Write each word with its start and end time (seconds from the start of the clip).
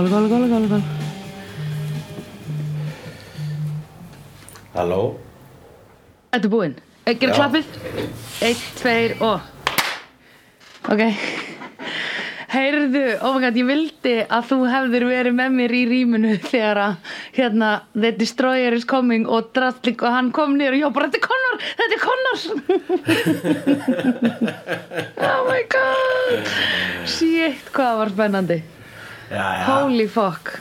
Góli, 0.00 0.10
góli, 0.10 0.28
góli, 0.28 0.48
góli, 0.48 0.66
góli 0.68 0.82
Halló? 4.72 5.18
Þetta 6.32 6.46
er 6.46 6.52
búinn 6.54 6.76
Gerðu 7.04 7.26
Já. 7.26 7.34
klappið. 7.36 7.66
Eitt, 8.46 8.62
tveir 8.78 9.12
og. 9.20 9.40
Ok. 10.88 11.02
Heyrðu, 12.54 13.04
oh 13.20 13.34
my 13.34 13.44
god, 13.44 13.60
ég 13.60 13.68
vildi 13.68 14.14
að 14.24 14.48
þú 14.54 14.58
hefðir 14.72 15.06
verið 15.10 15.36
með 15.36 15.52
mér 15.58 15.76
í 15.76 15.82
rýminu 15.92 16.32
þegar 16.48 16.82
að 16.86 17.12
hérna 17.36 17.70
The 17.92 18.14
Destroyer 18.16 18.72
is 18.80 18.88
coming 18.88 19.28
og 19.28 19.52
Drastlik 19.52 20.00
og 20.00 20.16
hann 20.16 20.32
kom 20.32 20.56
niður 20.56 20.78
og 20.78 20.84
ég 20.86 20.96
bara, 20.96 21.12
þetta 21.12 21.20
er 21.20 21.28
Connor, 21.28 21.56
þetta 21.76 21.94
er 21.94 22.02
Connor! 22.08 22.38
Oh 25.30 25.44
my 25.44 25.62
god. 25.68 26.52
Shit, 27.04 27.68
hvað 27.76 27.98
var 28.00 28.16
spennandi 28.16 28.62
Holy 29.30 30.08
fuck. 30.10 30.58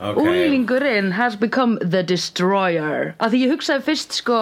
Ok. 0.00 0.16
Úlingurinn 0.16 1.12
has 1.12 1.36
become 1.36 1.76
the 1.82 2.02
destroyer. 2.02 3.14
Af 3.20 3.32
því 3.34 3.40
ég 3.44 3.50
hugsaði 3.52 3.84
fyrst 3.90 4.16
sko 4.16 4.38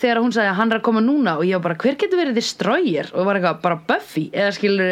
Þegar 0.00 0.20
hún 0.20 0.32
sagði 0.32 0.50
að 0.52 0.56
hann 0.60 0.72
er 0.72 0.78
að 0.78 0.84
koma 0.86 1.02
núna 1.04 1.34
Og 1.40 1.44
ég 1.48 1.58
var 1.58 1.70
bara, 1.70 1.76
hver 1.82 1.98
getur 2.00 2.20
verið 2.20 2.38
destroyer? 2.38 3.10
Og 3.12 3.28
var 3.28 3.38
eitthvað, 3.38 3.60
bara 3.64 3.78
Buffy? 3.88 4.26
Eða 4.32 4.54
skilur, 4.56 4.90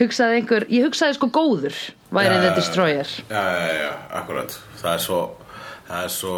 hugsaði 0.00 0.40
einhver 0.40 0.66
Ég 0.72 0.88
hugsaði 0.88 1.18
sko 1.18 1.28
góður 1.32 1.76
Væri 2.08 2.32
Já, 2.38 2.40
the 2.46 2.54
destroyer. 2.56 3.12
Já, 3.28 3.42
já, 3.52 3.70
já, 3.82 3.92
akkurat. 4.22 4.58
Það 4.80 4.92
er 4.94 5.04
svo 5.04 5.20
Það 5.88 6.04
er 6.04 6.12
svo 6.16 6.36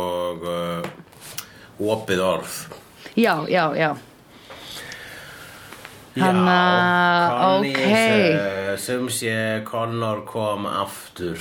uh, 0.51 0.92
Opið 1.95 2.23
orð. 2.27 2.57
Já, 3.19 3.35
já, 3.51 3.64
já 3.79 3.91
Hanna, 6.19 7.36
Connie 7.39 7.75
ok. 7.77 8.78
sem, 8.83 9.06
sé 9.14 9.34
Connor 9.64 10.25
kom 10.27 10.67
aftur 10.67 11.39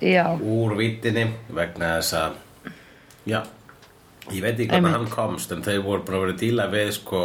Já, 0.00 0.28
úr 0.36 0.76
vittinni 0.76 1.26
vegna 1.52 1.96
þess 1.98 2.16
að 2.20 2.38
já, 3.28 3.42
ég 4.30 4.40
veit 4.44 4.56
ekki 4.56 4.70
hvernig 4.72 4.96
hann 4.96 5.12
komst 5.12 5.52
en 5.52 5.64
þeir 5.64 5.84
voru 5.84 6.04
bara 6.06 6.22
verið 6.24 6.36
að 6.36 6.42
díla 6.44 6.66
við 6.72 6.90
sko 6.98 7.22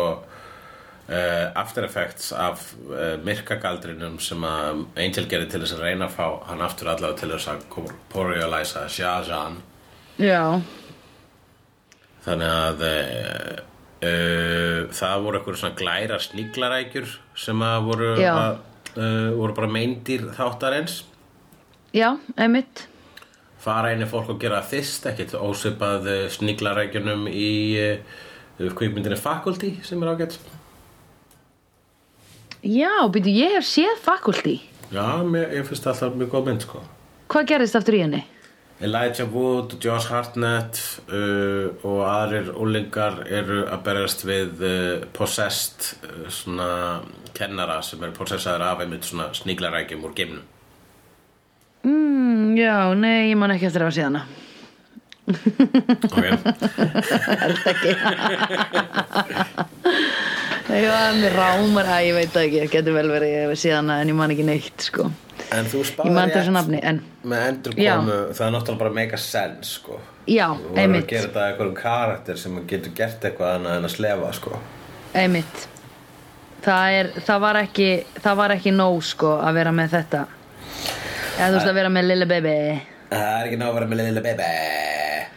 uh, 1.12 1.48
after 1.60 1.88
effects 1.88 2.32
af 2.36 2.70
uh, 2.90 3.16
myrkagaldrinum 3.24 4.20
sem 4.24 4.44
að 4.48 4.86
Angel 5.00 5.28
gerði 5.32 5.50
til 5.52 5.64
þess 5.64 5.78
að 5.78 5.84
reyna 5.88 6.08
að 6.08 6.16
fá 6.20 6.28
hann 6.52 6.64
aftur 6.68 6.92
allavega 6.92 7.20
til 7.24 7.34
þess 7.34 7.52
að 7.56 7.66
corporealisa 7.76 8.86
Shah-Jahan 8.92 9.60
já, 10.22 10.44
þannig 12.28 12.56
að 12.56 12.88
uh, 12.88 13.71
það 14.02 15.26
voru 15.26 15.38
eitthvað 15.38 15.60
svona 15.62 15.78
glæra 15.78 16.16
sníklarækjur 16.22 17.12
sem 17.38 17.66
að 17.66 17.90
voru, 17.90 18.08
að, 18.18 18.56
uh, 18.96 19.28
voru 19.38 19.58
bara 19.60 19.70
meindýr 19.70 20.24
þáttarins. 20.38 21.04
Já, 21.94 22.16
einmitt. 22.34 22.88
Fara 23.62 23.92
einu 23.94 24.08
fólk 24.10 24.32
og 24.34 24.40
gera 24.42 24.64
þist 24.66 25.06
ekkert 25.12 25.36
ósipað 25.38 26.10
sníklarækjunum 26.34 27.28
í 27.30 27.52
uh, 27.84 28.18
kvikmyndinni 28.74 29.20
Faculty 29.22 29.76
sem 29.86 30.02
er 30.02 30.16
ágætt 30.16 30.40
Já, 32.62 33.10
byrju, 33.10 33.32
ég 33.34 33.56
hef 33.58 33.66
séð 33.66 33.96
faculty. 34.06 34.60
Já, 34.94 35.24
mér, 35.26 35.48
ég 35.58 35.66
finnst 35.66 35.88
alltaf 35.90 36.14
mjög 36.14 36.30
góð 36.30 36.44
mynd 36.46 36.62
sko. 36.62 36.82
Hvað 37.34 37.48
gerðist 37.50 37.78
aftur 37.80 37.96
í 37.98 38.02
henni? 38.04 38.20
Elijah 38.82 39.28
Wood, 39.30 39.76
Josh 39.84 40.10
Hartnett 40.10 40.80
uh, 41.12 41.70
og 41.86 42.00
aðrir 42.08 42.50
úlingar 42.58 43.20
eru 43.30 43.62
að 43.70 43.84
berjast 43.86 44.26
við 44.26 44.64
uh, 44.66 45.04
possessed 45.14 45.92
uh, 46.02 46.26
svona 46.34 46.70
kennara 47.38 47.80
sem 47.86 48.02
eru 48.02 48.16
possessaður 48.18 48.66
af 48.66 48.82
einmitt 48.82 49.06
svona 49.06 49.30
sníklarækjum 49.38 50.06
úr 50.08 50.16
geimnum. 50.18 50.48
Mm, 51.86 52.58
já, 52.58 52.94
nei, 52.98 53.30
ég 53.30 53.38
man 53.38 53.54
ekki 53.54 53.70
eftir 53.70 53.86
að 53.86 53.98
sé 53.98 54.08
hana. 54.10 54.26
Ok, 56.02 56.18
Held 57.42 57.60
ekki? 57.70 57.92
Ég 60.72 60.88
var 60.90 61.14
með 61.20 61.36
rámar 61.36 61.90
að 61.94 62.08
ég 62.08 62.18
veit 62.18 62.40
ekki, 62.42 62.64
það 62.64 62.74
getur 62.74 62.98
vel 62.98 63.10
verið 63.14 63.68
hana 63.76 64.02
en 64.02 64.10
ég 64.10 64.18
man 64.18 64.34
ekki 64.34 64.48
neitt 64.48 64.90
sko 64.90 65.12
en 65.58 65.70
þú 65.72 65.84
spáði 65.88 66.16
nafni, 66.56 66.82
en 66.84 67.02
með 67.24 67.48
endurkomu, 67.50 68.18
það 68.38 68.46
er 68.48 68.56
náttúrulega 68.56 68.82
bara 68.84 68.96
make 68.96 69.18
a 69.18 69.22
sense 69.22 69.76
sko. 69.78 70.00
Já, 70.30 70.48
Þú 70.54 70.68
voru 70.68 70.76
að 70.76 70.84
einmitt, 70.84 71.08
gera 71.10 71.28
þetta 71.28 71.48
eitthvað 71.50 71.74
karakter 71.82 72.38
sem 72.40 72.60
getur 72.70 72.96
gert 72.98 73.26
eitthvað 73.26 73.56
annað 73.58 73.80
en 73.80 73.88
að 73.90 73.96
slefa 73.96 74.34
sko. 74.38 74.60
Einmitt. 75.18 75.66
Það 76.62 77.00
er, 77.00 77.08
það 77.26 77.42
var 77.42 77.58
ekki 77.64 77.90
það 78.22 78.38
var 78.44 78.54
ekki 78.56 78.76
nóg 78.76 79.02
sko 79.06 79.34
að 79.42 79.58
vera 79.58 79.74
með 79.74 79.98
þetta. 79.98 80.28
Eða 81.42 81.48
þú 81.48 81.58
veist 81.58 81.70
að 81.72 81.78
vera 81.80 81.92
með 81.92 82.08
lille 82.10 82.26
baby 82.30 82.56
Það 83.12 83.30
er 83.32 83.48
ekki 83.48 83.58
ná 83.60 83.64
að 83.66 83.78
vera 83.78 83.90
með 83.92 84.02
lille 84.02 84.24
baby 84.26 84.50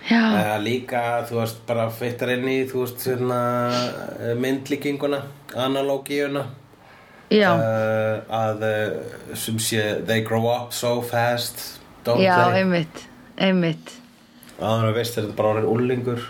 Já. 0.04 0.20
Það 0.20 0.48
er 0.50 0.58
líka, 0.60 1.02
þú 1.30 1.38
veist, 1.38 1.60
bara 1.64 1.84
fyttar 1.96 2.32
inn 2.34 2.48
í, 2.52 2.56
þú 2.68 2.82
veist, 2.82 2.98
svona 3.06 3.38
eh, 4.20 4.34
myndlíkinguna, 4.36 5.22
analógíuna 5.64 6.42
uh, 7.42 8.38
að 8.38 8.64
uh, 8.68 9.34
sem 9.38 9.58
sé 9.58 9.82
they 10.06 10.22
grow 10.26 10.46
up 10.52 10.72
so 10.72 11.00
fast 11.02 11.80
don't 12.06 12.20
já, 12.22 12.36
they? 12.50 12.62
einmitt 12.62 13.04
einmitt, 13.40 13.92
áður 14.60 14.90
að 14.92 14.98
veist 15.00 15.18
er 15.18 15.24
þetta 15.26 15.36
bara 15.38 15.52
orðin 15.56 15.70
úlingur 15.72 16.24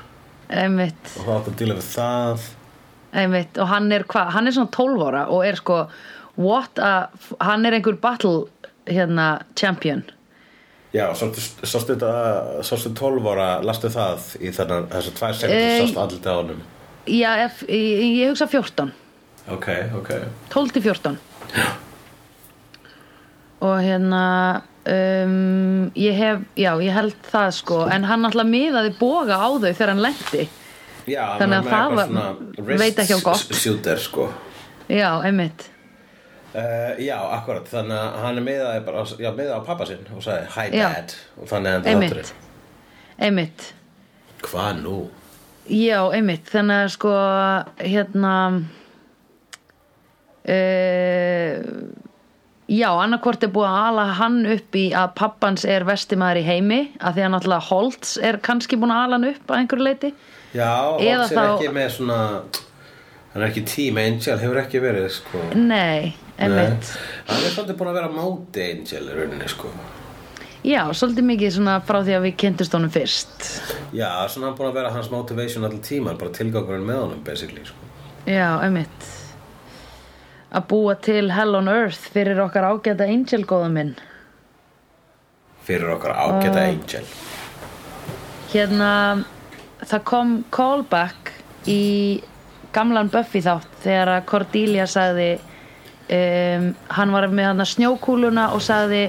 einmitt. 0.48 1.12
Og 1.18 1.24
það 1.26 1.34
átt 1.38 1.48
að 1.50 1.56
díla 1.60 1.74
við 1.78 1.86
það. 1.92 2.44
Einmitt 3.14 3.58
og 3.62 3.68
hann 3.70 3.92
er 3.94 4.04
hvað, 4.10 4.30
hann 4.34 4.46
er 4.50 4.54
svona 4.56 4.72
12 4.74 5.04
ára 5.08 5.22
og 5.32 5.44
er 5.46 5.56
sko 5.60 5.78
what 6.36 6.78
a, 6.82 6.92
hann 7.44 7.64
er 7.68 7.76
einhver 7.78 7.96
battle 8.02 8.46
hérna 8.90 9.28
champion. 9.58 10.02
Já, 10.94 11.08
sástu 11.16 11.94
þetta 11.94 12.10
sástu 12.66 12.92
12 12.94 13.28
ára, 13.32 13.48
lastu 13.66 13.90
það 13.90 14.28
í 14.40 14.52
þessu 14.54 15.14
tvær 15.18 15.34
sekundur 15.38 15.64
Eh, 15.68 15.80
sástu 15.82 16.02
allir 16.04 16.28
á 16.30 16.34
honum? 16.38 16.60
já, 17.06 17.30
ég, 17.44 17.62
ég, 17.68 18.04
ég 18.22 18.30
hugsa 18.30 18.46
14 18.46 18.92
Ok, 19.52 19.66
ok. 19.98 20.10
12 20.50 20.72
til 20.72 20.82
14 20.82 21.18
og 23.64 23.78
hérna 23.80 24.22
um, 24.88 25.90
ég 25.96 26.12
hef, 26.18 26.42
já, 26.60 26.72
ég 26.84 26.92
held 26.92 27.14
það 27.32 27.50
sko. 27.56 27.78
En 27.88 28.04
hann 28.04 28.26
alltaf 28.28 28.44
miðaði 28.48 28.90
boga 28.98 29.38
á 29.40 29.48
þau 29.48 29.70
þegar 29.70 29.92
hann 29.94 30.02
lendi 30.04 30.48
Já, 31.08 31.22
Þannig 31.40 31.58
að 31.58 31.66
er 31.66 31.70
það 31.70 31.94
var- 31.94 32.76
veit 32.80 32.98
ekki 33.02 33.16
á 33.16 33.20
gott. 33.24 33.54
shooter 33.56 33.98
sko. 34.00 34.26
Já, 34.88 35.20
einmitt. 35.24 35.66
Uh, 36.54 36.94
já, 37.02 37.16
akkurat, 37.34 37.66
þannig 37.68 37.98
að 37.98 38.18
hann 38.22 38.38
er 38.40 38.44
miðaði 38.46 38.84
bara, 38.86 39.02
já, 39.20 39.30
miðaði 39.36 39.58
á 39.58 39.66
pappa 39.66 39.86
sinn 39.88 40.04
og 40.16 40.22
sagði 40.22 40.46
hi 40.54 40.78
Já. 40.78 40.88
dad. 40.94 41.14
Og 41.40 41.48
þannig 41.50 41.68
að 41.68 41.74
hann 41.74 41.88
einmitt, 41.92 42.12
þátturinn. 42.14 42.32
Einmitt. 43.28 43.66
Hvað 44.44 44.80
nú? 44.84 44.96
Já, 45.68 46.00
einmitt, 46.14 46.46
þannig 46.52 46.84
að 46.84 46.92
sko 46.94 47.12
hérna 47.80 48.34
uh, 50.48 51.54
já, 52.68 52.88
annarkvort 52.90 53.44
er 53.46 53.52
búið 53.54 53.68
að 53.70 53.88
ala 53.88 54.04
hann 54.20 54.38
upp 54.54 54.76
í 54.80 54.84
að 54.96 55.14
pappans 55.18 55.64
er 55.68 55.84
vestimæður 55.88 56.40
í 56.42 56.44
heimi 56.48 56.80
að 57.00 57.18
því 57.18 57.24
að 57.26 57.32
náttúrulega 57.34 57.68
Holtz 57.70 58.14
er 58.30 58.38
kannski 58.44 58.78
búin 58.80 58.94
að 58.94 59.02
ala 59.06 59.18
hann 59.18 59.30
upp 59.32 59.50
að 59.52 59.62
einhverju 59.62 59.88
leiti 59.88 60.12
Já, 60.54 60.70
Eða 61.00 61.18
Holtz 61.18 61.32
er 61.32 61.38
þá- 61.38 61.54
ekki 61.56 61.72
með 61.74 61.88
svona 61.96 62.18
hann 63.34 63.42
er 63.42 63.48
ekki 63.48 63.64
Team 63.66 63.98
Angel, 63.98 64.38
hefur 64.38 64.60
ekki 64.62 64.80
verið 64.84 65.08
sko. 65.10 65.40
Nei, 65.58 66.14
einmitt. 66.38 66.92
Hann 67.26 67.42
er 67.42 67.50
svolítið 67.50 67.78
búin 67.80 67.90
að 67.90 67.96
vera 67.98 68.06
á 68.06 68.14
móti 68.14 68.62
Angel 68.68 69.02
í 69.10 69.16
rauninni 69.18 69.48
sko. 69.50 69.72
Já, 70.64 70.80
svolítið 70.96 71.26
mikið 71.32 71.50
svona 71.58 71.74
frá 71.84 71.98
því 72.06 72.14
að 72.16 72.22
við 72.28 72.36
kynntust 72.40 72.72
honum 72.78 72.92
fyrst. 72.94 73.48
Já, 73.92 74.06
svona 74.30 74.46
hann 74.52 74.56
búin 74.60 74.70
að 74.70 74.78
vera 74.78 74.94
hans 74.94 75.10
motivation 75.12 75.66
allir 75.66 75.82
tíma 75.84 76.14
bara 76.16 76.30
tilgangurinn 76.38 76.86
með 76.86 77.02
honum 77.02 77.24
basically 77.26 77.66
sko. 77.66 77.90
Já, 78.30 78.54
einmitt 78.62 79.10
að 80.54 80.66
búa 80.70 80.94
til 81.02 81.30
Hell 81.34 81.56
on 81.58 81.68
Earth 81.70 82.10
fyrir 82.14 82.38
okkar 82.44 82.66
ágæta 82.68 83.08
Angel 83.10 83.42
góða 83.48 83.70
minn. 83.74 83.94
Fyrir 85.64 85.94
okkar 85.96 86.14
ágæta 86.14 86.60
Ah. 86.60 86.68
Angel. 86.68 87.04
Hérna 88.52 89.24
það 89.84 90.04
kom 90.04 90.34
callback 90.54 91.32
í 91.66 92.22
gamlan 92.74 93.10
Buffy 93.10 93.40
þátt 93.42 93.70
þegar 93.82 94.10
að 94.16 94.26
Cordelia 94.30 94.86
sagði 94.90 95.28
um, 96.10 96.70
hann 96.88 97.12
var 97.14 97.28
með 97.28 97.50
hann 97.50 97.66
snjókúluna 97.66 98.48
og 98.54 98.62
sagði 98.62 99.04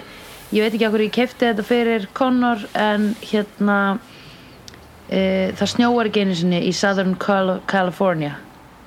ég 0.53 0.61
veit 0.63 0.73
ekki 0.73 0.87
okkur 0.87 1.05
ég 1.05 1.13
kefti 1.15 1.49
þetta 1.49 1.65
fyrir 1.65 2.07
Connor 2.17 2.61
en 2.73 3.11
hérna 3.21 3.77
uh, 3.97 5.47
það 5.57 5.71
snjóar 5.75 6.09
ekki 6.09 6.25
einu 6.25 6.35
sinni 6.37 6.63
í 6.65 6.73
Southern 6.73 7.15
Cal 7.21 7.59
California. 7.69 8.35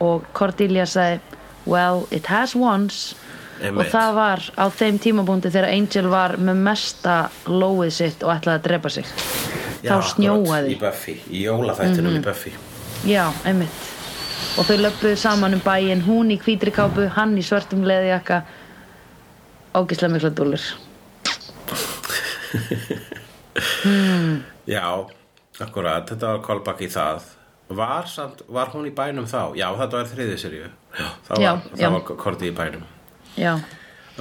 Og 0.01 0.27
Cordelia 0.33 0.87
sagði 0.87 1.21
well 1.69 2.07
it 2.11 2.27
has 2.33 2.55
once. 2.57 3.15
Og 3.59 3.65
Einmitt. 3.67 3.91
það 3.91 4.13
var 4.15 4.43
á 4.55 4.65
þeim 4.71 4.99
tímabúndi 5.03 5.51
þegar 5.51 5.69
Angel 5.75 6.07
var 6.13 6.37
með 6.39 6.61
mesta 6.63 7.15
lóið 7.51 7.91
sitt 7.97 8.23
og 8.23 8.31
ætlaði 8.37 8.59
að 8.61 8.67
drepa 8.69 8.89
sig. 8.95 9.05
Já, 9.83 9.91
þá 9.91 9.97
snjóaði. 10.13 10.75
Í 10.77 10.79
Buffy, 10.81 11.15
í 11.31 11.43
jólaþættinum 11.47 12.13
Mhm. 12.15 12.21
í 12.21 12.25
Buffy. 12.25 12.53
Já, 13.07 13.25
einmitt. 13.45 13.81
Og 14.59 14.65
þau 14.67 14.77
löpuðu 14.79 15.17
saman 15.19 15.55
um 15.55 15.61
bæinn 15.61 16.03
Hún 16.07 16.31
í 16.31 16.39
hvítri 16.39 16.71
kápu, 16.75 17.09
hann 17.15 17.37
í 17.39 17.43
svörtum 17.43 17.83
leðjaka 17.87 18.43
Ógislega 19.75 20.13
mikla 20.15 20.31
dúlur 20.31 20.63
Já, 24.69 24.85
akkurat, 25.61 26.07
þetta 26.11 26.33
var 26.35 26.43
callback 26.47 26.83
í 26.85 26.89
það 26.93 27.23
Var, 27.69 28.07
samt, 28.09 28.43
var 28.49 28.71
hún 28.73 28.89
í 28.89 28.93
bænum 28.97 29.27
þá? 29.29 29.53
Já, 29.59 29.69
þetta 29.77 29.99
var 30.01 30.11
þriðið 30.13 30.39
serju 30.41 30.67
Já, 30.69 31.09
það 31.29 31.43
Já, 31.43 31.49
var, 31.53 31.65
já. 31.69 31.81
það 31.83 31.97
var 31.97 32.21
Korti 32.25 32.49
í 32.49 32.55
bænum 32.57 32.85
Já, 33.37 33.55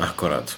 Akkurat 0.03 0.57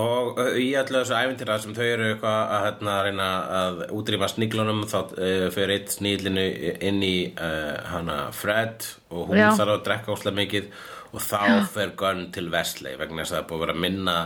Og 0.00 0.38
í 0.60 0.68
allu 0.78 1.00
þessu 1.00 1.16
ævintýra 1.16 1.56
sem 1.62 1.74
þau 1.76 1.84
eru 1.86 2.06
eitthvað 2.12 2.52
að 2.54 2.64
hérna, 2.66 2.94
reyna 3.06 3.28
að 3.60 3.80
útrýma 3.96 4.28
sniglunum 4.30 4.82
þá 4.88 4.98
uh, 5.00 5.46
fyrir 5.54 5.72
eitt 5.76 5.94
snílinu 5.94 6.44
inn 6.90 7.00
í 7.04 7.14
uh, 7.32 7.78
hana 7.90 8.18
Fred 8.36 8.86
og 9.10 9.30
hún 9.32 9.40
Já. 9.40 9.48
þarf 9.58 9.74
að 9.74 9.84
drekka 9.88 10.14
óslega 10.14 10.38
mikið 10.38 10.68
og 11.10 11.24
þá 11.24 11.40
fer 11.74 11.94
Gunn 11.98 12.28
til 12.34 12.46
Wesley 12.52 12.94
vegna 13.00 13.24
þess 13.24 13.34
að 13.34 13.40
það 13.40 13.48
búið 13.50 13.56
að 13.58 13.64
vera 13.64 13.74
að 13.76 13.82
minna 13.86 14.16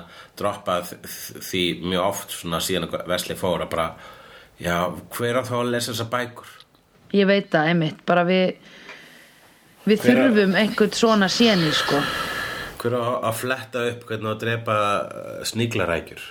droppað 0.41 0.93
því 1.49 1.63
mjög 1.87 2.05
oft 2.11 2.37
svona 2.37 2.61
síðan 2.65 2.89
að 2.91 3.09
Wesley 3.15 3.41
fór 3.41 3.65
að 3.65 3.73
bara 3.73 3.89
já, 4.61 4.77
hver 5.17 5.41
á 5.41 5.43
þá 5.49 5.55
að 5.63 5.73
lesa 5.73 5.95
þessa 5.95 6.11
bækur? 6.13 6.53
Ég 7.15 7.27
veit 7.31 7.51
það 7.53 7.71
einmitt. 7.73 8.05
Bara 8.09 8.25
við 8.29 8.55
við 9.85 10.01
Hver 10.05 10.11
er- 10.15 10.21
þurfum 10.23 10.55
einhvern 10.61 10.95
svona 10.97 11.29
séni 11.33 11.73
sko. 11.77 12.01
Hver 12.83 12.97
á 13.01 13.03
að 13.31 13.37
fletta 13.41 13.85
upp 13.91 14.07
hvernig 14.09 14.33
að 14.35 14.41
drepa 14.45 14.79
uh, 14.79 15.45
sníglarækjur? 15.49 16.25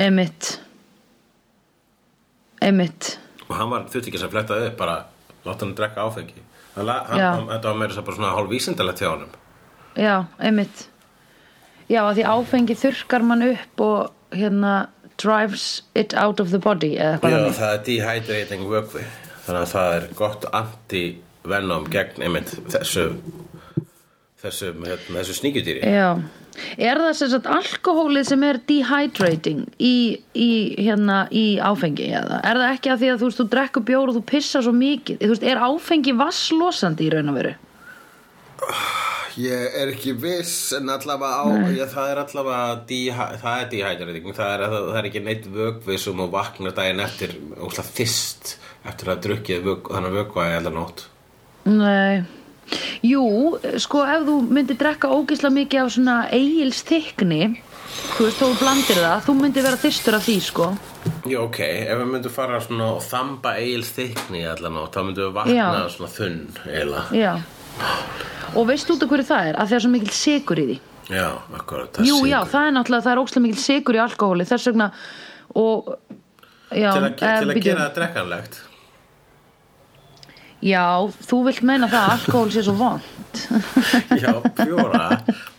einmitt. 0.00 0.60
Einmitt. 2.62 3.16
Og 3.48 3.56
hann 3.56 3.70
var 3.72 3.88
þurfti 3.90 4.12
ekki 4.12 4.20
að 4.22 4.32
fletta 4.36 4.58
upp 4.68 4.76
bara 4.78 4.96
láta 5.46 5.64
hann 5.64 5.74
drekka 5.74 6.04
áfengi. 6.06 6.44
Hann, 6.76 6.86
hann, 6.86 7.48
þetta 7.50 7.72
var 7.72 7.78
meira 7.80 7.96
svo 7.96 8.04
bara 8.06 8.16
svona 8.20 8.32
hálf 8.36 8.50
vísindalegt 8.52 9.02
hjá 9.02 9.10
honum. 9.10 9.32
Já, 9.98 10.14
einmitt. 10.38 10.86
Já, 11.90 12.04
að 12.04 12.20
því 12.20 12.26
áfengi 12.30 12.76
þurrkar 12.78 13.24
mann 13.26 13.42
upp 13.48 13.82
og 13.82 14.36
hérna 14.36 14.74
drives 15.20 15.82
it 15.94 16.14
out 16.14 16.40
of 16.40 16.52
the 16.54 16.58
body 16.62 16.94
Já, 16.94 17.18
það 17.20 17.72
er 17.74 17.82
dehydrating 17.88 18.62
vökvi 18.70 19.02
þannig 19.46 19.62
að 19.62 19.72
það 19.74 19.94
er 19.98 20.08
gott 20.18 20.48
anti-venom 20.62 21.88
gegn 21.92 22.26
einmitt 22.26 22.54
þessu 22.72 23.06
þessu, 24.40 24.74
hérna, 24.84 25.16
þessu 25.20 25.36
sníkjudýri 25.40 25.82
Já, 25.84 26.08
er 26.80 27.00
það 27.02 27.12
sem 27.18 27.32
sagt 27.34 27.48
alkohólið 27.50 28.28
sem 28.30 28.46
er 28.46 28.60
dehydrating 28.68 29.66
í, 29.76 29.94
í, 30.32 30.50
hérna, 30.80 31.22
í 31.32 31.44
áfengi 31.62 32.10
eða? 32.20 32.40
Er 32.46 32.62
það 32.62 32.76
ekki 32.76 32.94
að 32.94 33.02
því 33.02 33.12
að 33.12 33.20
þú 33.20 33.30
veist, 33.30 33.42
þú 33.42 33.48
drekkur 33.56 33.86
bjór 33.90 34.12
og 34.12 34.18
þú 34.18 34.24
pissar 34.32 34.66
svo 34.66 34.74
mikið? 34.76 35.20
Þú 35.22 35.34
veist, 35.34 35.46
er 35.52 35.62
áfengi 35.66 36.16
vasslosandi 36.20 37.06
í 37.06 37.12
raun 37.14 37.32
og 37.32 37.40
veru? 37.40 37.54
Ég 39.40 39.76
er 39.78 39.92
ekki 39.92 40.12
viss 40.20 40.72
en 40.76 40.90
allavega 40.90 41.38
á 41.38 41.70
já, 41.72 41.84
það 41.88 42.08
er 42.10 42.20
allavega 42.24 43.36
það 43.40 43.52
er 43.52 43.68
dehydrating 43.70 44.34
það 44.34 44.50
er, 44.56 44.64
það, 44.64 44.88
það 44.88 44.98
er 45.00 45.08
ekki 45.10 45.22
neitt 45.24 45.46
vökvi 45.54 46.00
sem 46.02 46.18
þú 46.18 46.26
vaknar 46.34 46.74
daginn 46.76 47.04
eftir 47.04 47.36
óslega 47.56 47.94
þist 47.94 48.56
eftir 48.88 49.10
að 49.12 49.22
drukkið 49.26 49.64
vök, 49.66 49.90
þannig 49.92 50.14
vökva 50.20 50.46
í 50.50 50.54
allar 50.60 50.76
nótt 50.76 51.06
Nei 51.68 52.22
Jú, 53.02 53.22
sko 53.82 54.04
ef 54.06 54.22
þú 54.28 54.36
myndir 54.46 54.76
drekka 54.78 55.08
ógisla 55.10 55.50
mikið 55.50 55.80
af 55.82 55.88
svona 55.96 56.14
eigils 56.30 56.84
þykni 56.86 57.40
þú 58.14 58.26
veist, 58.28 58.38
þú 58.38 58.50
blandir 58.60 59.00
það 59.02 59.24
þú 59.26 59.34
myndir 59.40 59.64
vera 59.66 59.80
þyrstur 59.82 60.16
af 60.20 60.22
því, 60.28 60.36
sko 60.46 60.68
Já, 61.26 61.38
ok, 61.42 61.58
ef 61.66 61.98
við 61.98 62.06
myndum 62.12 62.32
fara 62.34 62.60
svona 62.62 62.86
og 62.94 63.02
þamba 63.02 63.56
eigils 63.58 63.90
þykni 63.96 64.44
allan 64.52 64.76
nótt 64.78 64.94
þá 64.94 65.00
myndum 65.08 65.26
við 65.26 65.34
vakna 65.40 65.56
Já. 65.58 65.88
svona 65.96 66.12
þunn 66.14 66.38
eiginlega 66.68 67.18
Já 67.18 67.32
Og 68.58 68.64
veistu 68.66 68.94
út 68.96 69.02
af 69.06 69.10
hverju 69.12 69.26
það 69.28 69.48
er? 69.50 69.58
Að 69.62 69.68
það 69.70 69.76
er 69.76 69.82
svo 69.84 69.90
mikil 69.96 70.14
sigur 70.20 70.60
í 70.62 70.68
því 70.70 70.78
Já, 71.10 71.26
akkurat 71.58 72.00
Jú, 72.06 72.14
sigur. 72.20 72.30
já, 72.30 72.38
það 72.54 72.66
er 72.70 72.74
náttúrulega, 72.78 73.04
það 73.08 73.12
er 73.16 73.20
ókslega 73.24 73.44
mikil 73.48 73.62
sigur 73.66 73.98
í 73.98 74.02
alkohóli 74.06 74.46
þess 74.46 74.70
vegna 74.70 74.88
og 75.58 75.90
já, 76.70 76.90
Til 76.94 77.02
að, 77.02 77.14
til 77.18 77.30
að 77.30 77.50
bíddu. 77.50 77.64
gera 77.66 77.86
það 77.88 77.94
drekkanlegt 77.98 78.60
já, 80.64 80.86
þú 81.26 81.42
vilt 81.48 81.64
meina 81.66 81.90
það 81.90 82.06
að 82.06 82.14
alkohól 82.18 82.54
sé 82.54 82.64
svo 82.66 82.76
vond 82.78 83.04
Já, 84.22 84.32
pjóra 84.58 85.04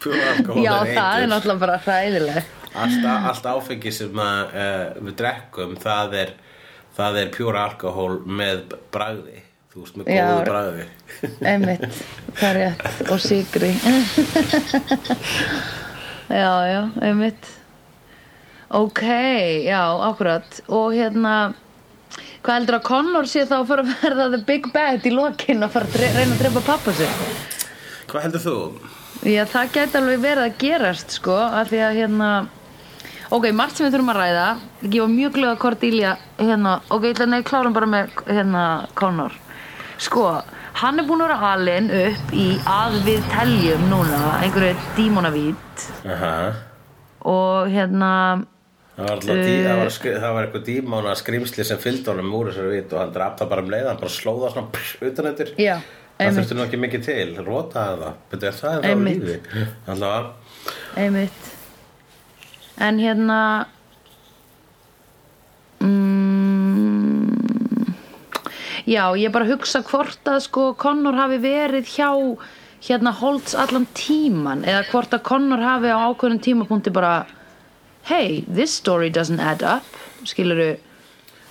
Pjóra 0.01 0.25
alkohól 0.36 0.65
já, 0.65 0.74
er 0.81 0.98
það 0.98 1.21
er 1.21 1.31
náttúrulega 1.31 1.63
bara 1.65 1.77
hræðileg 1.86 2.57
allt, 2.74 3.06
allt 3.06 3.45
áfengi 3.45 3.92
sem 3.94 4.19
að, 4.21 4.56
uh, 4.56 5.03
við 5.06 5.15
drekkum 5.21 5.77
það 5.81 6.13
er, 6.24 6.33
það 6.98 7.18
er 7.21 7.27
pjóra 7.36 7.59
alkohól 7.69 8.13
með 8.25 8.57
bragði. 8.94 9.39
Þú 9.71 9.77
veist, 9.86 9.95
með 10.00 10.06
góðu 10.12 10.44
það 12.39 12.50
er 12.50 12.56
rétt. 12.59 12.83
Og 13.07 13.19
sigri 13.24 13.71
já, 16.42 16.51
já, 16.68 16.81
einmitt. 17.07 17.45
Ok, 18.71 19.04
já, 19.68 19.83
akkurat. 20.09 20.49
Og 20.71 20.87
hérna 20.95 21.35
hvað 22.42 22.56
heldur 22.57 22.78
að 22.80 22.88
Connor 22.88 23.28
sé 23.30 23.44
þá 23.50 23.57
að 23.60 23.68
fara 23.69 23.83
að 23.86 23.92
verða 24.02 24.30
the 24.33 24.42
big 24.48 24.71
bad 24.74 25.06
í 25.06 25.14
lokin 25.14 25.66
og 25.66 25.74
fara 25.74 25.90
að 25.90 26.18
reyna 26.18 26.33
að 26.36 26.42
drepa 26.42 26.64
pappa 26.71 26.95
sig 26.98 27.12
Hvað 28.12 28.26
heldur 28.26 28.44
þú? 28.44 28.56
Já, 29.30 29.44
það 29.48 29.76
gæti 29.76 30.00
alveg 30.00 30.24
verið 30.24 30.48
að 30.48 30.57
gerast 30.60 31.14
sko, 31.19 31.36
af 31.38 31.69
því 31.69 31.81
að 31.86 32.00
hérna 32.00 32.30
ok, 33.31 33.45
margt 33.56 33.78
sem 33.78 33.86
við 33.86 33.94
þurfum 33.95 34.12
að 34.16 34.19
ræða 34.19 34.48
ég 34.88 34.98
var 34.98 35.12
mjög 35.14 35.36
glöð 35.38 35.52
að 35.52 35.62
Cordelia 35.62 36.16
hérna, 36.40 36.74
ok, 36.92 37.06
ætla 37.12 37.28
að 37.38 37.45
klárum 37.48 37.78
bara 37.78 37.92
með 37.92 38.18
hérna 38.28 38.64
Connor 38.98 39.38
sko, 40.02 40.26
hann 40.81 41.00
er 41.00 41.07
búin 41.07 41.21
að 41.21 41.30
vera 41.30 41.52
alin 41.54 41.92
upp 42.02 42.33
í 42.33 42.48
að 42.66 42.98
við 43.06 43.30
teljum 43.36 43.86
núna 43.92 44.21
einhverju 44.42 44.74
dímonavít 44.98 45.86
Aha. 46.10 46.33
og 47.30 47.69
hérna 47.71 48.12
Það 48.95 49.07
var, 49.07 49.21
dí, 49.24 49.54
það, 49.66 49.78
var 49.80 49.90
skri, 49.95 50.12
það 50.19 50.33
var 50.36 50.45
eitthvað 50.48 50.66
dímána 50.68 51.14
skrimsli 51.18 51.64
sem 51.66 51.80
fylgdi 51.81 52.12
honum 52.12 52.33
úr 52.38 52.50
þessari 52.52 52.74
vit 52.76 52.92
og 52.94 53.00
hann 53.02 53.14
draf 53.16 53.38
það 53.40 53.50
bara 53.54 53.64
um 53.66 53.69
leið, 53.71 53.86
hann 53.88 54.02
bara 54.02 54.14
slóða 54.14 54.50
svona 54.52 54.71
pss, 54.76 54.98
utan 55.10 55.30
eftir. 55.31 55.54
Já, 55.62 55.78
Það 56.21 56.36
þurfti 56.38 56.56
nú 56.57 56.62
ekki 56.68 56.78
mikið 56.83 57.06
til, 57.07 57.30
rótaði 57.48 57.95
það. 58.04 58.18
Betur, 58.30 58.57
það 58.60 58.74
er 58.76 58.81
það 58.81 58.83
á 58.83 58.90
Einmitt. 58.92 59.24
lífi? 59.26 59.64
Allavega, 59.90 60.30
einmitt. 61.02 61.48
En 62.81 63.00
hérna 63.02 63.40
mm, 66.62 67.95
já, 68.86 69.04
ég 69.18 69.31
bara 69.33 69.48
hugsa 69.50 69.81
hvort 69.88 70.30
að 70.30 70.40
sko 70.45 70.68
Connor 70.80 71.18
hafi 71.18 71.40
verið 71.44 71.90
hjá 71.95 72.10
hérna 72.81 73.14
Holtz 73.14 73.54
allan 73.57 73.86
tíman 73.98 74.64
eða 74.66 74.83
hvort 74.92 75.14
að 75.18 75.26
Connor 75.28 75.62
hafi 75.64 75.90
á 75.94 75.98
ákveðnum 76.10 76.42
tímapunkti 76.42 76.94
bara 76.94 77.16
hey, 78.10 78.42
this 78.48 78.74
story 78.74 79.10
doesn't 79.10 79.40
add 79.40 79.64
up 79.64 79.84
skiluru, 80.24 80.76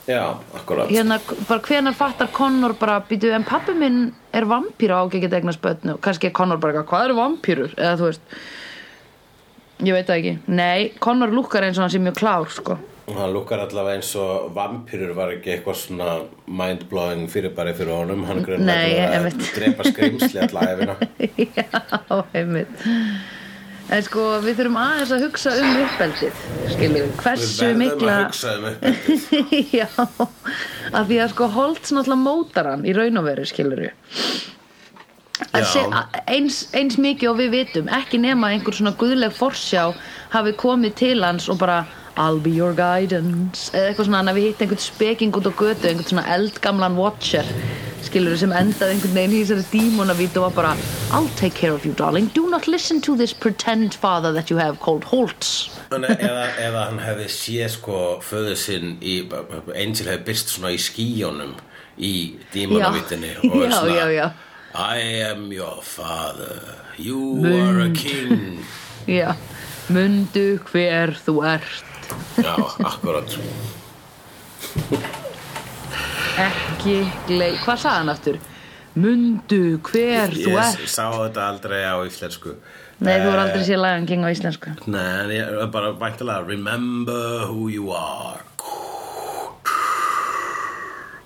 já, 0.07 0.38
akkurat. 0.54 0.90
Hérna 0.90 1.21
bara 1.49 1.61
hvenar 1.61 1.95
fattar 1.95 2.28
Connor 2.33 2.75
bara 2.78 3.00
býtu 3.09 3.33
en 3.35 3.45
pappi 3.45 3.75
minn 3.75 4.12
er 4.33 4.47
vampíra 4.47 5.02
á 5.02 5.07
ekki 5.07 5.26
að 5.26 5.61
börn 5.62 5.95
og 5.95 6.00
kannski 6.00 6.30
er 6.30 6.35
Connor 6.37 6.59
bara 6.59 6.85
hvað 6.85 7.09
eru 7.09 7.19
vampírur? 7.19 7.75
Eða 7.76 7.97
þú 7.99 8.11
veist 8.11 8.23
ég 9.80 9.97
veit 9.97 10.07
það 10.07 10.21
ekki, 10.21 10.37
nei, 10.47 10.92
Connor 11.00 11.33
lukkar 11.35 11.64
eins 11.64 11.78
og 11.78 11.87
hann 11.87 11.92
sé 11.95 12.00
mjög 12.02 12.19
klár 12.21 12.50
sko. 12.52 12.78
Hann 13.11 13.33
lukkar 13.35 13.59
allavega 13.64 13.99
eins 13.99 14.12
og 14.21 14.52
vampýrur 14.54 15.14
var 15.16 15.33
ekki 15.35 15.57
eitthvað 15.57 15.78
svona 15.80 16.11
mind-blowing 16.47 17.26
fyrirbæri 17.33 17.75
fyrir 17.75 17.97
honum. 17.97 18.23
Hann 18.28 18.38
Nei, 18.38 18.47
grunnaði 18.47 19.00
að 19.09 19.28
drepa 19.57 19.88
skrimsli 19.88 20.45
alla 20.47 20.66
efina 20.71 20.97
já, 21.59 22.23
einmitt 22.38 22.87
en 23.90 24.04
sko 24.06 24.26
við 24.44 24.61
þurfum 24.61 24.78
aðeins 24.80 25.12
að 25.14 25.25
hugsa 25.26 25.54
um 25.59 25.80
uppeldið 25.85 26.44
skiljum, 26.75 27.11
Við 27.11 27.23
hversu 27.25 27.64
verðum 27.64 27.82
mikla 27.85 28.14
að 28.14 28.25
hugsa 28.28 28.54
um 28.54 28.68
uppeldið 28.70 29.75
já, 29.80 29.88
af 30.92 31.11
því 31.11 31.20
að 31.25 31.35
sko 31.35 31.50
Holtz 31.56 31.94
náttúrulega 31.97 32.23
mótar 32.23 32.70
hann 32.70 32.87
í 32.87 32.94
raun 32.97 33.20
og 33.20 33.28
veru 33.30 33.47
skilur 33.50 33.87
Já. 35.50 35.64
eins, 36.28 36.66
eins 36.76 36.99
mikið 37.00 37.30
og 37.30 37.38
við 37.40 37.54
vitum 37.54 37.88
ekki 37.97 38.20
nema 38.20 38.52
einhver 38.52 38.76
svona 38.76 38.92
guðleg 39.00 39.32
forsjá 39.35 39.88
hafi 40.35 40.52
komið 40.61 40.94
til 41.00 41.16
hans 41.25 41.49
og 41.50 41.59
bara 41.62 41.82
I'll 42.20 42.40
be 42.42 42.52
your 42.52 42.75
guidance 42.76 43.70
eða 43.73 43.90
eitthvað 43.90 44.09
svona, 44.11 44.20
hann 44.20 44.30
hafi 44.30 44.47
hitt 44.47 44.62
einhvern 44.62 44.82
speking 44.85 45.37
út 45.38 45.49
á 45.49 45.52
götu 45.56 45.88
einhvern 45.88 46.11
svona 46.11 46.26
eldgamlan 46.37 46.99
watcher 47.00 47.49
skilur 48.07 48.37
sem 48.40 48.52
endaði 48.57 48.97
einhvern 48.97 49.16
veginn 49.19 49.35
í 49.37 49.40
þessari 49.45 49.64
dímonavít 49.73 50.37
og 50.40 50.47
var 50.49 50.54
bara 50.59 50.73
I'll 51.11 51.28
take 51.40 51.54
care 51.59 51.73
of 51.75 51.85
you 51.87 51.92
darling, 51.99 52.30
do 52.35 52.49
not 52.50 52.66
listen 52.69 53.00
to 53.02 53.16
this 53.16 53.33
pretend 53.33 53.95
father 53.95 54.33
that 54.33 54.50
you 54.50 54.59
have 54.59 54.80
called 54.80 55.04
Holtz. 55.11 55.71
Eða, 55.90 56.47
eða 56.61 56.85
hann 56.90 57.00
hefði 57.02 57.26
séð 57.35 57.69
sko 57.76 57.99
föðu 58.25 58.54
sinn 58.59 58.97
í, 59.02 59.21
Angel 59.75 60.07
hefði 60.12 60.25
byrst 60.30 60.54
svona 60.54 60.73
í 60.76 60.78
skíjónum 60.80 61.57
í 62.00 62.12
dímonavítinni 62.54 63.35
Já. 63.35 63.40
og 63.50 63.57
er 63.61 63.69
Já, 63.71 63.78
svona 63.80 63.97
já, 63.97 64.07
já. 64.14 64.30
I 64.71 64.99
am 65.26 65.50
your 65.52 65.83
father. 65.83 66.61
You 66.97 67.42
are 67.45 67.80
a 67.80 67.90
king. 67.90 68.62
Já, 69.11 69.35
mundu 69.90 70.61
hver 70.71 71.16
þú 71.26 71.40
ert. 71.57 71.85
Já, 72.38 72.54
akkurat 72.87 73.35
ekki 76.38 76.94
gley... 77.26 77.56
Hvað 77.64 77.78
sagði 77.82 77.96
hann 77.99 78.12
aftur? 78.14 78.38
Mundu 79.00 79.60
hver 79.87 80.32
þú 80.34 80.50
Ég 80.50 80.60
ert. 80.60 80.88
sá 80.90 81.04
þetta 81.14 81.44
aldrei 81.49 81.82
á 81.87 81.94
íslensku. 82.06 82.56
Nei, 83.00 83.14
þú 83.22 83.28
Eh. 83.28 83.32
er 83.32 83.38
aldrei 83.44 83.62
séð 83.64 83.80
Lion 83.84 84.06
King 84.06 84.25
á 84.26 84.28
íslensku. 84.34 84.72
Nei, 84.87 85.37
ég 85.38 85.46
er 85.62 85.66
bara 85.72 85.92
væntalega 85.92 86.46
Remember 86.46 87.46
who 87.46 87.68
you 87.68 87.90
are. 87.92 88.40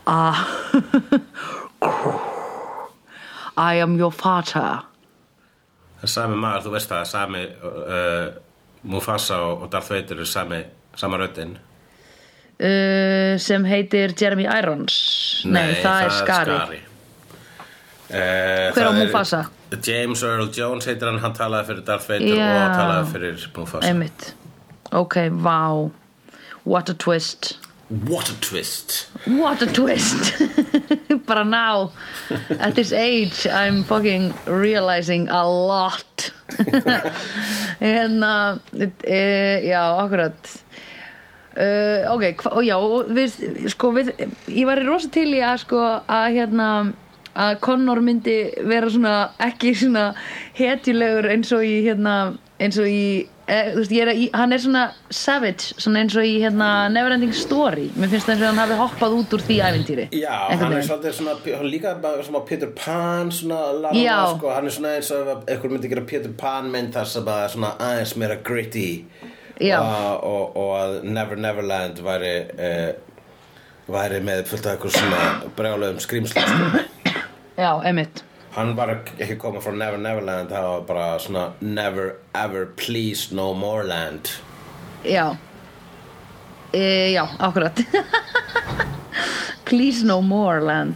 Ah. 0.06 0.46
I 3.56 3.74
am 3.80 3.96
your 3.98 4.12
father. 4.12 4.82
Það 6.00 6.02
er 6.02 6.12
sami 6.12 6.36
maður, 6.36 6.64
þú 6.66 6.72
veist 6.74 6.90
það, 6.90 7.04
sami 7.08 7.44
uh, 7.64 8.26
Mufasa 8.84 9.38
og 9.40 9.70
Darth 9.72 9.88
Vader 9.90 10.20
er 10.20 10.28
sami, 10.28 10.58
sama 11.00 11.16
röddin 11.22 11.54
uh, 12.60 13.38
sem 13.38 13.64
heitir 13.64 14.14
Jeremy 14.20 14.46
Irons. 14.46 15.42
Nei, 15.46 15.74
það, 15.82 16.04
er 16.04 16.10
Skari 16.20 16.80
Uh, 18.14 18.70
Hver 18.76 18.84
á 18.84 18.90
það 18.92 18.98
er- 19.00 19.06
Mufasa? 19.08 19.38
James 19.82 20.20
Earl 20.22 20.50
Jones 20.54 20.84
heitir 20.86 21.08
hann, 21.08 21.16
hann 21.18 21.32
talaði 21.34 21.66
fyrir 21.70 21.84
Darth 21.88 22.04
Vader 22.06 22.36
Já. 22.36 22.50
og 22.68 22.74
talaði 22.76 23.06
fyrir 23.14 23.46
Mufasa. 23.56 23.88
Einmitt. 23.88 24.26
Ok, 24.92 25.16
vá. 25.32 25.90
What 26.64 26.88
a 26.92 26.94
twist. 26.94 27.56
What 27.88 28.28
a 28.30 28.34
twist. 28.40 29.08
What 29.26 29.62
a 29.62 29.66
twist. 29.66 30.34
Bara 31.26 31.44
now. 31.44 31.90
At 32.60 32.74
this 32.76 32.92
age 32.92 33.46
I'm 33.46 33.82
fucking 33.84 34.32
realizing 34.46 35.28
a 35.28 35.42
lot. 35.48 36.30
Hérna 37.80 38.60
e, 39.02 39.60
Já, 39.68 39.82
akkurat 40.04 40.62
uh, 41.56 42.12
Ok, 42.14 42.24
hva, 42.42 42.52
og 42.58 42.64
já 42.66 42.76
við, 43.14 43.38
sko, 43.72 43.92
við, 43.96 44.12
Ég 44.48 44.66
var 44.68 44.80
í 44.82 44.86
rosa 44.88 45.08
til 45.14 45.30
í 45.34 45.40
að 45.44 45.62
sko 45.66 45.80
að 46.06 46.26
hérna 46.38 46.68
að 47.34 47.56
Connor 47.66 47.98
myndi 48.04 48.38
vera 48.70 48.86
svona 48.94 49.14
ekki 49.42 49.72
svona 49.74 50.12
hetjulegur 50.54 51.26
eins 51.34 51.50
og 51.56 51.64
í 51.66 51.80
hérna 51.82 52.12
eins 52.62 52.76
og 52.78 52.86
í 52.86 53.00
eh, 53.50 53.72
þú 53.74 53.80
veist, 53.80 53.94
er, 53.98 54.10
að- 54.12 54.20
í, 54.22 54.28
hann 54.38 54.54
er 54.54 54.62
svona 54.62 54.84
savage 55.10 55.74
svona 55.82 56.04
eins 56.04 56.14
og 56.14 56.22
í 56.28 56.36
hérna 56.44 56.68
Neverending 56.94 57.34
Story 57.34 57.88
mér 57.98 58.12
finnst 58.12 58.28
það 58.30 58.36
eins 58.36 58.44
og 58.44 58.48
hann 58.52 58.62
hafi 58.62 58.78
hoppað 58.78 59.16
út 59.18 59.34
úr 59.34 59.42
því 59.48 59.56
ævintýri 59.66 60.06
Já, 60.14 60.36
hann 60.54 60.76
er 60.78 60.86
svolítið 60.86 61.18
svona, 61.18 61.34
hann 61.58 61.70
líka 61.74 61.96
bara 62.06 62.22
svona 62.22 62.44
Peter 62.46 62.70
Pan 62.78 63.34
svona, 63.34 63.90
Já. 63.98 64.20
sko, 64.36 64.54
hann 64.54 64.70
er 64.70 64.76
svona 64.78 64.94
eins 65.00 65.10
og 65.18 65.34
einhver 65.50 65.74
myndi 65.74 65.90
gera 65.90 66.06
Peter 66.06 66.30
Pan 66.38 66.70
mynd 66.70 66.94
þar 66.94 67.10
sem 67.16 67.26
að 67.34 67.48
svona 67.56 67.74
aðeins 67.82 68.14
meira 68.22 68.38
gritty. 68.46 68.88
Og, 69.60 70.24
og, 70.24 70.56
og 70.56 70.70
að 70.80 70.94
Never 71.06 71.36
Neverland 71.38 72.00
væri 72.02 72.34
uh, 72.58 72.92
væri 73.86 74.20
með 74.24 74.46
fullt 74.50 74.66
af 74.66 74.76
eitthvað 74.76 74.96
svona 74.98 75.50
brjálegum 75.56 76.00
skrýmsla 76.02 76.46
sko. 76.48 76.84
Já, 77.54 77.70
einmitt. 77.86 78.24
Hann 78.54 78.74
var 78.78 78.92
ekki 78.94 79.36
komað 79.38 79.66
frá 79.66 79.74
Never 79.76 79.98
Neverland 79.98 80.50
það 80.54 80.68
var 80.70 80.84
bara 80.88 81.08
svona 81.22 81.44
Never 81.60 82.16
ever 82.34 82.66
please 82.78 83.34
no 83.34 83.52
more 83.54 83.84
land. 83.86 84.30
Já. 85.04 85.36
E, 86.72 87.12
Já, 87.12 87.28
akkurat. 87.38 87.80
Please 89.64 90.04
no 90.04 90.20
more 90.20 90.60
land. 90.60 90.94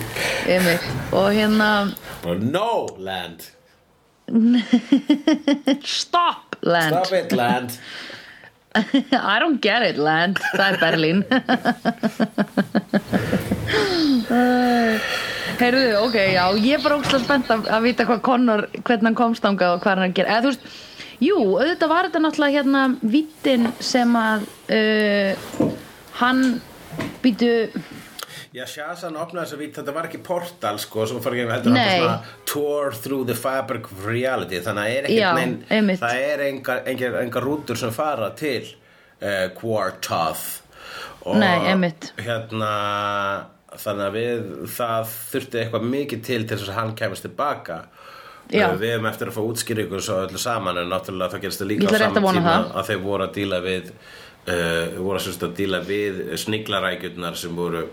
Einmitt. 0.48 0.80
Og 1.12 1.32
hérna 1.32 1.94
no 2.24 2.88
land. 2.98 3.40
Stop 5.84 6.47
land. 6.62 6.94
Stop 6.94 7.12
it 7.18 7.32
land. 7.32 7.78
I 9.34 9.38
don't 9.38 9.60
get 9.60 9.82
it 9.82 9.98
land. 9.98 10.38
Það 10.54 10.72
er 10.72 10.78
Berlín. 10.82 11.24
Heyrðu, 15.58 15.86
ok, 16.04 16.16
já 16.34 16.44
Ég 16.62 16.74
er 16.76 16.82
bara 16.84 16.98
ógstlega 17.00 17.24
spennt 17.24 17.48
að, 17.50 17.60
að 17.72 17.82
vita 17.88 18.06
hvað 18.06 18.20
Connor 18.26 18.62
hvernig 18.76 19.06
hann 19.08 19.18
komst 19.18 19.44
þangað 19.44 19.74
og 19.74 19.80
hvað 19.82 19.92
hann 19.94 20.04
er 20.04 20.08
að 20.10 20.16
gera. 20.18 20.32
Eða 20.34 20.42
þú 20.44 20.50
veist, 20.52 20.64
jú, 21.24 21.36
auðvitað 21.58 21.92
var 21.92 22.02
þetta 22.08 22.24
náttúrulega 22.24 22.56
hérna 22.58 22.82
vittin 23.16 23.64
sem 23.82 24.10
að 24.20 24.40
uh, 24.78 25.32
hann 26.20 26.40
býtu 27.24 27.52
Já, 28.58 28.64
Shazam 28.66 29.16
opnaði 29.20 29.54
að 29.54 29.60
vít, 29.62 29.76
þetta 29.76 29.92
var 29.94 30.06
ekki 30.08 30.18
portal 30.26 30.78
sko, 30.82 31.04
svo 31.06 31.20
fór 31.22 31.36
ekki 31.36 31.50
heldur 31.52 31.74
Nei. 31.74 31.82
hann 31.84 32.00
svona 32.02 32.46
tour 32.48 32.96
through 32.96 33.26
the 33.28 33.36
fabric 33.38 33.90
of 33.92 34.06
reality 34.08 34.58
þannig 34.64 34.88
að 34.88 34.94
er 34.96 35.98
það 36.00 36.22
er 36.24 36.42
engar, 36.48 36.80
engar, 36.90 37.18
engar 37.22 37.46
rútur 37.46 37.78
sem 37.78 37.92
fara 37.94 38.32
til 38.38 38.64
uh, 38.66 39.46
Quartoth 39.58 40.64
og 41.28 41.38
Nei, 41.38 41.92
hérna 42.24 42.72
þannig 43.78 44.04
að 44.08 44.16
við, 44.16 44.50
það 44.74 45.14
þurfti 45.34 45.62
eitthvað 45.62 45.86
mikið 45.92 46.26
til 46.30 46.40
til 46.42 46.56
þess 46.56 46.72
að 46.72 46.80
hann 46.80 46.96
kemist 46.98 47.28
tilbaka 47.28 47.78
Já. 48.48 48.64
Uh, 48.72 48.78
við 48.80 48.94
hefum 48.96 49.10
eftir 49.12 49.30
að 49.30 49.38
fá 49.38 49.42
útskýringu 49.44 50.02
svo 50.02 50.18
öllu 50.24 50.40
saman 50.40 50.82
en 50.82 50.90
náttúrulega 50.90 51.36
það 51.36 51.46
gerist 51.46 51.62
það 51.62 51.70
líka 51.74 51.86
á 51.86 51.92
að 51.92 52.02
saman 52.08 52.40
tíma 52.40 52.50
það. 52.56 52.68
að 52.80 52.90
þeir 52.90 53.00
voru 53.06 53.28
að 53.28 53.32
díla 53.38 53.62
við 53.68 53.94
uh, 53.94 55.00
voru 55.04 55.20
að, 55.20 55.32
að 55.46 55.56
díla 55.62 55.82
við 55.84 56.22
sniglarækjurnar 56.42 57.38
sem 57.38 57.58
voru 57.62 57.86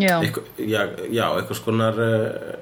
Já, 0.00 0.16
Eitthvað, 0.20 0.50
já, 0.58 0.80
já, 1.10 1.24
eitthvað 1.36 1.60
skonar 1.60 2.00
uh, 2.00 2.58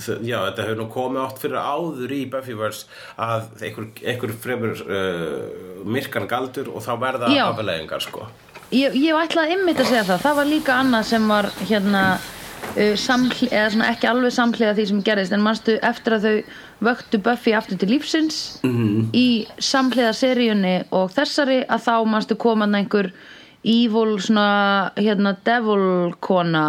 já, 0.00 0.38
þetta 0.48 0.66
hefur 0.66 0.78
nú 0.80 0.88
komið 0.92 1.22
átt 1.26 1.40
fyrir 1.42 1.58
áður 1.60 2.14
í 2.16 2.20
Buffyverse 2.32 2.86
að 3.20 3.48
einhver, 3.66 3.88
einhver 4.02 4.34
fremur 4.44 4.84
uh, 4.86 5.82
myrkan 5.84 6.28
galdur 6.30 6.70
og 6.72 6.84
þá 6.84 6.92
verða 7.00 7.32
Já. 7.32 7.44
afleðingar 7.50 8.04
sko 8.04 8.28
ég, 8.72 8.94
ég 8.96 9.18
ætlaði 9.18 9.58
ymmit 9.58 9.82
að 9.82 9.90
segja 9.90 10.06
það 10.12 10.24
það 10.26 10.38
var 10.40 10.50
líka 10.52 10.78
annað 10.78 11.10
sem 11.10 11.28
var 11.34 11.50
hérna 11.60 12.04
uh, 12.16 12.94
samhli, 13.04 13.50
eða 13.50 13.74
svona 13.74 13.90
ekki 13.92 14.10
alveg 14.10 14.36
samhliða 14.38 14.78
því 14.78 14.88
sem 14.92 15.04
gerðist 15.10 15.36
en 15.36 15.44
manstu 15.44 15.76
eftir 15.90 16.16
að 16.16 16.26
þau 16.26 16.56
vöktu 16.88 17.22
Buffy 17.28 17.54
aftur 17.58 17.78
til 17.78 17.92
lífsins 17.92 18.40
-hmm. 18.64 19.12
í 19.12 19.28
samhliða 19.58 20.16
seríunni 20.16 20.76
og 20.90 21.12
þessari 21.14 21.62
að 21.68 21.86
þá 21.88 21.94
manstu 22.08 22.38
koman 22.38 22.74
einhver 22.80 23.12
evil 23.62 24.16
svona 24.22 24.92
hérna 24.96 25.36
devil 25.46 26.14
kona 26.20 26.66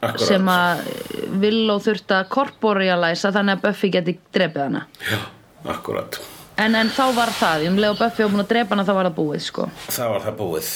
Akkúrat. 0.00 0.26
sem 0.26 0.48
að 0.48 0.84
Willow 1.42 1.80
þurfti 1.84 2.16
að 2.16 2.28
korporealæsa 2.32 3.32
þannig 3.36 3.58
að 3.58 3.64
Buffy 3.68 3.92
geti 3.92 4.18
drepið 4.32 4.68
hana. 4.68 4.86
Já, 5.10 5.18
akkurat 5.68 6.20
en, 6.60 6.76
en 6.76 6.90
þá 6.92 7.04
var 7.16 7.32
það, 7.34 7.66
um 7.70 7.78
leið 7.80 7.94
og 7.94 8.00
Buffy 8.00 8.24
var 8.24 8.32
búin 8.34 8.44
að 8.44 8.50
drepa 8.52 8.74
hana 8.76 8.86
þá 8.86 8.92
var 8.96 9.08
það 9.08 9.16
búið 9.18 9.44
sko. 9.46 9.66
Það 9.88 10.12
var 10.14 10.24
það 10.26 10.36
búið. 10.40 10.70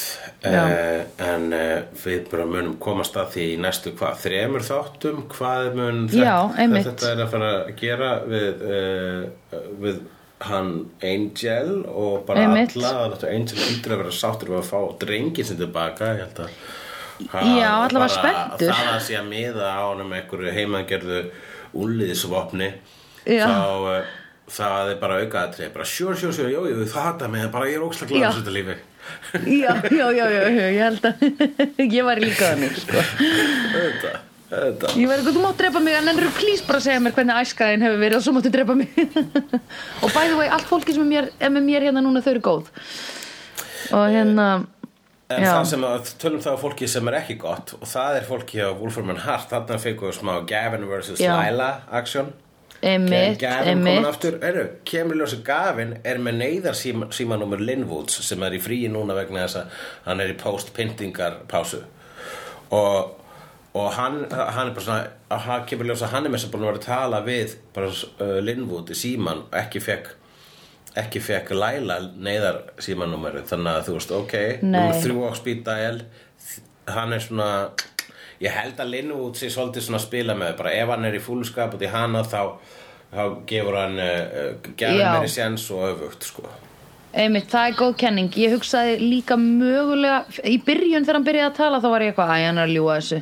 Uh, 0.45 0.99
en 1.25 1.47
uh, 1.57 2.01
við 2.03 2.27
bara 2.29 2.45
munum 2.49 2.75
komast 2.83 3.15
að 3.17 3.31
því 3.33 3.47
í 3.55 3.61
næstu 3.65 3.95
hvað, 3.97 4.19
þremur 4.27 4.67
þáttum 4.67 5.23
hvað 5.33 5.71
mun 5.79 6.03
Já, 6.13 6.35
einmitt. 6.61 6.91
þetta 6.91 7.13
er 7.15 7.23
að 7.25 7.31
fara 7.33 7.53
að 7.55 7.71
gera 7.81 8.11
við, 8.29 8.67
uh, 8.69 9.63
við 9.81 10.03
hann 10.49 10.71
Angel 11.03 11.71
og 11.91 12.25
bara 12.29 12.45
Einmitt. 12.47 12.75
alla 12.77 13.11
Angel 13.31 13.61
hýttur 13.67 13.95
að 13.97 14.03
vera 14.05 14.15
sáttur 14.15 14.55
að 14.59 14.67
fá 14.71 14.79
drengin 15.03 15.47
sem 15.49 15.59
tilbaka 15.61 16.11
ég 16.15 16.25
held 16.25 16.43
að 16.47 16.57
Já, 17.25 17.71
allavega 17.71 18.01
bara 18.01 18.09
spenntur. 18.11 18.73
það 18.75 18.89
að 18.97 19.03
sé 19.07 19.17
að 19.21 19.29
miða 19.31 19.69
á 19.71 19.83
hann 19.87 20.03
með 20.09 20.19
einhverju 20.21 20.55
heimagerðu 20.57 21.21
úliðisvopni 21.85 22.73
þá 23.25 23.61
uh, 23.87 24.11
það 24.51 24.91
er 24.93 24.99
bara 25.01 25.21
aukaðatrið 25.23 25.71
bara 25.77 25.87
sure, 25.89 26.17
sure, 26.19 26.35
sure, 26.37 26.51
jú, 26.53 26.67
jú, 26.69 26.85
það 26.91 27.07
hata 27.09 27.29
mig 27.33 27.47
bara 27.55 27.71
ég 27.71 27.79
er 27.79 27.87
Já. 27.87 28.11
glæður 28.11 28.41
þetta 28.43 28.57
lífi 28.59 28.77
já, 29.63 29.73
já, 29.93 30.07
já, 30.17 30.27
já, 30.33 30.43
já, 30.49 30.69
ég 30.75 30.83
held 30.83 31.09
að 31.09 31.25
ég 31.99 32.07
var 32.07 32.21
líka 32.25 32.53
þannig 32.53 32.79
sko. 32.83 34.15
Þetta, 34.51 34.91
ég 35.01 35.11
eitthvað, 35.11 35.35
þú 35.35 35.43
mátt 35.43 35.59
drepa 35.59 35.81
mig 35.83 35.97
en 35.99 36.11
ennur 36.13 36.29
please 36.37 36.67
bara 36.67 36.83
segja 36.85 37.01
mér 37.03 37.15
hvernig 37.17 37.41
æskaðin 37.41 37.87
hefur 37.87 38.03
verið 38.03 38.19
og 38.19 38.27
svo 38.27 38.35
máttu 38.37 38.53
drepa 38.55 38.77
mig. 38.77 38.93
Og 40.05 40.13
by 40.13 40.29
the 40.29 40.37
way, 40.39 40.51
allt 40.53 40.69
fólki 40.69 40.95
sem 40.95 41.17
er, 41.17 41.31
er 41.41 41.53
með 41.55 41.67
mér 41.71 41.89
hérna 41.89 42.05
núna 42.05 42.23
þau 42.23 42.31
eru 42.35 42.45
góð. 42.45 42.71
Og 43.95 44.07
hérna 44.13 44.49
En 45.33 45.41
Já. 45.41 45.55
það 45.57 45.67
sem 45.71 45.85
að 45.89 46.09
tölum 46.21 46.41
það 46.45 46.57
á 46.57 46.59
fólki 46.61 46.87
sem 46.91 47.09
er 47.09 47.15
ekki 47.23 47.35
gott 47.41 47.71
og 47.79 47.89
það 47.89 48.17
er 48.19 48.27
fólki 48.29 48.59
á 48.61 48.69
Wolfram 48.77 49.13
and 49.15 49.23
Hart 49.25 49.49
þarna 49.55 49.79
fengum 49.81 50.11
við 50.11 50.19
smá 50.19 50.33
Gavin 50.51 50.85
vs. 50.91 51.15
Lila 51.23 51.69
aksjón 51.97 52.29
Einmitt, 52.85 53.39
Gavin 53.41 53.81
komin 53.81 54.05
aftur, 54.05 54.37
heyrðu, 54.43 54.67
kemur 54.85 55.17
ljósi 55.23 55.39
Gavin 55.47 55.95
er 56.05 56.21
með 56.21 56.37
neyðar 56.43 56.77
síma, 56.77 57.09
símanúmer 57.17 57.63
Linwoods 57.65 58.21
sem 58.27 58.45
er 58.45 58.59
í 58.59 58.61
fríi 58.61 58.91
núna 58.93 59.17
vegna 59.17 59.47
þess 59.47 59.63
að 59.63 59.79
hann 60.11 60.21
er 60.21 60.35
í 60.35 60.39
post-pyntingar 60.45 61.41
pásu 61.49 61.81
og, 62.69 63.15
og 63.75 63.89
hann, 63.97 64.21
hann 64.31 64.69
er 64.69 64.75
bara 64.75 64.85
svona 64.87 65.07
að 65.35 65.47
hann 65.49 65.65
kemur 65.67 65.89
ljósi 65.89 66.07
að 66.07 66.13
hann 66.15 66.29
er 66.29 66.35
þess 66.37 66.47
að 66.47 66.53
búin 66.53 66.65
að 66.65 66.69
vera 66.69 66.81
að 66.81 66.85
tala 66.87 67.23
við 67.27 67.57
bara 67.75 67.89
uh, 67.91 68.37
Linwood 68.47 68.93
í 68.95 68.99
síman 68.99 69.41
og 69.49 69.57
ekki 69.59 69.83
fekk 69.83 70.13
ekki 71.03 71.23
fekk 71.25 71.51
Laila 71.59 71.97
neyðar 72.15 72.61
símanúmeru 72.83 73.43
þannig 73.49 73.73
að 73.73 73.89
þú 73.89 73.97
veist, 73.97 74.15
ok 74.15 74.37
nummer 74.63 75.01
þrjú 75.03 75.27
á 75.27 75.31
dial 75.67 75.99
hann 76.95 77.17
er 77.17 77.25
svona 77.25 77.49
ég 78.45 78.55
held 78.55 78.79
að 78.79 78.93
Linwood 78.95 79.41
sé 79.41 79.51
svolítið 79.51 79.89
svona 79.89 79.99
að 79.99 80.07
spila 80.07 80.39
með 80.39 80.55
bara 80.61 80.77
ef 80.79 80.95
hann 80.95 81.09
er 81.11 81.19
í 81.19 81.25
fúlskap 81.25 81.75
út 81.75 81.83
í 81.83 81.91
hana 81.91 82.23
þá, 82.23 82.43
þá 83.11 83.23
gefur 83.51 83.81
hann 83.81 83.99
uh, 83.99 84.71
gefur 84.79 85.03
Já. 85.03 85.11
meiri 85.17 85.35
séns 85.35 85.67
og 85.75 85.89
öfugt 85.91 86.31
sko. 86.31 86.47
Einmitt, 87.15 87.47
það 87.51 87.69
er 87.69 87.77
góð 87.79 87.93
kenning 88.03 88.37
Ég 88.43 88.57
hugsaði 88.57 88.97
líka 88.99 89.37
mögulega 89.39 90.25
Í 90.51 90.57
byrjun 90.67 91.05
þegar 91.07 91.19
hann 91.21 91.27
byrjaði 91.29 91.47
að 91.47 91.59
tala 91.61 91.79
þá 91.79 91.87
var 91.93 92.03
ég 92.03 92.11
eitthvað 92.11 92.33
Æ, 92.35 92.39
hann 92.43 92.59
er 92.59 92.67
að 92.67 92.73
ljúga 92.75 92.97
þessu. 92.99 93.19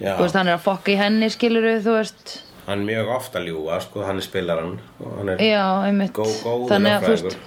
Þú 0.00 0.16
veist, 0.20 0.36
hann 0.36 0.50
er 0.50 0.58
að 0.58 0.64
fokka 0.66 0.92
í 0.92 0.98
henni 1.00 1.28
skiluru 1.32 1.76
Þú 1.84 1.96
veist. 1.96 2.32
Hann 2.66 2.82
er 2.82 2.88
mjög 2.90 3.12
ofta 3.14 3.40
ljúga 3.40 3.78
sko, 3.84 4.02
hann 4.04 4.18
er 4.20 4.26
spilaran 4.26 4.74
og 5.00 5.12
hann 5.20 5.34
er 5.34 5.44
Já, 5.44 5.62
einmitt. 5.86 6.12
gó, 6.16 6.24
góður 6.42 6.72
Þannig 6.74 6.96
að, 6.96 7.06
þú 7.06 7.12
veist, 7.14 7.38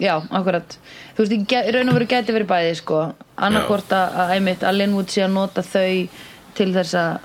Já, 0.00 0.12
akkurat. 0.30 0.76
Þú 1.16 1.24
veist, 1.24 1.34
í 1.36 1.72
raun 1.76 1.92
og 1.92 1.98
veru 1.98 2.10
gæti 2.10 2.36
verið 2.36 2.50
bæði 2.52 2.76
sko. 2.78 3.00
annarkvort 3.36 3.92
að, 3.96 4.14
að, 4.22 4.34
einmitt, 4.36 4.62
að 4.64 4.78
Linwood 4.78 5.10
sé 5.12 5.24
að 5.24 5.34
nota 5.34 5.64
þau 5.64 6.08
til 6.56 6.70
þess 6.76 6.94
að 7.00 7.18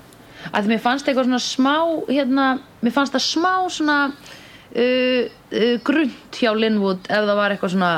að 0.54 0.68
mér 0.70 0.82
fannst 0.82 1.08
eitthvað 1.08 1.26
svona 1.26 1.42
smá 1.42 1.76
hérna, 2.08 2.44
mér 2.84 2.94
fannst 2.94 3.16
það 3.16 3.24
smá 3.24 3.52
svona 3.72 3.96
uh, 4.12 5.22
uh, 5.26 5.74
grunt 5.86 6.38
hjá 6.38 6.52
Linwood 6.54 7.08
ef 7.08 7.24
það 7.26 7.40
var 7.40 7.54
eitthvað 7.54 7.74
svona 7.74 7.92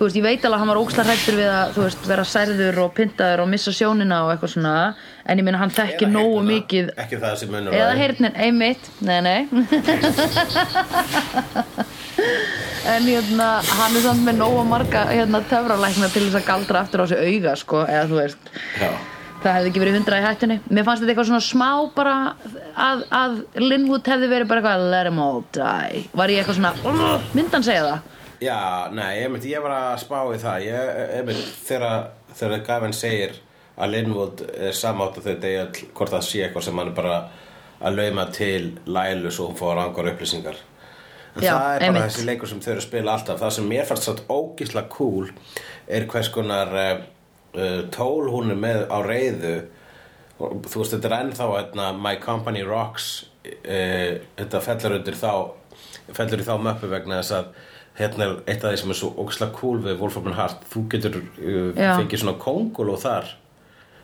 þú 0.00 0.06
veist, 0.06 0.16
ég 0.16 0.24
veit 0.24 0.44
alveg 0.48 0.56
að 0.56 0.62
hann 0.62 0.70
var 0.70 0.78
óksla 0.80 1.02
hrættur 1.04 1.36
við 1.36 1.48
að 1.52 1.74
þú 1.74 1.82
veist, 1.84 2.06
vera 2.08 2.22
særður 2.24 2.78
og 2.86 2.92
pyntaður 2.96 3.42
og 3.42 3.48
missa 3.52 3.72
sjónina 3.76 4.20
og 4.24 4.30
eitthvað 4.32 4.52
svona, 4.54 4.70
en 5.28 5.40
ég 5.42 5.44
meina 5.44 5.58
hann 5.60 5.72
þekkir 5.76 6.08
nógu 6.08 6.38
heyrnina. 6.38 6.54
mikið 6.54 6.86
ekki 7.04 7.18
það 7.20 7.34
sem 7.42 7.50
munur 7.52 7.76
eða 7.76 7.90
heyrnin, 7.98 8.38
einmitt. 8.46 8.88
Nei, 9.04 9.20
nei. 9.20 9.40
En 12.90 13.04
hérna 13.04 13.46
hann 13.60 13.96
er 13.96 14.02
samt 14.06 14.24
með 14.24 14.38
nógu 14.40 14.62
marga 14.68 15.02
hérna, 15.10 15.42
töfralækna 15.50 16.08
til 16.14 16.22
þess 16.24 16.38
að 16.40 16.46
galdra 16.48 16.80
aftur 16.80 17.02
á 17.04 17.06
sig 17.12 17.20
auga 17.20 17.52
sko, 17.60 17.82
eða 17.84 18.06
þú 18.08 18.16
veist. 18.22 18.52
Já. 18.80 18.90
það 19.42 19.54
hefði 19.56 19.70
ekki 19.70 19.82
verið 19.82 19.98
hundra 19.98 20.20
í 20.20 20.24
hættunni. 20.24 20.56
Mér 20.68 20.86
fannst 20.88 21.04
þetta 21.04 21.12
eitthvað 21.12 21.28
svona 21.28 21.44
smá 21.44 21.68
bara 21.96 22.14
að, 22.72 23.04
að 23.20 23.36
Linwood 23.60 24.08
hefði 24.08 24.32
verið 24.32 24.48
bara 24.48 24.64
eitthvað 24.64 24.88
let 24.94 25.10
him 25.12 25.20
all 25.26 25.44
die. 25.56 26.02
Var 26.22 26.32
ég 26.32 26.40
eitthvað 26.40 26.58
svona, 26.62 26.72
hann 27.52 27.68
segja 27.68 27.84
það 27.84 28.08
Já, 28.40 28.88
nei, 28.96 29.20
ég, 29.20 29.28
myndi, 29.28 29.52
ég 29.52 29.60
var 29.60 29.74
að 29.76 29.98
spá 30.00 30.18
í 30.32 30.40
það. 30.40 30.64
Ég, 30.64 30.90
ég 31.18 31.26
myndi, 31.28 31.44
þegar, 31.66 32.08
þegar 32.38 32.64
Gavin 32.64 32.96
segir 32.96 33.36
að 33.80 33.94
Linwood 33.94 34.42
er 34.54 34.76
samátt 34.76 35.20
þetta 35.20 35.50
er 35.50 35.62
all, 35.66 35.84
hvort 35.96 36.14
það 36.14 36.26
sé 36.26 36.42
eitthvað 36.46 36.66
sem 36.66 36.80
hann 36.80 36.90
er 36.92 36.96
bara 36.96 37.18
að 37.80 38.00
lauma 38.00 38.26
til 38.32 38.74
Lælu 38.88 39.32
svo 39.32 39.50
hún 39.50 39.58
fór 39.60 39.76
rangar 39.76 40.08
upplýsingar. 40.12 40.58
En 41.36 41.44
Já, 41.44 41.52
það 41.52 41.74
er 41.74 41.92
bara 41.92 42.08
þessi 42.08 42.26
leikur 42.26 42.50
sem 42.50 42.62
þau 42.64 42.72
eru 42.72 42.82
að 42.82 42.88
spila 42.88 43.14
alltaf. 43.14 43.40
Það 43.40 43.54
sem 43.56 43.70
mér 43.70 43.88
fannst 43.88 44.08
satt 44.08 44.24
ógísla 44.32 44.86
cool 44.92 45.30
er 45.88 46.06
hvers 46.10 46.32
konar 46.34 46.74
uh, 46.80 47.82
tól 47.94 48.30
hún 48.32 48.52
er 48.54 48.60
með 48.60 48.84
á 48.88 48.98
reyðu 49.04 49.54
og 50.40 50.64
þú 50.64 50.80
veist, 50.80 50.94
þetta 50.96 51.10
er 51.10 51.16
ennþá 51.20 51.48
hérna, 51.52 51.90
My 51.96 52.16
Company 52.22 52.64
Rocks 52.64 53.10
uh, 53.44 54.20
þetta 54.38 54.62
fellur 54.64 54.96
undir 54.96 55.18
þá 55.20 55.32
fellur 56.16 56.42
í 56.42 56.46
þá 56.46 56.54
möppu 56.64 56.90
vegna 56.90 57.20
þess 57.20 57.36
að 57.36 57.50
hérna 57.98 58.26
er 58.26 58.38
eitt 58.46 58.64
af 58.64 58.72
því 58.72 58.80
sem 58.82 58.94
er 58.94 58.98
svo 59.00 59.10
ógæslega 59.18 59.56
cool 59.58 59.82
við 59.84 59.98
Wolfram 60.00 60.32
Hart, 60.36 60.64
þú 60.70 60.86
getur 60.92 61.20
uh, 61.20 61.70
Já. 61.74 61.96
fengið 61.98 62.24
svona 62.24 62.38
konguló 62.40 62.96
þar 63.00 63.36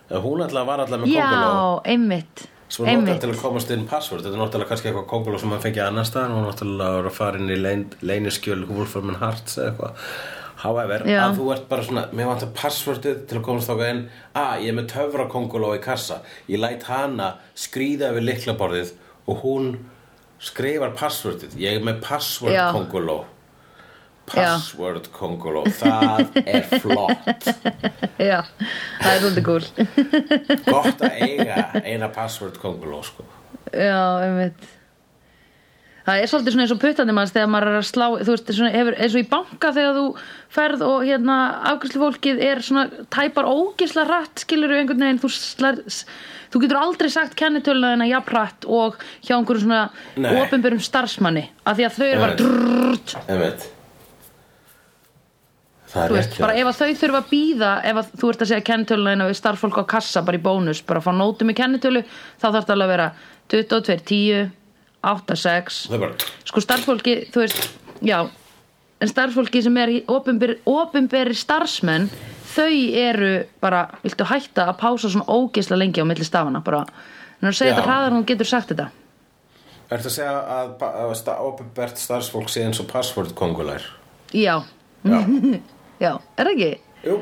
Uh, 0.07 0.21
hún 0.23 0.39
alltaf 0.39 0.67
var 0.69 0.79
alltaf 0.85 1.01
með 1.03 1.11
já, 1.11 1.25
konguló 1.27 1.81
einmitt 1.83 2.45
sem 2.71 2.85
er 2.87 2.93
einmitt, 2.93 3.17
til 3.19 3.33
að 3.33 3.41
komast 3.43 3.71
inn 3.75 3.89
password 3.91 4.23
þetta 4.23 4.37
er 4.37 4.39
náttúrulega 4.39 4.71
kannski 4.71 4.91
eitthvað 4.93 5.09
konguló 5.11 5.41
sem 5.43 5.51
hann 5.51 5.63
fengið 5.65 5.83
annar 5.83 6.07
stað 6.07 6.35
og 6.37 6.45
náttúrulega 6.45 6.99
var 7.01 7.09
að 7.11 7.17
fara 7.17 7.41
inn 7.41 7.51
í 7.51 7.57
lein, 7.59 7.83
leyniskjöl 8.07 8.61
Wolfram 8.69 9.17
Hart 9.19 9.51
eða 9.57 9.73
eitthvað 9.73 10.05
However, 10.57 11.03
Já. 11.11 11.19
að 11.25 11.35
þú 11.41 11.49
ert 11.53 11.67
bara 11.69 11.85
svona 11.85 12.05
mér 12.17 12.31
vantar 12.31 12.55
passwordið 12.57 13.19
til 13.29 13.41
að 13.41 13.45
komast 13.49 13.69
þá 13.69 13.83
inn 13.91 14.05
að 14.39 14.63
ég 14.63 14.71
er 14.71 14.79
með 14.79 14.87
töfra 14.95 15.27
konguló 15.35 15.75
í 15.75 15.83
kassa 15.85 16.23
ég 16.47 16.63
læt 16.63 16.87
hana 16.87 17.33
skrýða 17.59 18.15
við 18.17 18.29
liklaborðið 18.31 18.95
og 19.27 19.43
hún 19.43 19.73
skrifar 20.39 20.95
passwordið 20.97 21.59
ég 21.61 21.81
er 21.81 21.85
með 21.91 21.99
password 22.07 22.55
Já. 22.55 22.69
konguló 22.79 23.25
Já. 23.25 23.36
Password 24.31 25.11
konguló 25.15 25.65
það 25.79 26.39
er 26.45 26.65
flott. 26.83 27.51
Já, 28.31 28.41
það 29.01 29.11
er 29.13 29.21
svolítið 29.23 29.45
cool. 29.47 29.67
Gott 30.71 31.05
að 31.07 31.21
eiga 31.27 31.61
eina 31.83 32.11
password 32.15 32.59
konguló 32.63 33.03
sko. 33.07 33.27
Já, 33.73 34.01
einmitt. 34.25 34.73
Það 36.07 36.21
er 36.23 36.31
svolítið 36.31 36.55
svona 36.55 36.63
eins 36.63 36.73
og 36.77 36.79
puttandi 36.79 37.15
manns 37.17 37.33
þegar 37.35 37.49
maður 37.51 37.73
er 37.73 37.77
að 37.81 37.87
slá, 37.89 38.05
þú 38.21 38.31
veist, 38.37 38.51
svona, 38.55 38.71
hefur, 38.77 38.95
eins 39.03 39.15
og 39.17 39.25
í 39.25 39.27
banka 39.31 39.73
þegar 39.75 39.97
þú 39.97 40.05
ferð 40.55 40.85
og 40.87 41.01
hérna 41.03 41.39
afgæslu 41.73 42.03
fólkið 42.05 42.43
er 42.47 42.61
svona 42.63 42.85
tæpar 43.11 43.49
ógisla 43.51 44.05
rætt, 44.07 44.45
skilur 44.45 44.71
einhvern 44.77 45.03
veginn, 45.03 45.19
þú 45.25 45.31
slar, 45.35 45.81
þú 46.55 46.63
getur 46.63 46.79
aldrei 46.79 47.11
sagt 47.11 47.35
kennitöluna 47.41 47.91
þennan 47.97 48.13
jafn 48.13 48.37
rætt 48.39 48.69
og 48.71 49.01
hjá 49.27 49.35
einhverjum 49.35 49.65
svona 49.65 49.81
Nei. 50.15 50.31
opinberum 50.45 50.85
starfsmanni, 50.87 51.49
af 51.67 51.75
því 51.81 51.89
að 51.89 51.99
þau 51.99 52.07
eru 52.07 52.23
bara 52.23 52.39
drrrt, 52.39 53.17
Einmitt. 53.27 53.27
það 53.27 53.35
er 53.35 53.41
þú 53.41 53.43
rétt 53.51 53.73
veist, 56.17 56.37
bara 56.43 56.55
ef 56.61 56.69
að 56.71 56.79
þau 56.81 56.95
þurfa 57.03 57.21
að 57.23 57.31
býða 57.33 57.71
ef 57.91 58.01
að 58.03 58.11
þú 58.21 58.31
ert 58.33 58.43
að 58.45 58.51
segja 58.53 58.67
kennitöluna 58.71 59.27
við 59.31 59.39
starffólk 59.41 59.79
á 59.81 59.85
kassa 59.95 60.23
bara 60.27 60.39
í 60.41 60.43
bónus, 60.45 60.83
bara 60.87 61.01
að 61.03 61.07
fá 61.09 61.13
nótum 61.17 61.51
í 61.53 61.57
kennitölu, 61.59 62.03
þá 62.41 62.47
þarf 62.51 62.67
það 62.69 62.75
alveg 62.77 62.87
að 62.87 62.95
vera 62.95 63.09
22, 63.55 63.99
10, 64.11 64.51
8, 65.07 65.37
6 65.43 65.81
það 65.91 65.97
er 65.99 66.05
bara 66.07 66.31
sko 66.51 66.65
starfsfólki, 66.65 67.17
þú 67.35 67.45
veist, 67.45 67.69
já 68.03 68.19
en 69.01 69.11
starfsfólki 69.13 69.61
sem 69.63 69.77
er 69.83 69.93
ofinberi, 70.09 71.35
starfsmenn 71.37 72.09
þau 72.57 72.73
eru 72.97 73.33
bara, 73.61 73.83
viltu 74.03 74.25
hætta 74.31 74.69
að 74.71 74.79
pása 74.81 75.11
svona 75.13 75.27
ógeisla 75.29 75.77
lengi 75.77 76.01
á 76.01 76.07
milli 76.09 76.25
stafana 76.25 76.63
bara, 76.65 76.85
en 77.43 77.51
að 77.51 77.59
segja 77.59 77.75
Já. 77.75 77.77
þetta 77.77 77.89
hraðar 77.91 78.17
þú 78.17 78.23
getur 78.33 78.49
sagt 78.53 78.73
þetta 78.73 78.89
Ertu 79.87 80.09
að 80.11 80.15
segja 80.17 80.33
að, 80.51 80.71
að 80.83 81.13
sta- 81.15 81.37
opinbert 81.47 82.01
starfsfólk 82.01 82.49
sé 82.51 82.65
eins 82.67 82.81
og 82.83 82.89
password 82.91 83.35
kongulær? 83.39 83.85
já, 84.35 84.57
Já. 85.07 85.21
já, 86.03 86.13
er 86.37 86.49
það 86.49 86.55
ekki? 86.55 86.71
Jú. 87.07 87.19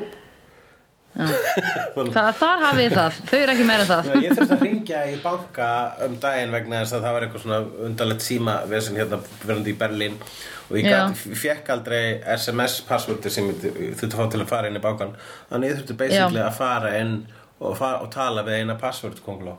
Það, 1.15 2.29
þar 2.35 2.59
hafið 2.59 2.93
það, 2.97 3.17
þau 3.29 3.35
eru 3.37 3.51
ekki 3.53 3.65
meira 3.69 3.83
það. 3.87 4.07
Ég 4.19 4.33
þurfti 4.35 4.55
að 4.57 4.63
ringja 4.65 5.03
í 5.07 5.13
banka 5.23 5.67
um 6.03 6.17
daginn 6.19 6.51
vegna 6.51 6.81
þess 6.81 6.95
að 6.97 7.05
það 7.05 7.15
var 7.15 7.25
eitthvað 7.27 7.43
svona 7.45 7.59
undarlegt 7.87 8.25
síma 8.25 8.55
vesen 8.67 8.99
hérna 8.99 9.19
verandi 9.45 9.71
í 9.71 9.77
Berlín 9.79 10.17
og 10.65 10.75
ég 10.75 10.89
gat, 10.89 11.15
fekk 11.39 11.71
aldrei 11.77 12.01
SMS 12.35 12.81
passwordi 12.89 13.31
sem 13.31 13.47
ég 13.47 13.63
þurfti 13.95 14.11
að 14.11 14.17
fá 14.19 14.27
til 14.33 14.43
að 14.43 14.51
fara 14.51 14.67
inn 14.71 14.75
í 14.75 14.83
bankan 14.83 15.15
þannig 15.53 15.71
ég 15.71 15.79
þurfti 15.79 15.97
basically 16.03 16.41
Já. 16.43 16.49
að 16.49 16.59
fara 16.59 16.93
inn 16.99 17.15
og, 17.61 17.71
fara, 17.79 18.03
og 18.03 18.11
tala 18.11 18.43
við 18.49 18.59
eina 18.65 18.75
password 18.83 19.23
konguló 19.23 19.55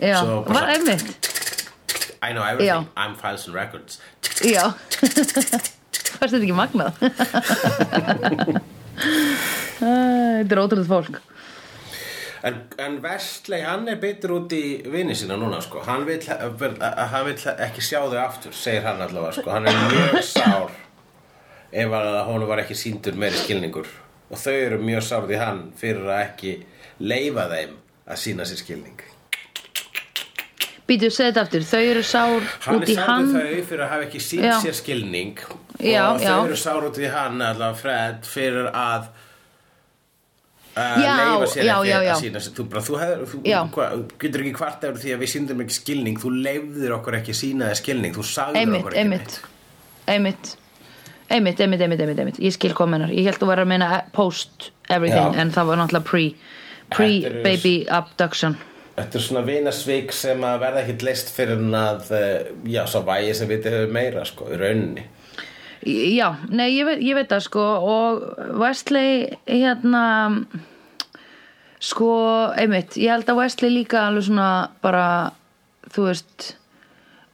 já, 0.00 0.18
Svo 0.24 0.42
bara 0.48 0.58
var 0.58 0.74
einmitt. 0.74 1.34
I 2.18 2.32
know 2.34 2.42
everything, 2.42 2.66
Já. 2.66 2.98
I'm 2.98 3.14
files 3.14 3.46
and 3.46 3.54
records. 3.54 4.00
Já 4.42 4.74
fannst 6.18 6.34
þetta 6.34 6.46
ekki 6.46 6.58
magnað 6.58 6.92
þetta 9.78 10.52
er 10.54 10.62
ótrúlega 10.62 10.92
fólk 10.92 11.16
En, 12.46 12.54
en 12.78 13.00
Vestley, 13.02 13.64
hann 13.66 13.88
er 13.90 13.96
bitur 13.98 14.36
út 14.36 14.52
í 14.54 14.78
vini 14.86 15.14
sína 15.18 15.34
núna, 15.34 15.58
sko. 15.58 15.80
Hann 15.82 16.04
vill, 16.06 16.22
hann 16.22 17.24
vill 17.26 17.40
ekki 17.66 17.82
sjá 17.82 17.98
þau 18.04 18.20
aftur, 18.22 18.54
segir 18.54 18.86
hann 18.86 19.02
allavega, 19.02 19.40
sko. 19.40 19.50
Hann 19.50 19.66
er 19.66 19.80
mjög 19.90 20.20
sár 20.22 20.70
ef 21.72 21.96
hún 22.28 22.46
var 22.48 22.62
ekki 22.62 22.76
síndur 22.78 23.18
meiri 23.18 23.42
skilningur. 23.42 23.88
Og 24.30 24.40
þau 24.40 24.54
eru 24.54 24.80
mjög 24.80 25.04
sár 25.04 25.26
því 25.28 25.40
hann 25.42 25.62
fyrir 25.76 26.08
að 26.08 26.22
ekki 26.22 26.54
leifa 27.00 27.48
þeim 27.50 27.76
að 28.08 28.22
sína 28.22 28.46
sér 28.48 28.62
skilning. 28.62 29.02
Býtu, 30.88 31.10
segðu 31.12 31.28
þetta 31.28 31.42
aftur, 31.44 31.64
þau 31.68 31.80
eru 31.84 32.02
sár 32.08 32.44
Hann 32.64 32.78
út 32.78 32.84
er 32.86 32.90
í 32.90 32.94
sár 32.96 33.08
hann. 33.10 33.26
við 33.34 33.48
þau 33.58 33.64
fyrir 33.70 33.84
að 33.84 33.90
hafa 33.92 34.04
ekki 34.06 34.20
sínt 34.24 34.46
Já. 34.46 34.52
sér 34.62 34.76
skilning. 34.78 35.40
Já, 35.84 36.04
og 36.08 36.22
þau 36.22 36.36
eru 36.46 36.60
sár 36.60 36.86
út 36.88 37.00
í 37.00 37.10
hann, 37.12 37.42
allavega 37.44 37.80
Fred, 37.82 38.22
fyrir 38.28 38.70
að 38.72 39.10
Já, 40.78 41.12
leifa 41.18 41.48
sér 41.50 41.68
ekki 41.74 41.92
að 41.98 42.22
sína 42.22 42.40
sér 42.40 42.54
þú, 42.54 42.64
bara, 42.70 42.82
þú, 42.86 42.96
hefur, 43.02 43.26
þú 43.32 43.40
hva, 43.74 43.88
getur 44.22 44.44
ekki 44.44 44.54
hvart 44.60 44.86
eftir 44.88 45.02
því 45.02 45.14
að 45.16 45.22
við 45.24 45.32
síndum 45.32 45.62
ekki 45.64 45.76
skilning. 45.76 46.20
Þú 46.22 46.32
leifðir 46.46 46.94
okkur 46.96 47.18
ekki 47.18 47.34
sína 47.34 47.68
þér 47.72 47.80
skilning. 47.82 48.14
Þú 48.14 48.24
sagður 48.30 48.60
einmitt, 48.62 48.84
okkur 48.84 48.94
ekki 48.94 49.02
einmitt. 49.02 49.38
einmitt. 50.14 50.52
Einmitt, 51.28 51.60
einmitt, 51.60 51.82
einmitt, 51.84 52.00
einmitt, 52.22 52.38
ég 52.40 52.54
skil 52.54 52.72
mennar, 52.88 53.10
ég 53.12 53.26
held 53.28 53.42
að 53.44 53.50
vera 53.50 53.66
að 53.66 53.68
meina 53.74 53.88
post 54.16 54.70
everything, 54.88 55.34
Já. 55.34 55.40
en 55.42 55.50
það 55.52 55.66
var 55.68 55.80
náttúrulega 55.82 56.08
pre 56.08 56.22
pre 56.88 57.42
baby 57.44 57.74
abduction 57.92 58.56
Þetta 58.98 59.18
er 59.18 59.22
svona 59.22 59.44
vinasvik 59.46 60.14
sem 60.16 60.42
að 60.42 60.62
verða 60.64 60.82
ekki 60.82 61.06
leist 61.06 61.30
fyrir 61.34 61.60
en 61.60 61.76
að 61.78 62.10
eh, 62.18 62.50
já, 62.66 62.82
svo 62.90 63.04
vægi 63.06 63.36
sem 63.38 63.50
við 63.50 63.68
hefur 63.70 63.94
meira 63.94 64.24
sko, 64.26 64.48
í 64.50 64.58
rauninni. 64.58 65.04
Já, 65.86 66.32
nei, 66.50 66.72
ég 66.74 66.88
veit, 66.88 67.02
ég 67.06 67.14
veit 67.14 67.30
það 67.30 67.44
sko 67.44 67.64
og 67.86 68.24
Wesley 68.58 69.28
hérna 69.46 70.02
sko, 71.78 72.10
einmitt 72.58 72.98
ég 72.98 73.14
held 73.14 73.30
að 73.30 73.38
Wesley 73.38 73.70
líka 73.70 74.08
alveg 74.08 74.26
svona 74.26 74.48
bara, 74.82 75.06
þú 75.94 76.08
veist 76.08 76.48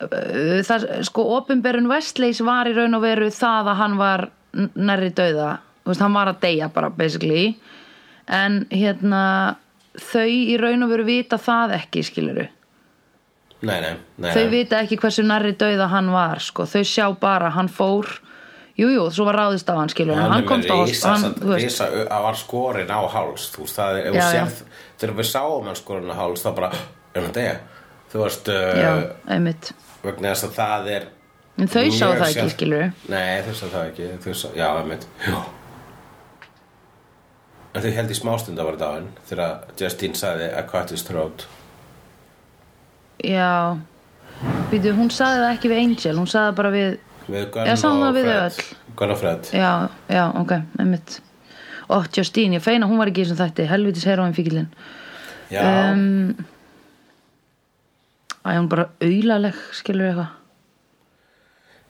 uh, 0.05 0.61
það, 0.69 0.87
sko, 1.09 1.25
opinberun 1.39 1.89
Westleys 1.89 2.43
var 2.45 2.69
í 2.69 2.77
raun 2.77 2.99
og 2.99 3.07
veru 3.07 3.31
það 3.33 3.73
að 3.73 3.81
hann 3.81 3.97
var 4.03 4.27
nærri 4.77 5.11
dauða, 5.17 5.57
þú 5.83 5.95
veist, 5.95 6.05
hann 6.05 6.19
var 6.21 6.35
að 6.35 6.43
deyja 6.45 6.71
bara 6.75 6.93
basically. 6.93 7.55
En 8.29 8.63
hérna 8.73 9.25
þau 10.01 10.27
í 10.29 10.57
raun 10.61 10.83
og 10.87 10.93
veru 10.93 11.07
vita 11.09 11.39
það 11.41 11.77
ekki 11.79 12.05
skiluru 12.07 12.47
Nei, 13.65 13.79
nei, 13.81 13.95
nei, 14.21 14.33
þau 14.35 14.45
vita 14.53 14.83
ekki 14.85 14.99
hversu 15.01 15.23
nærri 15.25 15.55
dauða 15.57 15.87
hann 15.89 16.11
var 16.13 16.43
sko. 16.45 16.67
þau 16.69 16.83
sjá 16.85 17.07
bara, 17.21 17.49
hann 17.55 17.71
fór 17.73 18.11
jújú, 18.77 18.91
jú, 18.99 19.05
svo 19.15 19.25
var 19.31 19.39
ráðist 19.41 19.71
á 19.71 19.75
hann 19.79 19.93
skilur 19.93 20.19
hann, 20.19 20.33
hann 20.35 20.45
komst 20.49 20.69
á 20.69 20.77
risa, 20.83 21.15
hann, 21.15 21.35
var 22.27 22.37
skorin 22.37 22.91
á 22.93 23.01
háls 23.09 23.49
veist, 23.57 23.79
það 23.79 24.01
er, 24.03 24.11
Já, 24.11 24.21
já. 24.21 24.31
sérð 24.35 24.63
þegar 25.01 25.17
við 25.21 25.31
sáum 25.31 25.71
hann 25.71 25.79
skorin 25.81 26.13
á 26.13 26.17
háls 26.19 26.45
þá 26.45 26.51
bara, 26.59 26.73
hann 27.17 27.33
degja 27.33 27.57
þú 28.13 28.25
veist 28.27 28.51
uh, 28.53 29.85
vegna 30.05 30.35
þess 30.35 30.49
að 30.51 30.57
það 30.61 30.91
er 30.99 31.13
En 31.55 31.69
þau 31.71 31.85
sáu 31.95 32.15
það 32.19 32.25
ekki, 32.33 32.51
skilurðu. 32.51 32.87
Nei, 33.13 33.43
þau 33.47 33.53
sá 33.55 33.67
það 33.71 33.85
ekki 33.93 34.35
sá, 34.35 34.49
Já, 34.59 34.65
einmitt 34.81 35.05
já. 35.23 35.37
Þau 37.75 37.91
held 37.97 38.13
í 38.13 38.17
smástund 38.17 38.61
að 38.63 38.69
vera 38.71 38.81
dáin 38.85 39.07
þegar 39.29 39.55
Justine 39.81 40.15
sagði 40.19 40.47
að 40.55 40.69
cut 40.71 40.93
his 40.95 41.03
throat. 41.07 41.47
Já. 43.25 43.77
Býtu, 44.71 44.93
hún 44.95 45.11
saði 45.15 45.41
það 45.41 45.53
ekki 45.55 45.71
við 45.71 45.79
Angel 45.81 46.17
Hún 46.19 46.27
saði 46.29 46.49
það 46.51 46.57
bara 46.59 46.71
við 46.75 46.97
Við 47.25 47.45
Gunn 47.55 47.71
og 48.05 48.17
Fred. 48.19 48.59
Gunn 48.99 49.13
og 49.15 49.21
Fred. 49.23 49.47
Já, 49.57 49.71
já, 50.13 50.25
ok, 50.37 50.53
einmitt. 50.83 51.15
Ó, 51.89 52.03
Justine, 52.13 52.59
ég 52.59 52.65
feina, 52.65 52.87
hún 52.91 53.01
var 53.01 53.09
ekki 53.11 53.23
í 53.23 53.27
þessum 53.27 53.41
þætti. 53.41 53.67
Helvitis 53.71 54.07
heroin 54.09 54.35
fíkilinn 54.37 54.69
Já, 55.53 55.63
um, 55.93 56.35
Æ, 58.45 58.51
hún 58.59 58.69
bara 58.73 58.87
auðlaleg 59.05 59.59
Skilur 59.77 60.09
eitthvað? 60.11 60.33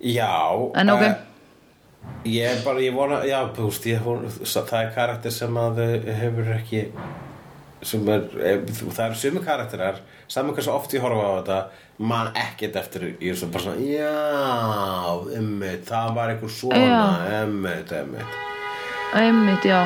Já 0.05 0.31
En 0.81 0.91
ok. 0.95 1.03
eh, 1.03 1.15
Ég 2.25 2.63
bara, 2.65 2.81
ég 2.81 2.95
vona, 2.97 3.21
já, 3.29 3.43
veist, 3.57 3.85
ég, 3.87 4.01
vona, 4.05 4.31
það 4.31 4.79
er 4.81 4.95
karakter 4.95 5.35
sem 5.35 5.59
að 5.61 5.81
eh, 5.85 6.11
hefur 6.23 6.49
ekki 6.55 6.87
sem 7.85 8.09
er, 8.09 8.23
eh, 8.41 8.63
það 8.81 9.03
eru 9.11 9.19
sumi 9.21 9.43
karakterar 9.45 10.01
saman 10.29 10.57
hversu 10.57 10.73
oft 10.73 10.95
ég 10.97 11.05
horfa 11.05 11.27
á 11.29 11.33
þetta 11.37 11.59
man 12.09 12.31
ekkert 12.33 12.79
eftir 12.81 13.05
ég 13.21 13.35
er 13.35 13.37
svo 13.37 13.51
bara 13.53 13.67
svona, 13.67 13.85
já, 13.85 15.37
emmitt 15.37 15.85
það 15.91 16.17
var 16.17 16.33
einhver 16.33 16.55
svona, 16.57 17.05
emmitt, 17.43 17.93
emmitt 17.93 18.41
Einmitt, 19.15 19.63
já. 19.69 19.79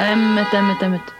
Einmitt, 0.00 0.54
einmitt, 0.54 0.82
einmitt 0.82 1.19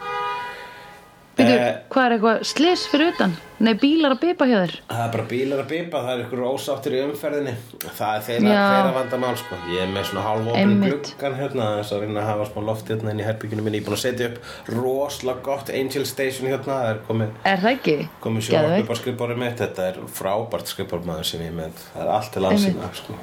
Býtu, 1.41 1.55
Eh. 1.61 1.77
hvað 1.91 2.05
er 2.07 2.13
eitthvað 2.19 2.45
slis 2.45 2.83
fyrir 2.91 3.13
utan? 3.15 3.33
Nei, 3.61 3.75
bílar 3.77 4.15
að 4.15 4.21
bipa 4.23 4.47
hjá 4.49 4.57
þér 4.63 4.75
það 4.89 5.01
er 5.05 5.11
bara 5.13 5.25
bílar 5.29 5.59
að 5.61 5.69
bipa, 5.69 5.99
það 6.01 6.13
er 6.15 6.21
einhver 6.25 6.45
ósáttir 6.49 6.95
í 6.97 7.01
umferðinni 7.05 7.55
það 7.99 8.13
er 8.17 8.23
þeirra, 8.29 8.53
Já. 8.55 8.63
þeirra 8.71 8.93
vandamál 8.97 9.37
sko. 9.37 9.59
ég 9.75 9.83
er 9.85 9.91
með 9.93 10.05
svona 10.09 10.23
hálfópin 10.25 10.61
Einmitt. 10.63 11.11
gluggan 11.11 11.37
hérna, 11.41 11.67
þess 11.81 11.93
að 11.93 12.01
reyna 12.07 12.21
að 12.23 12.31
hafa 12.31 12.47
smá 12.53 12.65
loft 12.71 12.89
hérna 12.89 13.11
inn 13.11 13.21
í 13.21 13.27
herbygginu 13.29 13.63
minni, 13.67 13.81
ég 13.81 13.85
er 13.85 13.91
búin 13.91 13.99
að 13.99 14.05
setja 14.07 14.31
upp 14.31 14.39
rosalega 14.81 15.43
gott 15.43 15.71
Angel 15.71 16.05
Station 16.07 16.49
hérna, 16.49 16.79
það 16.81 16.89
er 16.95 16.99
komið 17.09 17.29
Er 17.45 17.57
það 17.59 17.77
ekki? 17.77 17.97
komið 18.23 18.47
sjónvarp 18.49 18.71
Geðveikt. 18.71 18.85
upp 18.89 18.91
á 18.91 19.01
skrifbóri 19.03 19.37
mitt 19.37 19.57
þetta 19.61 19.89
er 19.91 20.01
frábært 20.09 20.73
skrifbórmaður 20.73 21.25
sem 21.25 21.41
ég 21.41 21.53
er 21.53 21.59
með 21.61 21.85
það 21.95 22.03
er 22.07 22.09
allt 22.17 22.33
til 22.33 22.43
landsina 22.43 22.91
sko. 22.95 23.15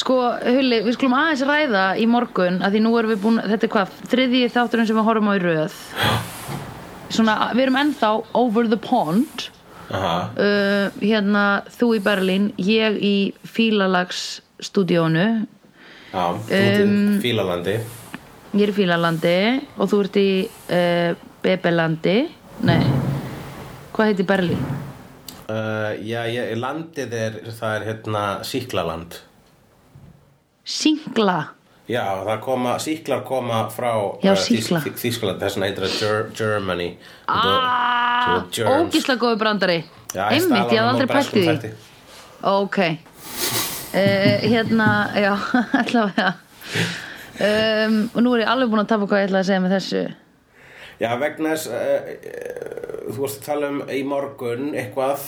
Sko, 0.00 0.14
Hulli, 0.44 0.78
við 0.84 0.94
skulum 0.96 1.12
aðeins 1.18 1.42
ræða 1.44 1.98
í 2.00 2.06
morgun 2.08 2.60
að 2.64 2.72
því 2.72 2.80
nú 2.84 2.92
erum 2.98 3.10
við 3.10 3.20
búin, 3.24 3.40
þetta 3.42 3.64
er 3.66 3.72
hvað, 3.74 3.88
þriðji 4.08 4.46
þátturinn 4.54 4.86
sem 4.86 4.96
við 4.96 5.04
horfum 5.08 5.28
á 5.28 5.34
í 5.36 5.42
röð 5.44 5.72
Svona, 7.10 7.34
við 7.56 7.64
erum 7.66 7.78
ennþá 7.80 8.10
over 8.38 8.68
the 8.70 8.78
pond. 8.78 9.48
Uh, 9.90 10.86
Hérna, 11.02 11.44
þú 11.74 11.88
í 11.96 12.02
Berlín, 12.04 12.50
ég 12.62 12.94
í 13.02 13.14
Fílalagsstúdíónu 13.42 15.24
Já, 16.12 16.24
Um, 16.30 16.92
í 17.18 17.20
Fílalandi. 17.22 17.74
Ég 18.54 18.62
er 18.66 18.70
í 18.72 18.74
Fílalandi 18.74 19.34
og 19.78 19.90
þú 19.90 19.98
ert 20.04 20.16
í 20.22 20.28
uh, 20.46 21.10
Bebelandi. 21.42 22.16
Nei, 22.66 22.82
hvað 23.94 24.10
heitir 24.12 24.26
Berlín? 24.30 24.62
uh, 25.50 25.90
Já, 26.06 26.22
ég, 26.30 26.54
landið 26.58 27.14
er 27.24 27.38
það 27.50 27.74
er 27.80 27.86
hérna 27.90 28.24
Síklaland 28.46 29.18
Singla 30.64 31.38
Já, 31.88 32.04
það 32.26 32.40
koma, 32.44 32.74
síklar 32.78 33.22
koma 33.26 33.64
frá 33.74 33.92
Já, 34.22 34.32
uh. 34.32 34.38
Þý- 34.38 34.92
Þýskaland, 35.00 35.40
þess 35.40 35.56
vegna 35.56 35.66
heitir 35.66 35.86
það 35.86 35.96
Ger 36.00 36.28
Germany. 36.38 36.88
Ah, 37.26 38.26
Svo 38.26 38.50
germs. 38.54 38.94
ógislega 38.94 39.18
góðu 39.24 39.38
brandari. 39.40 39.78
Einmitt, 40.14 40.70
ég 40.70 40.78
hafði 40.78 40.90
aldrei 40.92 41.06
pælt 41.10 41.34
í 41.34 41.44
því. 41.48 41.72
Ok. 42.42 42.78
Uh, 43.90 44.38
Hérna, 44.46 44.88
já, 45.18 45.32
allavega. 45.82 46.34
Um, 47.40 48.10
Og 48.14 48.22
nú 48.22 48.34
er 48.36 48.44
ég 48.44 48.50
alveg 48.52 48.70
búin 48.70 48.82
að 48.84 48.90
tapa 48.92 49.06
hvað 49.10 49.22
ég 49.24 49.28
ætla 49.30 49.40
að 49.40 49.48
segja 49.48 49.62
með 49.64 49.74
þessu. 49.78 50.02
Já, 51.00 51.10
vegna 51.18 51.54
þess 51.54 51.66
uh, 51.72 53.10
Þú 53.10 53.16
varst 53.24 53.40
að 53.40 53.46
tala 53.48 53.70
um 53.72 53.78
í 53.90 54.02
morgun 54.06 54.68
eitthvað 54.76 55.24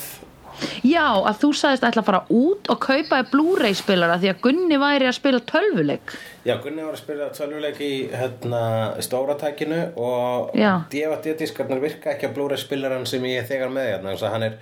Já, 0.86 1.06
að 1.26 1.38
þú 1.42 1.50
sagðist 1.58 1.86
ætla 1.88 2.02
að 2.02 2.08
fara 2.10 2.22
út 2.30 2.70
og 2.74 2.78
kaupa 2.84 3.22
Blu-ray 3.32 3.74
spilara 3.78 4.18
því 4.22 4.30
að 4.32 4.40
Gunni 4.46 4.78
væri 4.82 5.08
að 5.10 5.16
spila 5.18 5.40
tölvuleik 5.52 6.14
Já, 6.44 6.56
Gunni 6.64 6.82
var 6.86 6.96
að 6.96 7.02
spila 7.04 7.28
tölvuleik 7.36 7.80
í 7.86 7.92
hérna, 8.12 8.62
stóratækinu 9.06 9.80
og. 9.96 10.50
DVD-diskarnar 10.92 11.80
virka 11.82 12.12
ekki 12.16 12.28
á 12.30 12.34
Blu-ray 12.34 12.58
spilaran 12.60 13.06
sem 13.06 13.22
ég 13.30 13.46
þegar 13.50 13.70
með 13.74 13.88
hérna 13.92 14.16
að 14.16 14.26
hann 14.34 14.46
er 14.50 14.58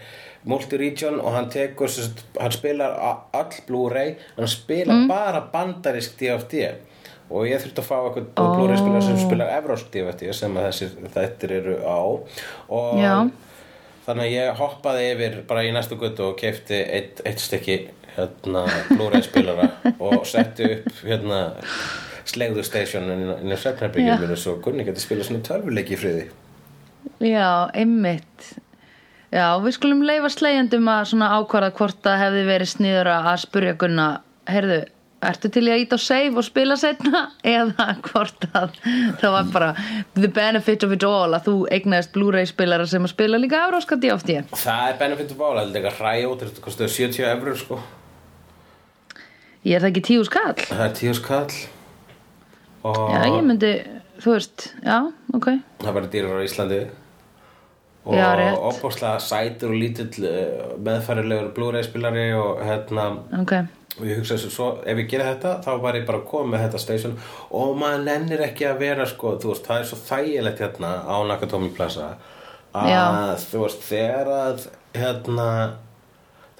multi-region 0.49 1.19
og 1.21 1.35
hann 1.37 1.51
tekur 1.53 1.91
hann 2.41 2.55
spilar 2.55 2.95
all 3.01 3.51
Blu-ray 3.69 4.15
hann 4.39 4.49
spilar 4.49 4.95
Mm. 4.95 5.09
bara 5.09 5.41
bandarisk 5.53 6.17
DVD 6.21 6.75
og 7.31 7.45
ég 7.47 7.61
þurfti 7.63 7.79
að 7.83 7.87
fá 7.87 7.99
eitthvað 8.09 8.57
Blu-ray 8.57 8.79
spilar 8.81 9.03
sem 9.07 9.19
spilar 9.21 9.53
evrósk 9.59 9.91
DVD 9.95 10.33
sem 10.35 10.57
að 10.57 10.67
þessir 10.71 11.13
þættir 11.15 11.53
eru 11.61 11.77
á 11.87 11.99
og 12.69 12.99
Já. 12.99 13.15
Þannig 14.07 14.27
að 14.27 14.35
ég 14.35 14.61
hoppaði 14.61 15.09
yfir 15.15 15.41
bara 15.49 15.65
í 15.67 15.73
næstu 15.75 15.99
guttu 16.01 16.31
og 16.31 16.39
kefti 16.41 16.79
eitt, 16.85 17.23
eitt 17.27 17.43
stykki 17.43 17.79
hérna 18.17 18.65
Blu-ray 18.91 19.25
spilara 19.25 19.69
og 19.99 20.25
setti 20.29 20.67
upp 20.77 21.03
hérna 21.07 21.43
slegðu 22.31 22.65
stationin 22.67 23.27
inn 23.39 23.51
í 23.51 23.55
Já. 23.55 23.63
svefnherbyggjum 23.65 24.25
minu 24.25 24.39
svo 24.39 24.57
Gunni 24.63 24.87
geti 24.87 25.03
spilað 25.03 25.31
svona 25.31 25.45
tölvuleik 25.47 25.93
í 25.95 25.99
friði 26.01 26.27
Já, 27.25 27.71
einmitt 27.75 28.51
Já, 29.31 29.55
við 29.63 29.77
skulum 29.77 30.03
leifa 30.07 30.31
slegjandum 30.33 30.89
að 30.91 31.05
svona 31.13 31.31
ákvarða 31.39 31.75
hvort 31.79 32.01
það 32.03 32.23
hefði 32.25 32.47
verið 32.49 32.73
sniður 32.73 33.13
að 33.15 33.31
spurja 33.45 33.77
Gunna 33.79 34.09
Heyrðu, 34.51 34.81
ertu 35.29 35.51
til 35.53 35.63
í 35.69 35.73
að 35.75 35.83
íta 35.85 35.99
á 35.99 36.01
save 36.01 36.39
og 36.41 36.47
spila 36.47 36.77
setna? 36.81 37.23
Eða 37.45 37.87
hvort 38.07 38.47
að 38.57 38.77
það 39.21 39.35
var 39.37 39.51
bara 39.53 39.71
the 40.17 40.29
benefit 40.29 40.85
of 40.87 40.95
it 40.97 41.05
all 41.05 41.35
að 41.37 41.49
þú 41.49 41.55
eignaðist 41.77 42.13
Blu-ray 42.17 42.49
spilara 42.49 42.87
sem 42.89 43.05
að 43.05 43.13
spila 43.15 43.41
líka 43.41 43.61
áráska 43.69 43.99
DFT 44.01 44.37
Það 44.55 44.85
er 44.89 45.01
benefit 45.03 45.35
of 45.35 45.43
all, 45.45 45.59
þetta 45.61 45.79
er 45.79 45.83
eitthvað 45.91 46.01
hræja 46.01 46.31
út 46.31 46.45
þetta 46.47 46.65
kostuðu 46.65 46.95
70 46.97 47.29
eurur 47.35 47.61
sko. 47.61 47.81
Ég 49.67 49.77
er 49.77 49.85
það 49.85 49.91
ekki 49.93 50.07
tíu 50.09 50.25
skall? 50.25 50.55
Það 50.71 50.87
er 50.87 50.95
10 51.03 51.19
skall. 51.19 51.59
Og 52.89 53.01
Já, 53.13 53.21
ég 53.29 53.43
myndi, 53.45 53.75
þú 54.25 54.33
veist, 54.33 54.71
já, 54.81 54.97
ok. 55.37 55.51
það 55.83 55.97
verður 55.99 56.13
dýrar 56.15 56.41
á 56.41 56.47
Íslandi. 56.47 56.81
Og 58.09 58.17
opáslega 58.71 59.19
sætur 59.21 59.75
og 59.75 59.77
lítill 59.77 60.25
uh, 60.25 60.71
meðfærilegur 60.81 61.51
Blu-ray 61.53 61.85
spilari 61.85 62.31
og 62.33 62.63
hérna 62.65 63.11
Ok, 63.43 63.53
og 64.01 64.09
ég 64.09 64.21
hugsa 64.21 64.39
þessu 64.39 64.69
ef 64.89 65.03
ég 65.03 65.11
gera 65.11 65.29
þetta 65.35 65.53
þá 65.67 65.71
var 65.85 65.99
ég 65.99 66.07
bara 66.09 66.21
að 66.23 66.27
koma 66.31 66.55
með 66.55 66.65
þetta 66.67 66.83
station. 66.85 67.15
Og 67.61 67.77
maður 67.81 68.07
nennir 68.09 68.45
ekki 68.47 68.67
að 68.71 68.83
vera 68.87 69.07
sko, 69.09 69.37
veist, 69.43 69.67
það 69.69 69.83
er 69.83 69.89
svo 69.91 70.01
þægilegt 70.09 70.65
hérna 70.65 70.93
á 71.05 71.17
Nakatomi 71.29 71.71
Plaza 71.77 72.11
að 72.75 72.91
Já. 72.91 73.05
þú 73.51 73.63
veist, 73.65 73.87
þegar 73.89 74.33
að 74.35 74.67
hérna 74.97 75.47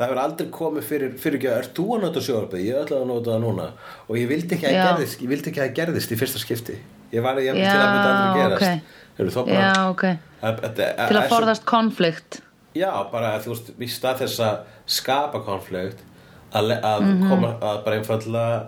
það 0.01 0.07
hefur 0.07 0.23
aldrei 0.23 0.47
komið 0.55 0.87
fyrir, 0.89 1.11
fyrir 1.21 1.39
ekki 1.39 1.51
að 1.51 1.59
er 1.61 1.69
þú 1.77 1.87
að 1.97 2.05
nota 2.07 2.23
sjóarbið, 2.25 2.63
ég 2.65 2.79
ætla 2.85 3.01
að 3.03 3.11
nota 3.11 3.35
það 3.35 3.43
núna. 3.45 3.67
Og 4.09 4.17
ég 4.17 4.31
vildi 4.31 4.57
ekki 4.57 4.71
að 4.71 4.79
gerðist 4.81 5.25
vildi 5.29 5.53
ekki 5.53 5.63
að 5.65 5.75
gerðist 5.77 6.15
í 6.15 6.19
fyrsta 6.21 6.41
skipti. 6.41 6.79
Ég 7.11 7.25
var 7.27 7.41
ég 7.43 7.51
Já, 7.51 7.67
til 7.67 7.81
að 7.81 7.91
mynda 7.91 8.13
aldrei 8.15 8.43
gerast. 8.45 8.63
ok. 8.63 8.99
Heyrðu, 9.19 9.33
þá 9.35 9.41
bara, 9.45 9.61
já, 9.61 9.73
ok. 9.91 10.05
Að, 10.41 10.63
að, 10.65 10.79
Til 11.11 11.19
að 11.21 11.27
forðast 11.29 11.67
konflikt. 11.69 12.39
Já, 12.79 12.91
bara 13.11 13.35
þú 13.43 13.53
veist, 13.53 13.73
í 13.77 13.89
stað 13.91 14.23
þess 14.23 14.43
að 14.47 14.61
skapa 14.89 15.43
konflikt 15.45 16.05
að, 16.53 16.75
að 16.83 17.01
Mhm. 17.07 17.29
koma 17.31 17.55
að 17.61 17.85
bara 17.85 17.97
einfallega 18.01 18.67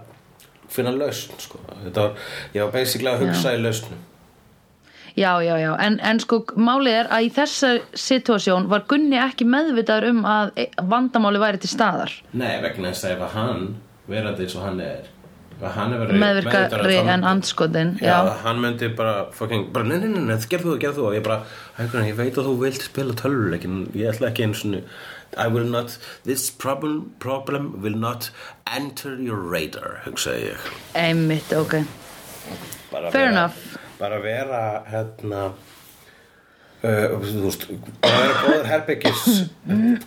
finna 0.73 0.91
lausn, 0.97 1.33
sko. 1.39 1.59
Var, 1.95 2.13
ég 2.55 2.63
var 2.65 2.73
basically 2.73 3.11
að 3.11 3.27
hugsa 3.27 3.53
í 3.57 3.61
lausnum. 3.63 3.99
Já, 5.17 5.43
já, 5.45 5.57
já, 5.61 5.77
en, 5.85 5.99
en 6.01 6.19
sko 6.21 6.39
málið 6.57 6.95
er 7.03 7.09
að 7.13 7.27
í 7.27 7.31
þessa 7.37 7.73
situasjón 7.93 8.69
var 8.71 8.87
Gunni 8.89 9.19
ekki 9.21 9.45
meðvitaður 9.45 10.07
um 10.09 10.23
að 10.25 10.53
e- 10.57 10.71
vandamáli 10.89 11.39
væri 11.43 11.61
til 11.61 11.69
staðar 11.69 12.15
Nei, 12.33 12.55
vegna 12.63 12.89
þess 12.95 13.05
að 13.05 13.13
ef 13.19 13.25
að 13.27 13.35
hann, 13.37 13.67
verandi 14.09 14.47
eins 14.47 14.57
og 14.57 14.65
hann 14.65 14.81
er, 14.81 15.03
hann 15.75 15.93
meðvirkari 16.17 16.97
en 17.13 17.27
andskotin 17.29 17.93
Já, 18.01 18.09
já. 18.25 18.33
hann 18.47 18.63
myndi 18.65 18.89
bara 18.97 19.27
fucking, 19.37 19.67
bara, 19.75 19.85
nei, 19.85 19.99
nei, 20.01 20.09
nei, 20.31 20.39
gerð 20.49 20.65
þú 20.71 20.79
gerð 20.81 20.97
þú 21.03 21.05
og 21.11 21.19
ég 21.19 21.27
bara, 21.29 21.43
hægur, 21.77 22.09
ég 22.09 22.17
veit 22.17 22.33
að 22.41 22.49
þú 22.49 22.57
vilt 22.65 22.81
spila 22.89 23.13
tölvuleikin, 23.21 23.77
ég 23.93 24.15
ætla 24.15 24.33
ekki 24.33 24.47
einu 24.49 24.57
svona 24.57 24.81
I 25.37 25.49
will 25.49 25.65
not, 25.65 25.99
this 26.25 26.51
problem, 26.51 27.15
problem 27.19 27.81
will 27.83 27.97
not 27.97 28.31
enter 28.67 29.15
your 29.17 29.39
radar, 29.39 30.03
hugsaði 30.05 30.51
ég. 30.53 30.67
Einmitt, 30.95 31.53
ok. 31.57 31.79
Bara 32.93 33.11
Fair 33.11 33.29
vera, 33.29 33.31
enough. 33.31 33.79
bara 33.99 34.19
vera 34.21 34.59
hérna 34.91 35.45
uh, 36.83 37.15
þú 37.23 37.45
veist 37.47 37.65
bara 38.03 38.19
vera 38.19 38.35
góður 38.43 38.69
herbyggis 38.69 39.23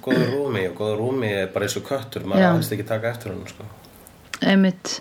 góður 0.05 0.29
rúmi 0.35 0.65
og 0.69 0.75
góður 0.77 0.99
rúmi 1.01 1.31
er 1.41 1.49
bara 1.53 1.65
eins 1.65 1.77
og 1.79 1.87
köttur 1.87 2.27
maður 2.27 2.49
aðeins 2.51 2.69
ekki 2.75 2.85
taka 2.91 3.09
eftir 3.15 3.33
hann 3.33 3.45
sko. 3.49 3.65
einmitt. 4.45 4.99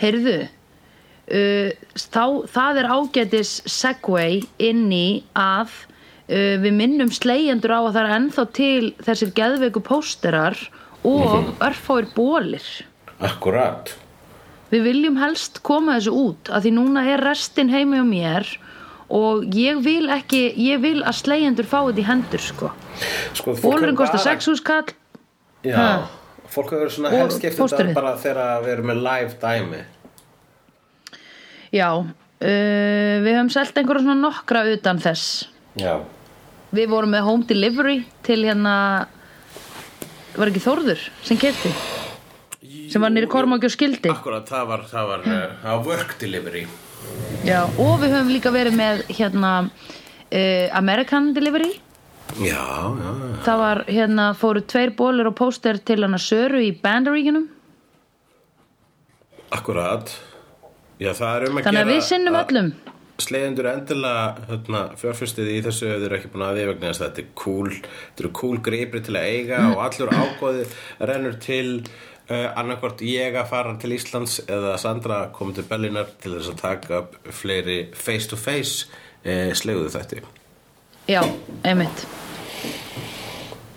Heyrðu 0.00 0.36
uh, 0.46 1.70
þá, 1.98 2.24
það 2.56 2.80
er 2.84 2.90
ágætis 2.96 3.52
segway 3.68 4.40
inn 4.70 4.86
í 4.94 5.06
að 5.36 5.74
uh, 6.30 6.56
við 6.62 6.72
minnum 6.78 7.10
slegjendur 7.12 7.74
á 7.74 7.80
að 7.82 7.92
það 7.96 8.04
er 8.06 8.14
ennþá 8.18 8.44
til 8.56 8.92
þessir 9.06 9.32
geðveiku 9.36 9.82
pósterar 9.82 10.56
og 11.04 11.50
örfáir 11.64 12.08
bólir 12.14 12.64
Akkurat. 13.20 13.90
Við 14.70 14.84
viljum 14.86 15.16
helst 15.20 15.58
koma 15.66 15.98
þessu 15.98 16.12
út 16.14 16.48
að 16.48 16.62
því 16.64 16.70
núna 16.76 17.02
er 17.12 17.20
restin 17.26 17.68
heimi 17.68 17.98
á 18.00 18.06
mér 18.06 18.46
og 19.10 19.42
ég 19.58 19.80
vil 19.84 20.06
ekki 20.14 20.54
ég 20.56 20.80
vil 20.80 21.02
að 21.02 21.18
slegjendur 21.18 21.66
fá 21.68 21.80
þetta 21.88 22.00
í 22.00 22.06
hendur 22.06 22.40
sko. 22.44 22.70
Sko, 23.34 23.56
bólurinn 23.60 23.96
kostar 23.98 24.22
bara- 24.22 24.38
6 24.40 24.56
skall 24.62 24.86
Já, 25.66 25.76
Ha. 25.76 26.08
fólk 26.48 26.70
hefur 26.72 26.88
svona 26.90 27.08
Og 27.12 27.28
þetta 27.34 27.56
pósterið. 27.58 27.94
bara 27.94 28.14
þegar 28.16 28.62
við 28.64 28.68
erum 28.72 28.86
með 28.86 29.02
live 29.02 29.34
dæmi. 29.42 29.82
Já, 31.72 31.90
uh, 32.00 32.06
við 32.40 33.34
höfum 33.36 33.50
selt 33.52 33.74
einhverja 33.78 34.02
svona 34.06 34.20
nokkra 34.24 34.64
utan 34.72 34.98
þess. 34.98 35.48
Já, 35.78 35.98
við 36.74 36.90
vorum 36.92 37.14
með 37.14 37.26
home 37.26 37.48
delivery 37.48 37.96
til 38.26 38.42
hérna 38.44 38.74
var 40.36 40.50
ekki 40.50 40.62
Þórður 40.62 41.02
sem 41.26 41.40
kefti 41.40 41.72
sem 42.90 43.02
var 43.02 43.12
nýri 43.14 43.28
Kormáki 43.30 43.68
og 43.68 43.74
skildi? 43.74 44.10
Akkurat, 44.10 44.46
það 44.48 44.66
var, 44.70 44.86
það 44.90 45.10
var, 45.10 45.26
uh, 45.26 45.76
work 45.86 46.16
delivery. 46.20 46.64
Já, 47.46 47.62
og 47.64 48.00
við 48.02 48.16
höfum 48.16 48.32
líka 48.34 48.52
verið 48.54 48.76
með 48.78 49.04
hérna 49.14 49.52
uh, 49.66 50.66
American 50.78 51.30
delivery. 51.36 51.70
Já, 52.38 52.62
já, 52.62 53.10
já. 53.10 53.30
Það 53.46 53.62
var 53.62 53.82
hérna 53.88 54.26
fóru 54.38 54.62
tveir 54.62 54.92
bólur 54.98 55.30
og 55.32 55.38
póster 55.38 55.80
til 55.82 56.02
hana 56.04 56.18
Söru 56.22 56.60
í 56.62 56.70
Bandaríkinum 56.78 57.48
Akkurat. 59.50 60.12
Já, 61.02 61.10
það 61.16 61.32
er 61.32 61.46
um 61.48 61.58
að 61.58 61.64
þannig 61.66 61.80
að 61.80 61.88
gera 61.88 61.90
við 61.90 62.04
sinnum 62.06 62.36
öllum 62.38 62.68
Slegjendur 63.20 63.68
endilega 63.70 64.46
hérna, 64.48 64.84
fjárfyrstið 65.00 65.50
í 65.52 65.58
þessu 65.66 65.88
ef 65.88 65.98
þeir 65.98 66.06
eru 66.08 66.18
ekki 66.18 66.30
búin 66.32 66.46
að 66.46 66.60
því 66.60 66.68
vegna 66.70 66.90
þess 66.90 67.02
að 67.02 67.08
þetta 67.08 67.22
er 67.22 67.34
cool 67.42 67.72
þetta 67.74 68.24
eru 68.24 68.32
cool 68.40 68.62
greipri 68.70 69.02
til 69.06 69.16
að 69.18 69.28
eiga 69.34 69.60
og 69.70 69.82
allur 69.84 70.14
ágóði 70.16 70.64
rennur 71.10 71.38
til 71.42 71.66
uh, 72.30 72.48
annarkvort 72.60 73.04
ég 73.06 73.38
að 73.38 73.50
fara 73.52 73.76
til 73.80 73.94
Íslands 73.96 74.40
eða 74.46 74.76
Sandra 74.80 75.22
komið 75.36 75.60
til 75.60 75.68
Bellinar 75.70 76.12
til 76.22 76.34
þess 76.38 76.54
að 76.54 76.60
taka 76.64 77.02
upp 77.04 77.18
fleiri 77.42 77.80
face 77.94 78.30
to 78.30 78.40
face 78.40 78.88
uh, 79.24 79.50
sleguðu 79.56 79.92
þetta 79.96 80.22
já, 81.10 81.22
einmitt. 81.66 82.06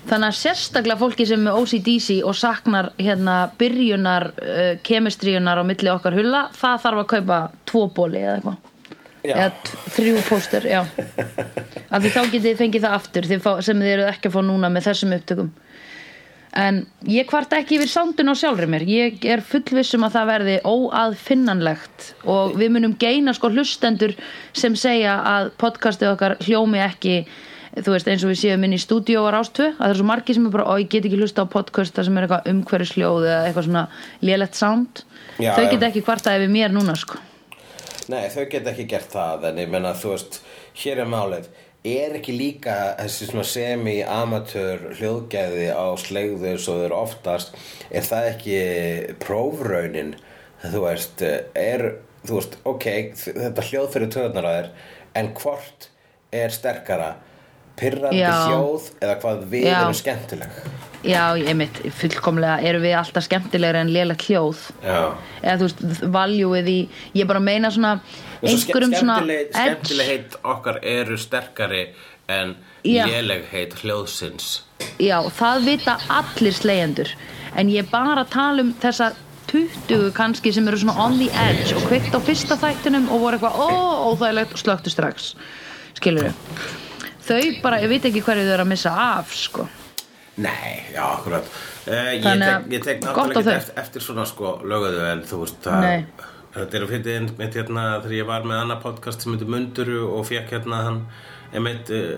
Þannig 0.03 0.27
að 0.27 0.35
sérstaklega 0.37 0.99
fólki 0.99 1.25
sem 1.25 1.45
er 1.47 1.55
OCDC 1.57 2.19
og 2.27 2.35
saknar 2.37 2.91
hérna 2.99 3.37
byrjunar 3.57 4.27
uh, 4.35 4.75
kemistríunar 4.85 5.61
á 5.61 5.63
milli 5.65 5.89
okkar 5.93 6.17
hulla 6.17 6.45
það 6.53 6.83
þarf 6.85 7.03
að 7.03 7.09
kaupa 7.15 7.39
tvo 7.69 7.87
bóli 7.95 8.21
eða 8.21 8.37
eitthvað. 8.37 8.72
Eða 9.23 9.49
þrjú 9.95 10.21
póster, 10.27 10.65
já. 10.67 10.81
Af 10.83 12.03
því 12.03 12.11
þá 12.11 12.21
getið 12.21 12.47
þið 12.47 12.57
fengið 12.61 12.85
það 12.85 12.95
aftur 12.97 13.29
þið 13.29 13.43
fá, 13.43 13.51
sem 13.63 13.83
þið 13.83 13.93
eruð 13.95 14.09
ekki 14.11 14.29
að 14.29 14.35
fá 14.35 14.41
núna 14.47 14.71
með 14.73 14.89
þessum 14.89 15.15
upptökum. 15.17 15.53
En 16.53 16.83
ég 17.09 17.25
kvart 17.25 17.53
ekki 17.57 17.79
yfir 17.79 17.89
sándun 17.89 18.29
á 18.29 18.35
sjálfri 18.37 18.67
mér. 18.69 18.83
Ég 18.85 19.23
er 19.25 19.41
fullvissum 19.41 20.05
að 20.05 20.17
það 20.17 20.29
verði 20.29 20.57
óaðfinnanlegt 20.69 22.11
og 22.29 22.53
við 22.59 22.75
munum 22.75 22.93
geina 23.01 23.33
sko 23.33 23.49
hlustendur 23.49 24.13
sem 24.53 24.77
segja 24.77 25.17
að 25.31 25.49
podcastið 25.63 26.11
okkar 26.13 26.37
hljómi 26.45 26.83
ekki 26.83 27.23
þú 27.73 27.95
veist 27.95 28.11
eins 28.11 28.21
og 28.21 28.29
við 28.29 28.41
séum 28.43 28.67
inn 28.67 28.77
í 28.77 28.81
stúdíó 28.81 29.25
á 29.25 29.33
rástöð 29.33 29.71
að 29.71 29.79
það 29.79 29.89
er 29.95 29.97
svo 29.97 30.09
margir 30.11 30.37
sem 30.37 30.45
er 30.45 30.53
bara, 30.53 30.69
ó 30.69 30.73
ég 30.77 30.91
get 30.93 31.09
ekki 31.09 31.17
hlusta 31.17 31.41
á 31.41 31.49
podcast 31.49 31.97
það 31.97 32.05
sem 32.05 32.19
er 32.19 32.27
eitthvað 32.27 32.49
umhverfisljóð 32.53 33.29
eða 33.31 33.43
eitthvað 33.47 33.69
svona 33.71 33.85
lélegt 34.21 34.61
sound. 34.61 35.05
Já, 35.41 35.55
þau 35.57 35.71
get 35.71 35.89
ekki 35.89 36.05
kvartað 36.05 36.43
yfir 36.43 36.53
mér 36.53 36.75
núna 36.75 36.93
sko 36.93 37.17
Nei, 38.11 38.27
þau 38.33 38.47
geta 38.51 38.73
ekki 38.73 38.87
gert 38.91 39.13
það 39.13 39.45
en 39.49 39.61
ég 39.63 39.69
menna 39.71 39.93
þú 39.95 40.15
veist, 40.15 40.41
hér 40.81 41.03
er 41.03 41.11
málið. 41.11 41.47
Er 41.87 42.15
ekki 42.17 42.35
líka 42.35 42.75
þessi 42.99 43.43
semi-amatör 43.47 44.85
hljóðgæði 44.97 45.67
á 45.75 45.87
slegðu 45.99 46.53
svo 46.55 46.77
þau 46.79 46.85
eru 46.87 46.99
oftast 47.01 47.57
er 47.91 48.07
það 48.07 48.29
ekki 48.29 48.59
prófraunin? 49.23 50.13
Þú 50.63 50.83
veist, 50.85 51.23
er 51.23 51.89
þú 52.23 52.39
veist, 52.39 52.57
ok, 52.71 52.87
þetta 53.19 53.67
hljóð 53.67 53.89
fyrir 53.95 54.13
töðunar 54.15 54.47
að 54.47 54.57
þér 54.57 54.69
en 55.19 55.31
hvort 55.39 55.89
er 56.33 56.55
sterkara 56.55 57.09
pyrrandi 57.79 58.21
Já. 58.21 58.33
hljóð 58.47 58.89
eða 59.01 59.15
hvað 59.21 59.45
við 59.51 59.67
Já. 59.67 59.77
erum 59.81 59.97
skemmtileg. 59.97 60.57
Já, 61.03 61.23
ég 61.35 61.55
mitt, 61.59 61.79
fullkomlega 61.99 62.61
erum 62.63 62.83
við 62.85 62.93
alltaf 62.95 63.25
skemmtilegri 63.25 63.81
en 63.81 63.91
lélegt 63.91 64.23
hljóð. 64.29 64.61
Já. 64.85 64.99
Eða 65.41 65.57
þú 65.59 65.67
veist, 65.67 66.05
valjúið 66.15 66.69
í 66.71 66.77
ég 67.19 67.27
bara 67.27 67.41
meina 67.43 67.71
svona 67.75 67.97
einhverjum 68.43 68.95
svona 68.95 69.17
skemmtilegheit 69.51 70.37
okkar 70.43 70.79
eru 70.79 71.17
sterkari 71.19 71.89
en 72.31 72.55
Já. 72.87 73.03
lélegheit 73.09 73.75
hljóðsins. 73.81 74.61
Já, 74.99 75.19
það 75.35 75.67
vita 75.67 75.97
allir 76.11 76.55
slegjendur 76.55 77.11
en 77.55 77.69
ég 77.71 77.89
bara 77.91 78.23
tala 78.25 78.63
um 78.63 78.71
þessa 78.79 79.11
20 79.51 80.13
kannski 80.15 80.53
sem 80.53 80.67
eru 80.67 80.79
svona 80.81 80.95
on 81.03 81.19
the 81.19 81.27
edge 81.45 81.75
og 81.77 81.83
kveikt 81.89 82.15
á 82.15 82.19
fyrsta 82.23 82.57
þættinum 82.57 83.09
og 83.11 83.25
voru 83.25 83.37
eitthvað 83.37 83.59
óþægilegt 84.07 84.55
og 84.55 84.63
slöktu 84.63 84.93
strax 84.93 85.33
skilur 85.99 86.31
þau 87.27 87.39
bara, 87.63 87.79
ég 87.83 87.91
veit 87.91 88.05
ekki 88.09 88.23
hverju 88.25 88.45
þau 88.47 88.53
eru 88.57 88.65
að 88.65 88.71
missa 88.73 88.93
af 89.19 89.33
sko. 89.37 89.67
Nei, 90.43 90.79
já, 90.93 91.03
akkurat. 91.05 91.49
Uh, 91.85 92.13
Ég 92.15 92.23
tek, 92.23 92.69
ég 92.73 92.85
tek 92.85 93.01
náttúrulega 93.03 93.41
ekki 93.43 93.51
eftir, 93.59 93.75
eftir 93.83 94.01
svona 94.05 94.23
sko 94.25 94.55
lögðu 94.65 95.03
en 95.11 95.21
þú 95.29 95.41
veist 95.43 95.59
það 95.65 95.83
Nei. 95.83 96.29
Þetta 96.53 96.77
er 96.77 96.83
að 96.85 96.91
fyrir 96.93 97.27
mitt 97.37 97.55
hérna 97.57 97.83
þegar 98.03 98.15
ég 98.15 98.27
var 98.29 98.43
með 98.45 98.59
annað 98.61 98.81
podcast 98.83 99.23
sem 99.25 99.33
heitir 99.33 99.49
Munduru 99.49 99.99
og 100.05 100.27
fekk 100.29 100.51
hérna 100.53 100.81
hann 100.87 100.99
einmitt 101.53 101.89
uh, 101.93 102.13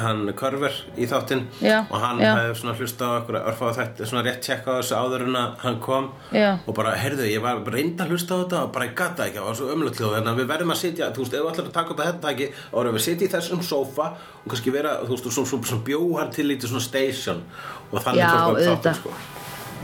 hann 0.00 0.30
Körver 0.38 0.74
í 0.96 1.06
þáttinn 1.10 1.44
Já, 1.60 1.80
og 1.84 1.96
hann 2.02 2.20
já. 2.22 2.30
hefði 2.36 2.54
svona 2.60 2.74
hlusta 2.78 3.08
á 3.08 3.10
okkur 3.18 3.38
örfáð 3.40 3.78
þetta 3.80 4.08
svona 4.10 4.24
rétt 4.26 4.40
tjekka 4.46 4.76
á 4.76 4.78
þessu 4.78 4.98
áður 5.00 5.24
en 5.26 5.38
að 5.40 5.56
hann 5.64 5.78
kom 5.82 6.08
Já. 6.30 6.48
og 6.62 6.76
bara, 6.78 6.94
heyrðu, 7.00 7.26
ég 7.30 7.42
var 7.44 7.62
reynda 7.74 8.06
að 8.06 8.14
hlusta 8.14 8.38
á 8.38 8.40
þetta 8.44 8.62
og 8.62 8.72
bara 8.76 8.88
ég 8.88 8.96
gata 9.00 9.26
ekki, 9.26 9.40
það 9.40 9.48
var 9.50 9.58
svo 9.60 9.70
hljóð 10.00 10.16
þannig 10.16 10.32
að 10.32 10.40
við 10.42 10.50
verðum 10.54 10.74
að 10.76 10.80
sitja, 10.82 11.10
þú 11.16 11.24
veist, 11.26 11.36
ef 11.36 11.44
við 11.46 11.52
ætlum 11.52 11.70
að 11.70 11.76
taka 11.78 11.94
upp 11.94 12.02
að 12.02 12.10
þetta 12.12 12.34
þá 12.36 12.46
erum 12.80 12.96
við 12.96 13.02
að 13.02 13.06
sitja 13.08 13.26
í 13.26 13.32
þessum 13.36 13.66
sófa 13.66 14.08
og 14.14 14.48
kannski 14.54 14.76
vera, 14.76 14.96
þú 15.02 15.14
veist, 15.16 15.30
og 15.30 15.36
svona, 15.38 15.52
svona, 15.52 15.70
svona 15.72 15.86
bjóhar 15.90 16.34
til 16.36 16.48
lítið 16.50 16.74
svona 16.74 16.86
station 16.86 17.44
og 17.90 18.02
þannig 18.02 18.22
við 18.22 18.34
upp 18.36 18.50
auðvitað. 18.50 18.74
þáttinn, 18.76 19.00
sko. 19.02 19.16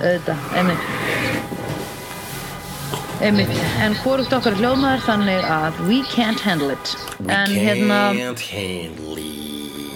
auðvitað, 0.03 0.51
einmitt 0.61 1.82
einmitt, 3.23 3.53
en 3.83 3.95
hvorugt 4.03 4.33
okkar 4.37 4.57
hljóðmaður 4.59 5.05
þannig 5.07 5.47
að 5.51 5.79
we 5.89 6.01
can't 6.13 6.43
handle 6.43 6.73
it. 6.75 6.93
We 7.21 7.31
en 7.35 7.55
hérna 7.55 8.01
handle 8.11 9.29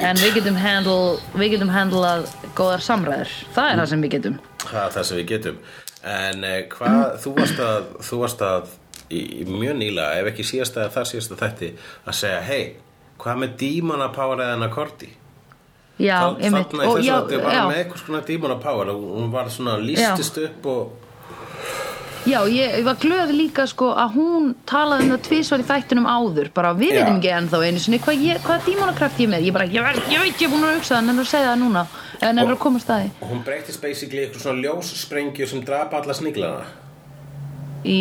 en 0.06 0.20
við 0.20 0.38
getum 0.38 0.58
handle 0.60 1.18
við 1.34 1.56
getum 1.56 1.72
handlað 1.72 2.26
góðar 2.58 2.84
samræður. 2.84 3.34
Það 3.56 3.70
er 3.72 3.80
það 3.82 3.90
sem 3.92 4.06
við 4.06 4.14
getum. 4.16 4.38
Það 4.62 4.80
er 4.84 4.96
það 4.96 5.08
sem 5.10 5.20
við 5.20 5.28
getum. 5.34 5.60
En 6.06 6.44
eh, 6.46 6.58
hvað, 6.70 7.04
þú 7.24 7.34
varst 7.40 7.62
að 7.66 7.92
þú 8.06 8.18
varst 8.22 8.42
að 8.46 8.74
í, 9.10 9.22
mjög 9.50 9.78
nýla 9.80 10.08
ef 10.20 10.32
ekki 10.32 10.46
síðasta 10.46 10.84
eða 10.84 10.94
þar 10.98 11.08
síðasta 11.12 11.38
þætti 11.42 11.70
að 12.06 12.18
segja, 12.20 12.42
hei, 12.46 12.64
hvað 13.22 13.40
með 13.42 13.56
dímona 13.62 14.10
power 14.14 14.44
eða 14.44 14.58
en 14.58 14.66
akkordi? 14.68 15.10
já, 15.96 16.16
Þa- 16.20 16.44
einmitt 16.44 16.74
í 16.74 16.80
og 16.84 16.98
þessu 16.98 17.06
já, 17.06 17.14
þetta 17.24 17.42
var 17.42 17.54
já, 17.54 17.62
með 17.70 17.78
eitthvað 17.80 18.00
svona 18.04 18.20
dímona 18.28 18.56
power 18.60 18.90
og 18.92 19.04
hún 19.16 19.30
var 19.32 19.50
svona 19.52 19.76
lístist 19.80 20.40
upp 20.42 20.66
og 20.72 21.05
já 22.26 22.40
ég, 22.50 22.80
var 22.86 22.98
glöð 23.02 23.32
líka 23.36 23.66
sko 23.70 23.92
að 23.94 24.16
hún 24.18 24.50
talaði 24.68 25.06
um 25.06 25.14
það 25.14 25.22
tvisvar 25.28 25.62
í 25.62 25.68
þættunum 25.70 26.08
áður. 26.10 26.50
Bara 26.56 26.72
við 26.76 26.96
veitum 26.98 27.20
ekki 27.20 27.34
ennþá 27.36 27.62
einu 27.66 27.84
sinni 27.84 28.02
hvað, 28.02 28.26
ég, 28.26 28.42
hvað 28.46 28.66
dímonakraft 28.70 29.22
ég 29.22 29.30
með. 29.32 29.46
Ég 29.48 29.56
bara, 29.56 29.68
ég, 29.70 30.02
ég 30.12 30.26
veit 30.26 30.42
er 30.42 30.52
búin 30.52 30.66
að 30.66 30.76
hugsa 30.80 30.96
það 30.96 31.14
en 31.14 31.24
að 31.24 31.30
segja 31.32 31.52
það 31.52 31.62
núna. 31.62 31.86
En 32.24 32.40
er 32.40 32.50
að 32.50 32.58
koma 32.62 32.80
staði 32.80 33.10
og 33.20 33.30
hún 33.30 33.42
breytist 33.44 33.82
basically 33.82 34.24
eitthvað 34.24 34.46
svona 34.46 34.64
ljóssprengju 34.64 35.48
sem 35.50 35.64
drapa 35.66 36.00
alla 36.00 36.16
sniglana 36.16 36.64
í 37.86 37.98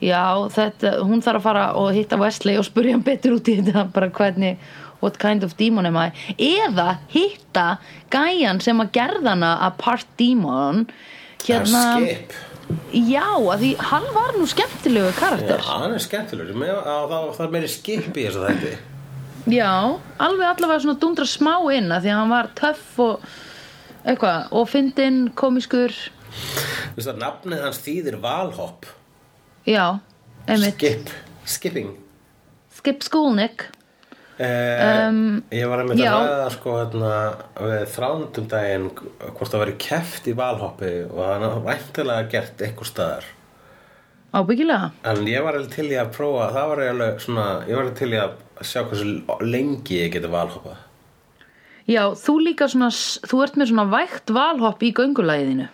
já, 0.00 0.22
þetta, 0.54 0.98
hún 1.06 1.22
þarf 1.24 1.40
að 1.40 1.46
fara 1.48 1.64
og 1.80 1.90
hitta 1.96 2.18
Wesley 2.20 2.58
og 2.60 2.66
spurja 2.68 2.96
hann 2.96 3.06
betur 3.06 3.38
út 3.38 3.50
í 3.50 3.58
þetta 3.58 3.88
bara 3.94 4.10
hvernig, 4.14 4.60
what 5.02 5.18
kind 5.18 5.46
of 5.46 5.56
demon 5.58 5.88
am 5.88 5.98
I? 5.98 6.10
Eða 6.38 6.98
hitta 7.12 7.68
gæjan 8.12 8.62
sem 8.64 8.82
að 8.82 8.92
gerðana 8.98 9.56
að 9.66 9.80
part 9.82 10.12
demon. 10.20 10.86
Hérna, 11.44 11.82
Skip 11.98 12.34
já, 12.92 13.26
að 13.38 13.62
því 13.62 13.70
hann 13.90 14.06
var 14.14 14.36
nú 14.38 14.46
skemmtilegu 14.48 15.10
Já, 15.10 15.16
karakter 15.18 15.64
hann 15.66 15.94
er 15.96 16.04
skemmtilegur. 16.04 16.56
Það, 16.58 17.42
er 17.44 17.52
meiri 17.54 17.70
skip 17.72 18.08
í 18.12 18.26
þessu 18.26 18.44
þætti. 18.44 18.72
Já, 19.48 19.70
alveg 20.20 20.50
allavega 20.50 20.82
svona 20.84 21.00
dundra 21.00 21.24
smá 21.28 21.54
inn 21.72 21.88
að 21.94 22.04
því 22.04 22.12
að 22.12 22.20
hann 22.20 22.34
var 22.34 22.50
töff 22.58 23.00
og 23.00 23.28
eitthvað, 24.04 24.50
og 24.52 24.68
fyndinn, 24.68 25.22
komiskur. 25.38 25.94
Þú 26.34 26.98
veist 26.98 27.12
að 27.14 27.22
nafnið 27.22 27.64
hans 27.64 27.80
þýðir 27.84 28.18
valhopp. 28.22 28.88
Já, 29.68 29.98
einmitt. 30.46 30.76
Skip, 30.76 31.12
skipping. 31.48 31.96
Skip 32.78 33.02
Skulnik 33.06 33.68
Eh, 34.38 35.08
ég 35.58 35.66
var 35.66 35.82
að 35.82 35.96
já. 35.98 36.12
ræða 36.14 36.50
sko 36.54 36.76
hérna 36.76 37.14
við 37.58 37.80
þrándum 37.90 38.48
daginn 38.52 38.90
hvort 38.94 39.50
það 39.50 39.64
væri 39.64 39.76
keft 39.82 40.28
í 40.30 40.34
valhoppi 40.38 40.92
og 41.08 41.18
það 41.18 41.46
er 41.48 41.56
væntilega 41.66 42.28
gert 42.34 42.62
eitthvað 42.62 42.92
staðar 42.92 43.30
ábyggilega 44.38 44.92
en 45.10 45.24
ég 45.26 45.42
var 45.42 45.58
alveg 45.58 45.72
til 45.74 45.88
í 45.90 45.96
að 45.98 46.12
prófa 46.14 46.52
það 46.54 46.68
var 46.70 46.84
alveg 46.84 47.24
svona, 47.24 47.46
ég 47.66 47.74
var 47.74 47.88
alveg 47.88 47.98
til 47.98 48.12
í 48.12 48.20
að 48.22 48.36
sjá 48.62 48.84
hversu 48.84 49.42
lengi 49.42 49.98
ég 50.04 50.14
geti 50.14 50.30
valhoppað 50.30 50.84
Já, 51.88 52.02
þú 52.20 52.34
líka 52.44 52.66
svona, 52.68 52.90
þú 52.92 53.38
ert 53.46 53.54
með 53.56 53.70
svona 53.70 53.84
vægt 53.88 54.30
valhopp 54.36 54.82
í 54.84 54.90
göngulæðinu. 54.92 55.68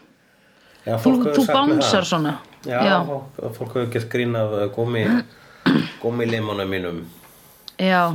Já, 0.84 0.94
Þú, 1.02 1.12
þú 1.34 1.44
bánsar 1.48 2.06
svona. 2.06 2.36
Já, 2.62 3.02
Fólk, 3.08 3.40
fólk 3.56 3.72
hefur 3.74 3.88
gert 3.96 4.06
grín 4.12 4.36
af 4.38 4.54
uh, 4.54 4.68
gúmi, 4.72 5.02
gúmilimunum 6.02 6.70
mínum. 6.70 7.00
Já. 7.78 8.14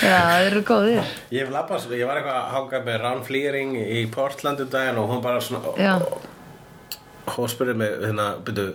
Já, 0.00 0.16
þeir 0.40 0.46
eru 0.46 0.62
góðir. 0.64 1.10
Ég 1.32 1.44
hef 1.44 1.50
labbað, 1.52 1.90
ég 1.96 2.08
var 2.08 2.20
eitthvað 2.20 2.38
að 2.38 2.52
hanga 2.54 2.80
með 2.86 2.96
Rán 3.02 3.22
Flýring 3.26 3.74
í 3.80 4.00
Portland 4.12 4.62
um 4.64 4.70
daginn 4.72 5.00
og 5.00 5.10
hún 5.12 5.22
bara 5.24 5.42
svona, 5.44 5.72
Já. 5.80 5.94
hún 7.34 7.50
spurði 7.52 7.74
mig, 7.80 7.96
hérna, 8.04 8.26
byrju, 8.46 8.66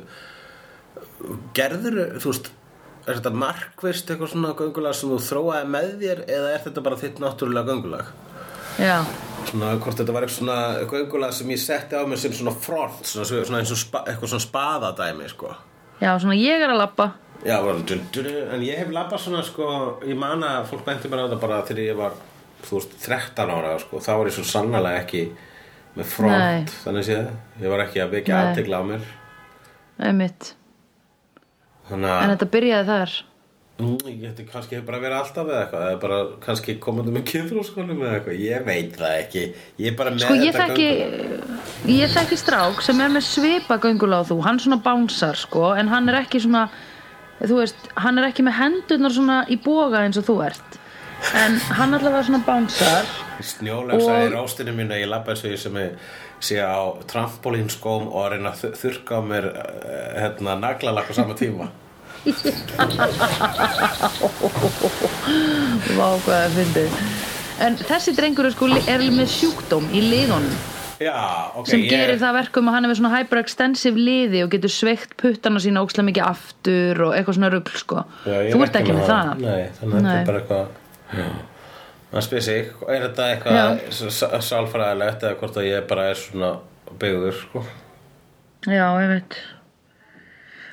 gerður, 1.57 1.99
þú 2.21 2.33
veist, 2.33 2.51
er 3.05 3.19
þetta 3.19 3.33
markvist 3.45 4.09
eitthvað 4.11 4.33
svona 4.33 4.53
göngulag 4.59 4.97
sem 4.97 5.13
þú 5.13 5.19
þróaði 5.29 5.71
með 5.75 5.91
þér 6.01 6.23
eða 6.37 6.51
er 6.55 6.65
þetta 6.65 6.85
bara 6.89 7.01
þitt 7.01 7.21
náttúrulega 7.23 7.71
göngulag? 7.73 8.11
Já, 8.81 8.97
Svona, 9.45 9.75
hvort 9.79 9.99
þetta 10.01 10.13
var 10.15 10.25
eitthvað 10.25 10.39
svona 10.39 10.59
göngulag 10.89 11.31
sem 11.37 11.51
ég 11.53 11.61
setti 11.61 11.95
á 11.95 12.01
mig 12.09 12.19
sem 12.19 12.33
svona 12.33 12.53
front, 12.57 13.05
svona, 13.07 13.25
svona 13.29 13.61
eins 13.61 13.71
og 13.71 13.79
spa, 13.79 14.01
eitthvað 14.09 14.33
svona 14.33 14.45
spaðadæmi, 14.49 15.29
sko. 15.31 15.53
Já, 16.01 16.11
svona 16.19 16.35
ég 16.39 16.61
er 16.65 16.73
að 16.73 16.81
labba. 16.83 17.07
Já, 17.45 17.59
en 17.61 18.63
ég 18.65 18.79
hef 18.79 18.89
labbað 18.95 19.21
svona 19.21 19.43
sko, 19.45 19.67
ég 20.07 20.17
man 20.17 20.41
að 20.43 20.63
fólk 20.71 20.85
benti 20.87 21.11
mér 21.11 21.21
á 21.21 21.25
þetta 21.27 21.41
bara 21.43 21.59
þegar 21.67 21.83
ég 21.85 21.99
var, 21.99 22.15
þú 22.65 22.79
veist, 22.79 22.95
13 23.05 23.51
ára 23.53 23.75
sko, 23.83 23.99
þá 24.01 24.11
var 24.17 24.29
ég 24.31 24.33
svo 24.39 24.45
sannlega 24.49 25.01
ekki 25.03 25.21
með 25.95 26.09
front, 26.11 26.33
Nei. 26.33 26.65
þannig 26.83 27.05
séð 27.07 27.29
ég 27.61 27.71
var 27.71 27.83
ekki 27.85 28.01
að 28.03 28.09
byggja 28.15 28.39
aðtegla 28.41 28.81
á 28.81 28.83
mér 28.89 29.05
Einmitt. 30.09 30.49
þannig 31.89 32.09
En 32.09 32.25
að 32.25 32.33
þetta 32.33 32.49
byrjaði 32.55 32.87
þar. 32.89 33.13
ég 34.09 34.19
geti 34.23 34.45
kannski 34.49 34.81
bara 34.87 34.99
verið 35.03 35.17
alltaf 35.19 35.47
eða 35.51 35.61
eitthvað 35.65 35.85
eða 35.91 36.01
bara 36.01 36.17
kannski 36.45 36.75
komandi 36.83 37.11
með 37.15 37.25
kynfróskonum 37.31 38.01
eða 38.01 38.17
eitthvað, 38.19 38.41
ég 38.41 38.65
veit 38.65 38.97
það 38.99 39.15
ekki 39.21 39.43
ég 39.83 39.87
er 39.91 39.97
bara 39.99 40.13
með 40.15 40.25
Sko, 40.25 40.35
þetta 40.41 40.65
þekki, 40.65 40.89
göngulag. 40.89 41.13
ég 41.15 41.35
þekki 41.35 41.44
strák 41.89 42.81
sem 42.81 42.99
er 43.01 43.09
með 43.13 43.23
svipa 43.25 43.77
göngulega 43.77 44.23
á 44.25 44.27
þú. 44.29 44.39
Hann 44.43 44.59
svona 44.59 44.77
bánsar, 44.81 45.35
sko, 45.37 45.73
en 45.77 45.87
hann 45.87 46.09
er 46.09 46.15
ekki 46.23 46.39
svona, 46.41 46.69
þú 47.41 47.55
veist, 47.61 47.75
hann 47.95 48.17
er 48.17 48.25
ekki 48.31 48.43
með 48.43 48.57
hendurnar 48.59 49.11
svona 49.13 49.45
í 49.49 49.57
boga 49.61 50.01
eins 50.05 50.17
og 50.17 50.25
þú 50.25 50.37
ert. 50.45 50.79
En 51.33 51.59
hann 51.77 51.93
allavega 51.93 52.23
svona 52.27 52.43
bánsar. 52.45 53.05
snjólösa 53.41 54.11
í 54.23 54.27
Og- 54.27 54.31
róstinu 54.33 54.71
mínu 54.73 54.95
ég 54.95 55.07
labba 55.09 55.33
þessu 55.35 55.57
sem 55.57 55.73
ég 55.75 55.91
sé 56.39 56.55
á 56.63 56.79
trampolínskóm 57.07 58.07
og 58.07 58.25
að 58.25 58.29
reyna 58.31 58.51
að 58.51 58.59
þu- 58.61 58.75
þurrka 58.79 59.15
á 59.19 59.21
mér 59.27 59.45
eh, 59.45 60.21
hérna, 60.21 60.55
naglalakk 60.59 61.09
á 61.11 61.13
sama 61.13 61.33
tíma 61.35 61.67
Vá, 65.97 66.07
hvað 66.23 66.39
það 66.39 66.55
fyndið. 66.55 66.89
En 67.59 67.75
þessi 67.77 68.13
drengur 68.15 68.45
er 68.45 68.51
sko 68.55 68.67
er 68.87 68.99
með 69.11 69.27
sjúkdóm 69.35 69.85
í 69.93 70.01
liðunum 70.01 70.55
Já, 71.05 71.15
ok 71.59 71.67
sem 71.69 71.83
ég, 71.83 71.91
gerir 71.91 72.17
það 72.17 72.29
að 72.31 72.37
verkum 72.39 72.69
að 72.69 72.75
hann 72.77 72.87
er 72.87 72.91
með 72.91 72.99
svona 73.01 73.17
hyperextensive 73.19 74.01
liði 74.01 74.39
og 74.45 74.53
getur 74.55 74.73
sveikt 74.73 75.13
puttana 75.21 75.61
sína 75.61 75.83
ókslega 75.85 76.07
mikið 76.07 76.25
aftur 76.25 77.01
og 77.05 77.17
eitthvað 77.17 77.37
svona 77.37 77.51
rugl 77.53 77.81
sko. 77.81 78.05
Ég 78.25 78.53
Þú 78.53 78.61
er 78.61 78.65
ert 78.65 78.79
ekki 78.79 78.95
með 78.95 79.11
það. 79.11 79.43
Nei, 79.43 79.67
þannig 79.79 79.97
að 79.99 80.07
þetta 80.07 80.21
er 80.21 80.31
bara 80.31 80.41
eitthvað 80.41 81.43
Það 82.15 82.23
spyr 82.23 82.43
sig, 82.45 82.69
er 82.87 83.01
þetta 83.09 83.25
eitthvað 83.33 84.45
sálfræðilegt 84.47 85.25
eða 85.25 85.37
hvort 85.41 85.57
að 85.59 85.67
ég 85.67 85.87
bara 85.89 86.05
er 86.13 86.19
svona 86.21 86.51
byggður 87.01 87.35
sko? 87.41 87.63
Já, 88.65 88.85
ég 89.03 89.11
veit. 89.11 89.35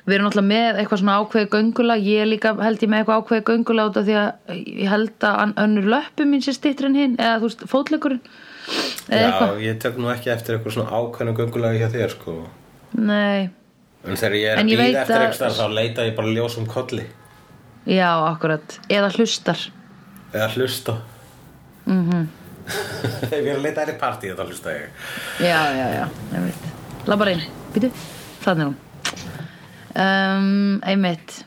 Við 0.03 0.15
erum 0.15 0.27
náttúrulega 0.29 0.51
með 0.51 0.79
eitthvað 0.79 1.01
svona 1.01 1.17
ákveði 1.19 1.49
göngula 1.51 1.97
Ég 1.99 2.29
líka 2.29 2.53
held 2.59 2.81
ég 2.83 2.91
með 2.91 3.03
eitthvað 3.03 3.21
ákveði 3.21 3.45
göngula 3.49 3.85
út 3.89 3.99
af 3.99 4.07
því 4.07 4.15
að 4.19 4.57
ég 4.61 4.89
held 4.91 5.27
að 5.27 5.53
önnur 5.65 5.91
löppu 5.93 6.27
mín 6.27 6.43
sé 6.43 6.55
styttri 6.55 6.89
en 6.89 6.97
hinn 6.99 7.13
eða 7.19 7.37
þú 7.39 7.49
veist, 7.49 7.67
fótleikurinn 7.71 8.23
Já, 9.09 9.57
ég 9.59 9.79
tek 9.83 9.97
nú 9.99 10.09
ekki 10.13 10.31
eftir 10.33 10.57
eitthvað 10.57 10.73
svona 10.77 10.91
ákveðnu 10.95 11.33
göngulagi 11.37 11.79
hjá 11.81 11.89
þér 11.91 12.09
sko. 12.15 12.35
Nei, 12.93 13.49
En 14.05 14.15
þegar 14.19 14.35
ég 14.35 14.57
er 14.57 14.77
veit 14.77 14.95
eftir 14.95 15.15
að- 15.15 15.25
eitthvað 15.27 15.57
þá 15.59 15.67
leita 15.73 16.05
ég 16.07 16.15
bara 16.15 16.27
ljósum 16.27 16.65
kolli. 16.67 17.05
Já, 17.85 18.09
akkurat. 18.31 18.79
Eða 18.89 19.09
hlustar. 19.17 19.59
Eða 20.33 20.47
hlusta. 20.55 20.97
Mm 21.85 21.99
Mhm. 21.99 22.11
-hmm. 22.11 22.27
Ef 23.23 23.31
ég 23.31 23.47
er 23.47 23.57
að 23.57 23.61
leita 23.63 23.81
þér 23.85 23.93
í 23.95 23.99
partí 23.99 24.27
þá 24.35 24.43
hlusta 24.47 24.69
ég. 24.71 24.89
Já, 25.39 25.61
já, 25.75 25.87
já, 25.99 26.07
ég 26.33 26.41
veit. 26.43 27.07
Labbar 27.07 27.27
inn, 27.27 27.41
býtu, 27.73 27.91
þannig 28.45 28.65
hún. 28.67 28.75
Um, 29.95 30.79
Einmitt. 30.83 31.43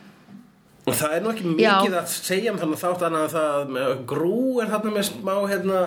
Og 0.86 0.94
það 0.94 1.14
er 1.16 1.22
nú 1.24 1.30
ekki 1.32 1.54
Já. 1.58 1.80
mikið 1.82 1.96
að 1.98 2.06
segja 2.06 2.52
um 2.52 2.58
þannig 2.60 2.78
þátt 2.78 3.02
annað 3.08 3.24
að 3.24 3.32
það 3.34 4.04
Grú 4.06 4.60
er 4.62 4.68
þarna 4.70 4.92
með 4.94 5.08
smá 5.08 5.34
hérna, 5.50 5.80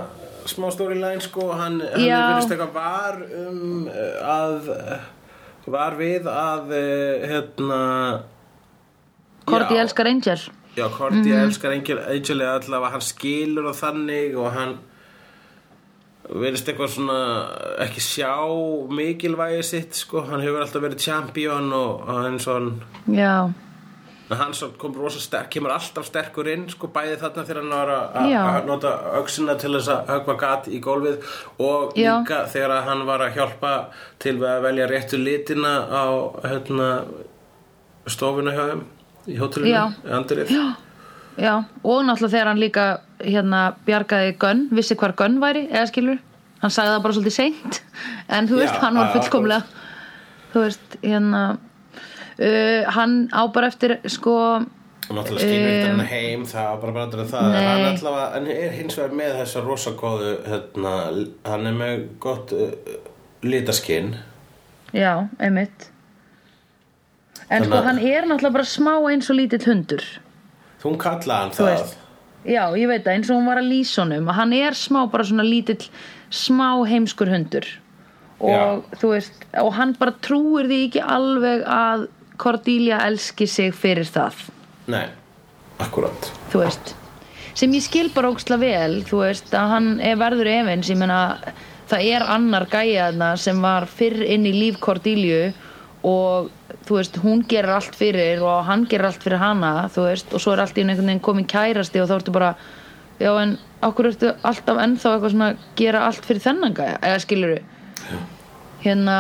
smá 0.49 0.69
storyline 0.73 1.21
sko 1.23 1.47
hann, 1.53 1.79
hann 1.81 2.01
er 2.01 2.33
verið 2.33 2.53
eitthvað 2.55 2.73
var 2.75 3.21
um 3.45 3.87
eh, 3.87 4.19
að 4.33 4.69
eh, 4.75 5.07
var 5.69 5.95
við 5.99 6.27
að 6.31 6.71
eh, 6.77 7.27
hérna 7.29 7.81
Korti 9.49 9.73
já, 9.77 9.81
elskar 9.81 10.05
Angel. 10.09 10.37
Já, 10.77 10.85
Korti 10.93 11.29
Mhm. 11.31 11.39
elskar 11.43 11.71
Angel, 11.73 11.99
Angel 12.05 12.41
eða 12.41 12.59
allavega 12.59 12.91
hann 12.93 13.01
skilur 13.01 13.65
og 13.71 13.75
þannig 13.79 14.35
og 14.37 14.51
hann 14.53 14.75
verðist 16.29 16.67
eitthvað 16.69 16.91
svona 16.93 17.19
ekki 17.81 18.01
sjá 18.05 18.35
mikilvægi 18.93 19.63
sitt 19.65 19.95
sko, 19.97 20.21
hann 20.29 20.43
hefur 20.45 20.61
alltaf 20.61 20.83
verið 20.83 21.01
champion 21.01 21.71
og, 21.73 22.03
og 22.05 22.19
hann 22.23 22.37
Já, 23.09 23.49
En 24.29 24.37
hann 24.37 24.51
kom 24.77 24.93
rosa 24.93 25.17
sterk, 25.19 25.47
kemur 25.49 25.71
alltaf 25.73 26.05
sterkur 26.05 26.47
inn 26.53 26.67
sko 26.69 26.87
bæði 26.93 27.15
þarna 27.17 27.45
þegar 27.47 27.61
hann 27.63 27.71
var 27.73 27.89
að- 28.21 28.65
nota 28.67 28.91
öxina 29.17 29.55
til 29.57 29.71
þess 29.73 29.87
að 29.89 30.11
högva 30.11 30.35
gat 30.39 30.67
í 30.69 30.79
gólfið 30.79 31.23
og 31.59 31.95
Já. 31.97 32.11
líka 32.19 32.43
þegar 32.47 32.83
hann 32.85 33.05
var 33.07 33.19
að 33.25 33.33
hjálpa 33.39 33.71
til 34.19 34.35
að 34.37 34.61
velja 34.67 34.87
réttu 34.87 35.17
litina 35.17 35.73
á 35.89 36.05
hérna, 36.45 36.89
stofuna 38.09 38.51
hjá 38.53 38.63
þeim 38.69 38.83
í 39.29 39.37
hótelinu, 39.39 39.73
í 40.05 40.13
andrið. 40.19 40.49
já, 40.53 40.75
já 41.37 41.53
Og 41.83 42.03
náttúrulega 42.05 42.31
þegar 42.33 42.47
hann 42.51 42.59
líka 42.61 42.85
hérna 43.19 43.63
bjargaði 43.85 44.37
Gunn, 44.39 44.67
vissi 44.71 44.95
hvar 44.95 45.13
Gunn 45.15 45.39
væri 45.41 45.65
eða 45.69 45.87
skilur, 45.91 46.19
hann 46.61 46.71
sagði 46.71 46.93
það 46.95 47.03
bara 47.03 47.13
svolítið 47.17 47.35
seint 47.39 47.81
en 48.29 48.47
þú 48.47 48.61
veist, 48.61 48.75
hann 48.81 48.95
var 48.95 49.11
fullkomlega 49.13 49.63
þú 50.53 50.63
veist, 50.67 50.97
hérna 51.03 51.43
uh, 52.39 52.89
hann 52.95 53.29
á 53.35 53.41
bara 53.53 53.67
eftir 53.71 53.97
sko 54.09 54.35
Og 55.09 55.15
náttúrulega 55.17 55.41
skilur 55.41 55.75
um, 55.89 55.99
hann 55.99 56.05
heim, 56.05 56.41
það 56.45 56.73
bara 56.83 56.93
bara 56.93 57.23
það. 57.25 57.47
Nei. 57.49 57.61
Hann 57.65 57.85
allavega, 57.89 58.25
en 58.37 58.49
er 58.53 58.73
hins 58.77 58.97
vegar 58.99 59.15
með 59.17 59.31
þessa 59.39 59.63
rosa 59.65 59.93
góðu, 59.97 60.33
hérna, 60.45 60.91
hann 61.49 61.65
er 61.65 61.77
með 61.79 62.03
gott 62.21 62.53
uh, 62.53 62.99
litaskinn. 63.41 64.11
Já, 64.93 65.27
einmitt 65.41 65.89
En 67.49 67.63
Þannig 67.63 67.71
sko 67.71 67.81
hann 67.87 67.99
er 68.05 68.27
náttúrulega 68.29 68.55
bara 68.59 68.69
smá 68.69 68.93
eins 69.09 69.29
og 69.29 69.37
lítill 69.39 69.65
hundur 69.65 70.05
Þú 70.81 70.93
kallaði 71.01 71.39
hann 71.41 71.53
það. 71.57 71.69
veist. 71.71 71.97
Já, 72.45 72.63
ég 72.77 72.87
veit 72.89 73.03
það, 73.05 73.13
eins 73.15 73.29
og 73.29 73.39
hún 73.39 73.49
var 73.49 73.61
að 73.61 73.69
lýsa 73.73 74.01
honum 74.03 74.29
Hann 74.37 74.53
er 74.57 74.77
smá 74.77 74.99
bara 75.11 75.25
svona 75.29 75.45
lítill 75.45 75.89
smá 76.29 76.69
heimskur 76.89 77.29
hundur 77.33 77.65
og 78.39 78.85
veist, 79.03 79.35
og 79.59 79.73
hann 79.75 79.91
bara 79.99 80.13
trúir 80.23 80.69
því 80.69 80.77
ekki 80.85 81.01
alveg 81.03 81.65
að 81.67 82.05
Cordelia 82.39 83.03
elski 83.05 83.47
sig 83.47 83.75
fyrir 83.75 84.07
það. 84.07 84.47
Nei, 84.89 85.05
akkurat. 85.79 86.31
þú 86.49 86.63
veist 86.63 86.95
sem 87.59 87.73
ég 87.75 87.83
skil 87.83 88.07
bara 88.13 88.29
óksla 88.31 88.59
vel 88.61 89.01
þú 89.07 89.23
veist 89.23 89.51
að 89.57 89.73
hann 89.73 89.89
er 90.05 90.19
verður 90.19 90.49
efins 90.51 90.89
ég 90.91 90.99
meina 90.99 91.19
það 91.89 92.05
er 92.13 92.25
annar 92.35 92.67
gæja 92.71 93.09
þarna 93.09 93.31
sem 93.41 93.59
var 93.63 93.87
fyrr 93.89 94.23
inn 94.23 94.47
í 94.47 94.53
líf 94.55 94.79
Cordelia 94.83 95.49
og 96.07 96.49
þú 96.87 96.99
veist 96.99 97.17
hún 97.23 97.41
gerir 97.49 97.73
allt 97.75 97.97
fyrir 97.97 98.43
og 98.45 98.63
hann 98.69 98.85
gerir 98.89 99.09
allt 99.09 99.25
fyrir 99.25 99.41
hana 99.41 99.89
þú 99.91 100.05
veist 100.07 100.31
og 100.33 100.43
svo 100.43 100.55
er 100.55 100.63
allt 100.63 100.77
í 100.77 100.85
einhvern 100.85 101.09
veginn 101.09 101.25
komin 101.25 101.49
kærasti 101.49 102.01
og 102.01 102.09
þá 102.09 102.15
ertu 102.19 102.35
bara 102.35 102.53
já 103.19 103.31
en 103.41 103.57
okkur 103.83 104.11
ertu 104.13 104.31
alltaf 104.47 104.79
ennþá 104.85 105.13
eitthvað 105.15 105.35
svona 105.35 105.49
gera 105.79 106.05
allt 106.07 106.25
fyrir 106.27 106.45
þennan 106.45 106.77
gæja? 106.77 106.97
Eða 107.03 107.23
skilur 107.25 107.57
hérna 108.85 109.17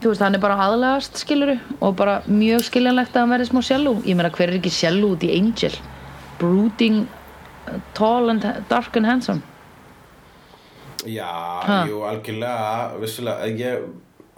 þú 0.00 0.12
veist 0.12 0.22
hann 0.24 0.36
er 0.38 0.42
bara 0.42 0.56
aðlegast 0.66 1.18
skilur 1.20 1.54
og 1.80 1.94
bara 1.98 2.18
mjög 2.26 2.64
skiljanlegt 2.70 3.14
að 3.16 3.24
hann 3.24 3.34
verði 3.34 3.48
smá 3.50 3.60
sjálfú 3.68 3.94
ég 4.08 4.16
meina 4.18 4.30
hver 4.34 4.48
er 4.52 4.58
ekki 4.58 4.72
sjálfú 4.72 5.12
út 5.14 5.24
í 5.26 5.30
Angel? 5.36 5.72
Brooding 6.40 7.02
uh, 7.68 7.78
tall 7.94 8.30
and 8.32 8.46
dark 8.70 8.96
and 8.96 9.06
handsome. 9.06 9.42
Já, 11.08 11.28
Ha. 11.64 11.84
jú, 11.88 12.02
algjörlega 12.04 12.98
vissulega, 13.00 13.46
ég 13.56 13.84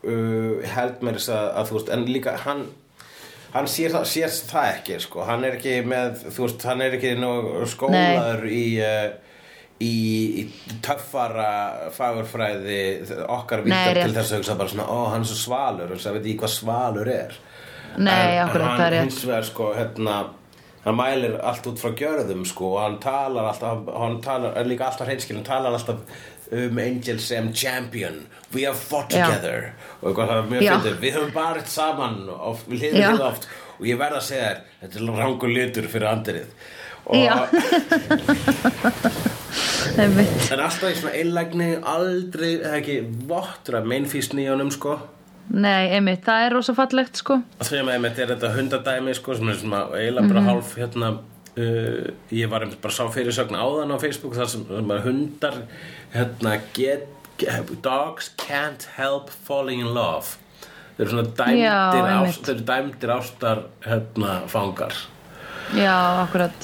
uh, 0.07 0.63
held 0.75 1.03
mér 1.03 1.19
þess 1.19 1.33
að, 1.35 1.49
að 1.59 1.69
þú 1.71 1.77
veist, 1.79 1.91
en 1.97 2.05
líka 2.07 2.37
hann 2.45 2.63
hann 3.53 3.67
sér 3.69 3.91
það, 3.93 4.05
sér 4.09 4.31
það 4.49 4.69
ekki 4.77 4.99
sko, 5.03 5.25
hann 5.29 5.43
er 5.45 5.59
ekki 5.59 5.75
með 5.85 6.23
þú 6.33 6.47
veist, 6.47 6.63
hann 6.71 6.85
er 6.87 6.95
ekki 6.97 7.11
nú 7.19 7.33
skólaður 7.69 8.47
í, 8.49 8.63
uh, 8.79 9.32
í 9.83 10.43
í 10.43 10.45
töffara 10.85 11.91
fagurfræði 11.95 12.83
okkar 13.27 13.65
rétt. 13.67 14.05
til 14.05 14.15
þess 14.17 14.35
að 14.35 14.43
hugsa 14.43 14.59
bara 14.61 14.73
svona, 14.75 14.87
ó, 14.89 14.99
hann 15.13 15.25
er 15.25 15.31
svo 15.31 15.41
svalur. 15.41 15.91
Og 15.91 15.99
þess 15.99 16.11
að 16.11 16.19
veit 16.19 16.31
ég 16.33 16.39
hvað 16.43 16.55
svalur 16.57 17.11
er? 17.13 17.41
Nei, 17.97 18.39
en 18.39 18.47
akkurat, 18.47 18.79
hann 18.81 18.99
hins 19.03 19.25
vegar 19.27 19.49
sko, 19.49 19.73
hérna 19.77 20.21
hann 20.83 20.97
mælir 20.99 21.37
allt 21.47 21.67
út 21.71 21.79
frá 21.79 21.93
gjörðum 21.95 22.47
sko 22.49 22.73
og 22.75 22.81
hann 22.83 23.01
talar 23.03 23.51
alltaf 23.53 23.91
hann 23.93 24.17
talar, 24.25 24.57
er 24.59 24.67
líka 24.67 24.89
alltaf 24.89 25.07
hreinskil 25.07 25.37
hann 25.39 25.47
talar 25.47 25.77
alltaf 25.77 26.01
um 26.53 26.79
Angel 26.79 27.19
sem 27.19 27.53
champion. 27.53 28.27
We 28.53 28.63
have 28.67 28.77
fought 28.77 29.13
Já. 29.13 29.27
together. 29.27 29.73
Og 30.03 30.17
það 30.17 30.33
er 30.37 30.51
mjög 30.51 30.67
fyndið. 30.69 30.99
Við 31.01 31.15
höfum 31.17 31.31
barið 31.33 31.71
saman 31.73 32.19
oft, 32.29 32.67
við 32.69 32.83
hliðum 32.83 33.17
við 33.17 33.25
oft. 33.25 33.49
Og 33.79 33.87
ég 33.89 34.01
verð 34.03 34.19
að 34.19 34.27
segja 34.27 34.51
þér 34.51 34.59
þetta 34.83 35.01
er 35.01 35.23
rangur 35.23 35.53
litur 35.53 35.89
fyrir 35.95 36.11
andrið. 36.11 36.51
og. 36.53 36.82
en 40.03 40.61
alltaf 40.63 40.87
í 40.87 40.95
svona 40.97 41.15
einlægni 41.19 41.71
aldrei, 41.83 42.53
eða 42.61 42.77
ekki 42.79 42.97
vottur 43.29 43.75
af 43.81 43.85
meinfísni 43.91 44.43
í 44.47 44.51
honum 44.53 44.71
sko. 44.73 44.93
Nei, 45.53 45.91
einmitt, 45.97 46.23
það 46.25 46.45
er 46.47 46.53
rosa 46.57 46.73
fallegt 46.77 47.17
sko. 47.19 47.35
Þegar 47.61 47.85
með 47.89 47.95
einmitt 47.99 48.19
er 48.23 48.29
þetta 48.33 48.49
hundadæmi 48.55 49.13
sko 49.19 49.31
sem 49.37 49.49
er 49.51 49.57
svona 49.61 49.81
eiginlega 49.99 50.31
bara 50.31 50.43
hálf 50.47 50.69
hérna 50.79 51.09
uh, 51.17 52.05
ég 52.33 52.47
var 52.53 52.61
einmitt 52.65 52.83
bara 52.85 52.95
sá 52.95 53.05
fyrirsögn 53.13 53.57
áðan 53.59 53.93
á 53.93 53.97
Facebook 54.03 54.35
þar 54.39 54.49
sem, 54.53 54.63
bara 54.71 55.03
hundar 55.05 55.57
hérna 56.15 56.51
get, 56.77 57.05
get 57.43 57.55
dogs 57.85 58.27
can't 58.41 58.83
help 58.97 59.27
falling 59.49 59.81
in 59.83 59.91
love. 59.97 60.29
Þeir 60.97 61.05
eru 61.07 61.13
svona 61.17 61.29
dæmdir, 61.41 61.65
Já, 61.65 61.77
ást, 62.21 62.43
þeir 62.47 62.55
eru 62.55 62.65
dæmdir 62.69 63.11
ástar 63.17 63.59
hérna 63.87 64.33
fangar. 64.53 64.95
Já, 65.73 65.97
akkurat 66.23 66.59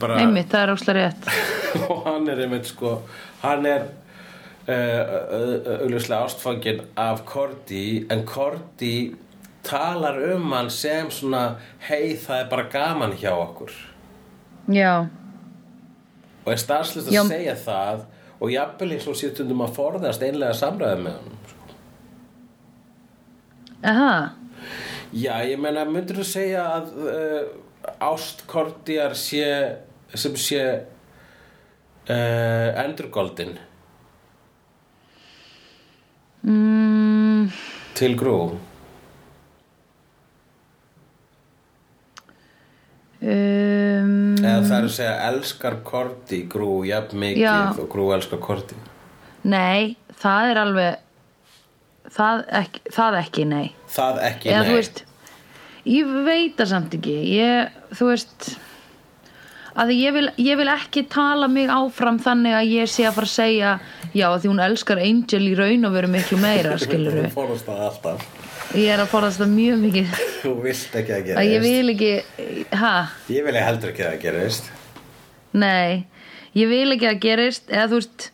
bara 0.00 0.18
Einmitt, 0.22 0.48
það 0.52 0.62
er 0.62 0.72
óslega 0.74 1.04
rétt. 1.04 1.28
Og 1.92 2.02
hann 2.06 2.28
er 2.32 2.42
einmitt 2.46 2.70
sko 2.70 2.96
hann 3.42 3.66
er 3.68 3.86
uh, 4.68 5.78
augljóslega 5.82 6.24
ástfangin 6.24 6.82
af 6.96 7.24
Korti 7.28 7.84
en 8.10 8.24
Korti 8.28 8.94
talar 9.66 10.18
um 10.32 10.52
hann 10.54 10.70
sem 10.70 11.10
svona 11.10 11.44
hei 11.88 12.16
það 12.16 12.40
er 12.40 12.50
bara 12.50 12.68
gaman 12.72 13.16
hjá 13.18 13.32
okkur. 13.34 13.72
Já, 14.72 15.06
og 16.46 16.52
er 16.52 16.60
starfslist 16.62 17.10
að 17.10 17.16
Já. 17.18 17.22
segja 17.26 17.54
það 17.58 18.04
og 18.36 18.50
jafnvel 18.52 18.92
eins 18.94 19.06
og 19.10 19.16
séttundum 19.18 19.62
að 19.64 19.76
forðast 19.78 20.22
einlega 20.22 20.54
samræði 20.54 21.06
með 21.06 21.16
hann 21.16 21.32
aha. 23.86 24.12
Já, 25.16 25.32
ég 25.46 25.60
meina, 25.62 25.84
myndir 25.88 26.18
þú 26.18 26.26
segja 26.26 26.64
að 26.76 26.90
uh, 26.98 27.42
ástkortjar 28.02 29.14
sé, 29.18 29.46
sem 30.14 30.36
sé 30.40 30.62
uh, 32.10 32.68
endurgoldin 32.84 33.54
mm, 36.46 37.50
til 37.98 38.16
grú? 38.20 38.36
um, 43.22 44.36
Eða 44.36 44.60
það 44.66 44.76
er 44.76 44.86
að 44.86 44.92
segja 44.98 45.16
elskar 45.30 45.78
korti 45.86 46.42
grú 46.50 46.82
jafn 46.86 47.18
mikið 47.22 47.42
Já. 47.44 47.56
og 47.72 47.88
grú 47.92 48.10
elskar 48.16 48.40
korti? 48.44 48.78
Nei, 49.46 49.96
það 50.20 50.52
er 50.52 50.62
alveg 50.66 51.02
Það 52.16 52.42
ekki, 52.60 52.80
það 52.94 53.16
ekki 53.18 53.44
nei. 53.50 53.64
Það 53.90 54.18
ekki, 54.28 54.48
Eða 54.52 54.60
nei. 54.62 54.74
veist 54.76 55.00
Ég 55.86 56.14
veit 56.26 56.56
það 56.58 56.70
samt 56.72 56.96
ekki. 56.98 57.14
Ég, 57.36 57.76
þú 57.94 58.08
veist 58.10 58.48
að 59.76 59.92
ég 59.94 60.16
vil, 60.16 60.24
ég 60.40 60.58
vil 60.58 60.70
ekki 60.72 61.04
tala 61.12 61.48
mig 61.52 61.70
áfram 61.70 62.18
þannig 62.22 62.56
að 62.56 62.72
ég 62.72 62.90
sé 62.90 63.04
að 63.06 63.18
fara 63.18 63.28
að 63.28 63.34
segja 63.34 63.74
já 64.16 64.26
því 64.32 64.50
hún 64.50 64.64
elskar 64.64 65.02
Angel 65.04 65.44
í 65.44 65.54
raun 65.58 65.86
og 65.86 65.94
veru 65.98 66.10
miklu 66.10 66.40
meira 66.42 66.74
skilur 66.82 67.20
alltaf. 67.26 68.26
Ég 68.74 68.90
er 68.90 69.04
að 69.04 69.12
forðast 69.12 69.40
það 69.40 69.52
mjög 69.54 69.78
mikið. 69.84 70.18
Þú 70.42 70.56
vilt 70.64 70.98
ekki 71.00 71.16
að 71.16 71.32
að 71.38 71.52
ég 71.52 71.64
vil 71.64 71.94
ekki 71.94 72.12
ha, 72.80 72.92
Ég 73.30 73.46
vil 73.46 73.56
heldur 73.60 73.92
ekki 73.94 74.06
að 74.08 74.20
gerist. 74.24 74.70
Nei 75.56 76.06
ég 76.56 76.70
vil 76.70 76.94
ekki 76.94 77.10
að 77.10 77.20
gerist 77.22 77.70
eða 77.72 77.90
þú 77.90 78.00
veist 78.00 78.26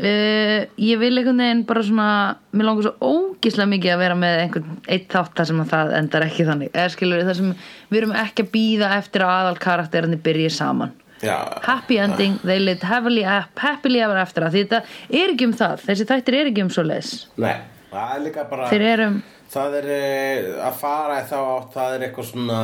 uh, 0.00 0.56
ég 0.80 1.00
vil 1.00 1.12
einhvern 1.12 1.42
veginn 1.44 1.64
bara 1.68 1.84
svona 1.86 2.08
mér 2.56 2.68
langar 2.68 2.88
svo 2.88 3.12
ógislega 3.12 3.72
mikið 3.74 3.94
að 3.94 4.02
vera 4.04 4.18
með 4.18 4.44
einhvern 4.44 4.78
eitt 4.88 5.08
þátt 5.12 5.36
þar 5.38 5.50
sem 5.50 5.62
að 5.64 5.74
það 5.74 5.94
endar 6.00 6.26
ekki 6.26 6.48
þannig. 6.48 6.72
Eða 6.74 6.94
skilur 6.96 7.26
það 7.28 7.38
sem 7.40 7.50
við 7.90 8.02
erum 8.02 8.16
ekki 8.24 8.46
að 8.46 8.52
býða 8.56 8.92
eftir 9.00 9.26
að 9.26 9.34
aðal 9.36 9.58
karakterarnir 9.66 10.24
byrji 10.24 10.52
saman. 10.56 10.96
Já, 11.20 11.36
happy 11.66 11.98
ending, 12.00 12.38
they 12.48 12.56
lived 12.58 12.86
happily, 12.88 13.26
happily 13.60 14.00
ever 14.00 14.16
after. 14.16 14.46
Því 14.48 14.62
þetta 14.64 14.78
er 15.20 15.34
ekki 15.34 15.50
um 15.50 15.52
það. 15.52 15.82
Þessi 15.84 16.06
þættir 16.08 16.38
er 16.38 16.48
ekki 16.48 16.64
um 16.64 16.72
svo 16.72 16.86
leis 16.86 17.10
nei, 17.36 17.58
það 17.90 18.14
er 18.14 18.24
líka 18.24 18.46
bara 18.48 18.70
þeir 18.72 18.86
eru 18.94 19.10
um 19.10 19.20
Það 19.50 19.72
er 19.80 19.86
eh, 19.90 20.48
að 20.62 20.76
fara 20.78 21.16
þá 21.26 21.38
átt, 21.40 21.72
það 21.74 21.94
er 21.94 22.02
eitthvað 22.06 22.26
svona, 22.28 22.58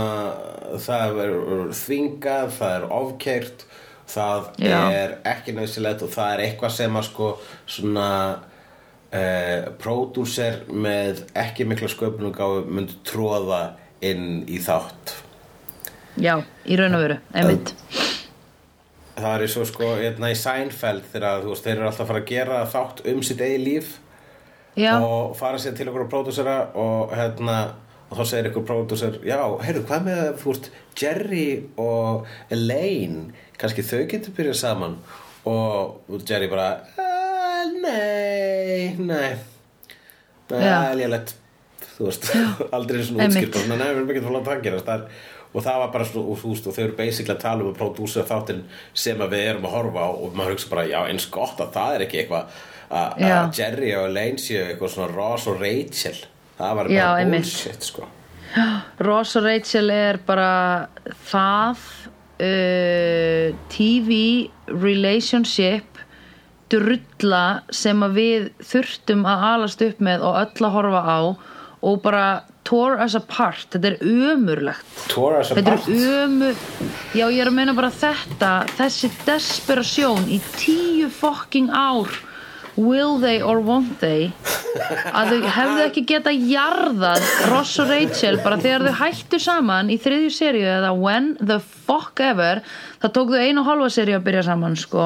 það 0.84 1.16
er 1.24 1.32
þvingað, 1.74 2.52
það 2.60 2.74
er 2.76 2.84
ofkeirt, 2.94 3.64
það 4.10 4.50
Já. 4.62 4.78
er 4.94 5.14
ekki 5.26 5.54
nöðsilegt 5.56 6.04
og 6.06 6.12
það 6.14 6.32
er 6.34 6.44
eitthvað 6.46 6.74
sem 6.76 6.98
að 7.00 7.06
sko 7.08 7.30
svona 7.66 8.08
eh, 9.12 9.68
pródúser 9.82 10.62
með 10.70 11.24
ekki 11.34 11.66
mikla 11.68 11.90
sköpunungáfu 11.90 12.64
myndi 12.70 12.98
tróða 13.06 13.62
inn 14.04 14.44
í 14.48 14.58
þátt. 14.62 15.16
já, 16.20 16.36
í 16.64 16.76
raun 16.78 16.94
og 16.96 17.02
veru, 17.06 17.18
einmitt 17.34 17.74
Það 19.16 19.42
er 19.42 19.48
svo 19.48 19.62
sko 19.64 19.86
hérna 19.96 20.28
í 20.28 20.34
Seinfeld 20.36 21.06
þegar 21.08 21.40
þú 21.40 21.54
veist, 21.54 21.64
þeir 21.64 21.78
eru 21.78 21.86
alltaf 21.88 22.02
að 22.04 22.08
fara 22.10 22.20
að 22.20 22.26
gera 22.28 22.58
þátt 22.68 22.98
um 23.08 23.22
sitt 23.24 23.40
eigi 23.40 23.62
líf 23.64 23.94
já, 24.76 24.90
og 25.00 25.32
fara 25.38 25.56
sér 25.56 25.72
til 25.78 25.86
okkur 25.88 26.04
pródúsera 26.12 26.56
og 26.76 27.14
hérna 27.16 27.54
og 28.10 28.18
þá 28.20 28.24
segir 28.30 28.48
ykkur 28.50 28.64
pródúser 28.68 29.16
já, 29.26 29.38
heyrðu, 29.66 29.84
hvað 29.88 30.04
með 30.06 30.20
þú 30.42 30.52
veist 30.52 30.70
Jerry 31.00 31.46
og 31.82 32.26
Elaine? 32.54 33.30
Kannski 33.58 33.82
þau 33.86 34.02
getur 34.10 34.34
byrjað 34.36 34.58
saman. 34.60 34.98
Og 35.48 36.20
Jerry 36.28 36.48
bara 36.52 36.68
"Eh, 36.98 37.70
nei, 37.82 38.96
nei. 38.98 39.36
Það 40.48 40.66
er 40.66 40.96
lélegt 41.00 41.32
þú 41.96 42.10
veist, 42.10 42.28
aldrei 42.76 43.00
svona 43.02 43.24
Einmitt. 43.24 43.48
útskipt 43.48 43.56
og 43.56 43.64
svona, 43.64 43.78
nei, 43.80 43.88
við 43.94 43.96
erum 44.02 44.10
ekki 44.12 44.22
að 44.22 44.36
að 44.76 44.84
það 44.86 44.94
er, 44.94 45.04
og 45.56 45.64
það 45.64 45.78
var 45.80 45.90
bara 45.94 46.04
svona, 46.04 46.26
og 46.30 46.38
þú 46.42 46.50
veist, 46.52 46.66
og 46.68 46.74
þau 46.76 46.82
eru 46.84 46.96
basically 46.98 47.34
að 47.34 47.40
tala 47.46 47.64
um 47.64 47.70
að 47.72 47.78
pródúsera 47.80 48.26
þáttinn 48.28 48.62
sem 48.92 49.22
að 49.24 49.32
við 49.32 49.44
erum 49.50 49.64
að 49.66 49.74
horfa 49.78 50.04
á 50.04 50.10
og 50.12 50.34
maður 50.36 50.52
hugsa 50.56 50.70
bara, 50.74 50.84
já, 50.90 50.98
eins 51.08 51.26
gott 51.32 51.62
að 51.64 51.72
það 51.78 51.94
er 51.96 52.04
ekki 52.06 52.20
eitthvað 52.22 52.58
að 52.86 53.24
að 53.26 53.58
Jerry 53.58 53.92
og 53.98 54.04
Elaine 54.10 54.38
séu 54.38 54.60
eitthvað 54.68 54.92
svona 54.92 55.14
Ross 55.16 55.46
og 55.50 55.56
Rachel 55.64 56.20
það 56.58 56.78
var 56.80 56.90
bara 56.92 57.24
bullshit 57.32 57.90
sko. 57.90 58.08
Ross 59.04 59.36
og 59.36 59.44
Rachel 59.44 59.92
er 59.92 60.18
bara 60.26 60.88
það 61.28 61.82
uh, 62.40 63.52
TV 63.72 64.18
relationship 64.72 66.00
drulla 66.72 67.62
sem 67.70 68.00
að 68.02 68.16
við 68.16 68.46
þurftum 68.66 69.26
að 69.28 69.46
alast 69.52 69.84
upp 69.86 70.00
með 70.02 70.24
og 70.26 70.40
öll 70.40 70.66
að 70.66 70.76
horfa 70.78 71.02
á 71.06 71.20
og 71.86 71.98
bara 72.02 72.26
tore 72.66 73.04
us 73.04 73.14
apart. 73.14 73.68
Þetta 73.70 73.92
er 73.92 74.32
ömurlegt. 74.32 74.94
Tore 75.12 75.44
us 75.44 75.52
apart? 75.54 75.86
ömur 75.86 76.56
já 77.14 77.26
ég 77.28 77.38
er 77.44 77.50
að 77.50 77.58
meina 77.60 77.76
bara 77.76 77.92
þetta 77.94 78.50
þessi 78.78 79.12
desperasjón 79.26 80.26
í 80.32 80.40
tíu 80.56 81.10
fucking 81.12 81.70
ár 81.70 82.10
will 82.76 83.18
they 83.18 83.40
or 83.40 83.60
won't 83.60 83.98
they? 84.00 84.30
Að 85.16 85.32
þau 85.32 85.50
hefðu 85.56 85.82
ekki 85.86 86.04
geta 86.08 86.32
jarðað 86.34 87.24
Ross 87.50 87.74
og 87.82 87.90
Rachel 87.90 88.38
bara 88.44 88.58
þegar 88.60 88.86
þau 88.86 88.96
hættu 89.00 89.40
saman 89.42 89.90
í 89.92 89.98
þriðju 90.02 90.32
seríu 90.36 90.68
eða 90.68 90.92
when 90.96 91.34
the 91.40 91.58
fuck 91.60 92.20
ever 92.20 92.60
það 93.02 93.14
tók 93.16 93.34
þau 93.34 93.42
einu 93.42 93.62
og 93.62 93.68
halva 93.70 93.90
seríu 93.92 94.18
að 94.20 94.26
byrja 94.28 94.46
saman 94.50 94.76
sko. 94.80 95.04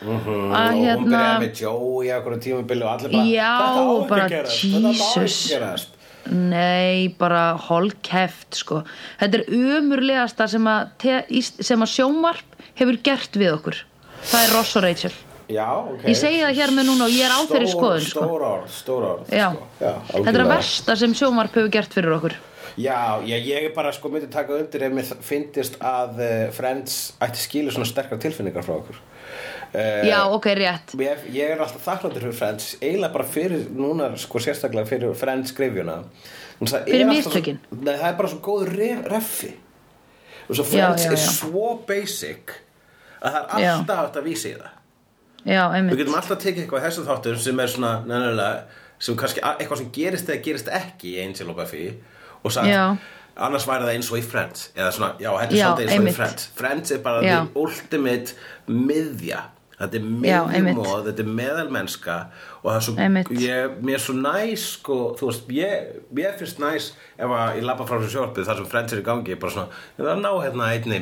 Mhm, 0.00 0.36
að 0.56 0.66
og 0.66 0.76
hún 0.76 0.84
hérna 0.86 1.06
byrjaði 1.06 1.40
með 1.44 1.62
Joe 1.64 2.04
í 2.06 2.12
okkur 2.16 2.36
tímabili 2.46 2.86
og 2.86 2.92
allir 2.94 3.14
bara 3.16 3.24
Já, 3.28 3.54
þetta 3.60 3.80
á 3.80 3.90
ekki 3.90 4.20
að 4.20 4.36
gerast, 4.36 4.60
þetta 4.60 4.84
má 4.84 4.92
ekki 4.92 5.24
Jesus. 5.24 5.40
gerast. 5.50 5.96
Nei, 6.30 7.08
bara 7.18 7.42
hólkeft 7.58 8.58
sko. 8.60 8.82
Þetta 9.18 9.40
er 9.40 9.56
umurlegasta 9.56 10.46
sem 10.52 10.68
að, 10.68 10.92
sem 11.40 11.80
að 11.80 11.90
sjómarp 11.96 12.60
hefur 12.78 13.00
gert 13.02 13.40
við 13.40 13.56
okkur. 13.56 13.82
Það 14.20 14.44
er 14.44 14.54
Ross 14.54 14.76
og 14.76 14.84
Rachel 14.84 15.16
Já, 15.50 15.66
ok 15.82 16.04
Ég 16.08 16.16
segi 16.20 16.38
það 16.44 16.54
hér 16.60 16.72
með 16.76 16.86
núna 16.90 17.06
og 17.08 17.14
ég 17.16 17.26
er 17.26 17.34
á 17.34 17.40
þeirri 17.50 17.66
Stór- 17.66 17.74
skoðun, 17.74 18.06
sko. 18.06 18.22
Stór 18.24 18.44
orð, 18.50 18.70
stór 18.76 19.06
orð 19.10 19.34
Já, 19.34 19.48
sko. 19.54 19.66
Já 19.80 19.90
þetta 19.90 20.14
er 20.14 20.20
algjörlega. 20.20 20.44
að 20.46 20.52
versta 20.54 20.96
sem 21.02 21.14
sjómarp 21.20 21.58
hefur 21.58 21.70
gert 21.76 21.96
fyrir 21.98 22.16
okkur 22.18 22.36
Já, 22.78 22.98
já, 23.26 23.36
ég 23.36 23.64
er 23.66 23.72
bara 23.74 23.90
sko 23.92 24.08
myndi 24.12 24.28
taka 24.30 24.54
undir 24.54 24.84
ef 24.86 24.92
mér 24.94 25.08
finnist 25.26 25.74
að 25.82 26.20
uh, 26.22 26.50
Friends 26.54 26.98
ætti 27.20 27.42
skilu 27.42 27.72
svona 27.74 27.88
sterkar 27.90 28.20
tilfinningar 28.22 28.62
frá 28.64 28.76
okkur 28.78 29.00
uh, 29.00 30.06
Já, 30.06 30.20
ok, 30.30 30.46
rétt 30.60 30.94
ég, 31.02 31.24
ég 31.34 31.50
er 31.56 31.64
alltaf 31.64 31.82
þakkláttur 31.88 32.28
fyrir 32.28 32.38
Friends 32.38 32.76
eiginlega 32.80 33.12
bara 33.16 33.26
fyrir, 33.26 33.66
núna 33.74 34.12
sko 34.22 34.38
sérstaklega 34.42 34.86
fyrir 34.88 35.16
Friends 35.18 35.50
skrifjuna 35.54 35.98
er 36.60 36.86
Fyrir 36.86 37.08
mistökin? 37.10 37.58
Nei, 37.72 37.96
það 37.96 38.08
er 38.12 38.18
bara 38.22 38.30
svo 38.30 38.40
góður 38.44 38.72
ref, 38.78 39.04
reffi 39.10 39.52
og 40.46 40.54
svo 40.58 40.64
Já, 40.64 40.70
Friends 40.70 41.04
já, 41.06 41.10
er 41.10 41.18
já. 41.18 41.30
svo 41.40 41.68
basic 41.88 42.54
að 43.20 43.34
það 43.34 43.56
er 43.58 43.64
Já. 43.66 43.72
alltaf 43.74 43.98
hægt 44.04 44.20
að 44.22 44.28
vísa 44.30 44.48
í 44.48 44.54
það 44.60 44.76
Já, 45.44 45.62
Við 45.70 45.76
einmitt. 45.78 45.98
getum 46.02 46.14
alltaf 46.18 46.38
tekið 46.42 46.64
eitthvað 46.66 46.82
í 46.82 46.86
þessum 46.88 47.06
þáttum 47.08 47.38
sem 47.40 47.60
er 47.64 47.70
svona, 47.72 47.92
nænilega, 48.06 48.64
sem 49.00 49.16
kannski 49.16 49.40
eitthvað 49.44 49.78
sem 49.80 49.90
gerist 49.94 50.28
eða 50.28 50.42
gerist 50.44 50.68
ekki 50.68 51.14
í 51.14 51.22
Angel 51.24 51.48
og 51.54 51.56
Buffy 51.56 51.86
og 52.44 52.52
sagt 52.52 52.68
Já. 52.68 52.96
annars 53.40 53.64
væri 53.68 53.86
það 53.86 53.94
eins 53.94 54.10
og 54.12 54.18
í 54.20 54.24
Friends 54.26 54.66
eða 54.76 54.90
svona, 54.92 55.14
já, 55.22 55.30
þetta 55.38 55.54
er 55.54 55.62
svolítið 55.62 55.80
eins 55.80 55.80
og 55.80 55.94
í 55.94 55.96
einmitt. 56.00 56.18
Friends. 56.18 56.50
Friends 56.60 56.90
er 56.92 56.98
bara 57.06 57.22
the 57.24 57.60
ultimate 57.60 58.34
miðja. 58.68 59.40
Þetta 59.80 59.96
er 59.96 60.02
miðjumóð, 60.04 61.06
þetta 61.06 61.22
er 61.24 61.28
meðalmennska 61.38 62.14
og 62.60 62.66
það 62.66 62.74
er 62.76 62.82
svo, 62.84 62.94
ég, 63.40 63.78
mér 63.80 63.96
er 63.96 64.02
svo 64.04 64.14
næs 64.18 64.64
sko, 64.74 64.96
þú 65.16 65.30
veist, 65.30 65.46
ég, 65.56 65.86
ég 66.20 66.34
finnst 66.36 66.60
næs 66.60 66.90
ef 67.16 67.32
að 67.32 67.54
ég 67.56 67.64
labba 67.64 67.86
frá 67.88 67.96
þessu 67.96 68.12
sjórpið 68.18 68.50
þar 68.50 68.60
sem 68.60 68.68
Friends 68.74 68.92
er 68.92 69.00
í 69.00 69.06
gangi, 69.06 69.38
bara 69.40 69.54
svona, 69.54 69.78
ég 69.96 70.04
verð 70.04 70.12
að 70.18 70.20
ná 70.26 70.32
hérna 70.44 70.68
einni, 70.74 70.98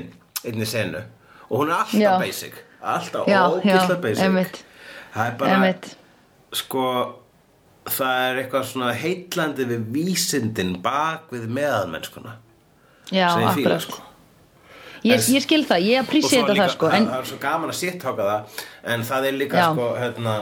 einni 0.47 0.69
senu. 0.71 1.01
Og 1.49 1.65
hún 1.65 1.73
er 1.75 1.81
alltaf 1.83 2.23
basic, 2.23 2.61
alltaf 2.83 3.29
já, 3.29 3.41
basic 4.03 4.25
einmitt. 4.25 4.61
það 5.15 5.25
er 5.27 5.39
bara 5.39 5.55
Einmitt. 5.57 5.89
sko 6.53 6.85
það 7.89 8.27
er 8.27 8.43
eitthvað 8.43 8.69
svona 8.73 8.93
heitlandi 8.97 9.67
við 9.69 9.89
vísindin 9.95 10.77
bak 10.85 11.33
við 11.33 11.49
meðalmennskuna 11.49 12.37
Já, 13.09 13.33
ég 13.41 13.49
akkurat 13.55 13.87
sko 13.87 14.05
Ég, 15.07 15.23
ég 15.31 15.43
skil 15.45 15.63
það, 15.63 15.85
ég 15.87 16.09
líka, 16.11 16.41
það 16.49 16.71
sko 16.75 16.89
en, 16.91 17.05
það 17.07 17.21
er 17.21 17.27
svo 17.31 17.37
gaman 17.43 17.71
að 17.71 17.77
sitthaka 17.79 18.25
það 18.27 18.63
en 18.95 19.05
það 19.07 19.27
er 19.29 19.37
líka 19.39 19.61
Já. 19.61 19.67
sko 19.71 19.87
hérna, 19.95 20.33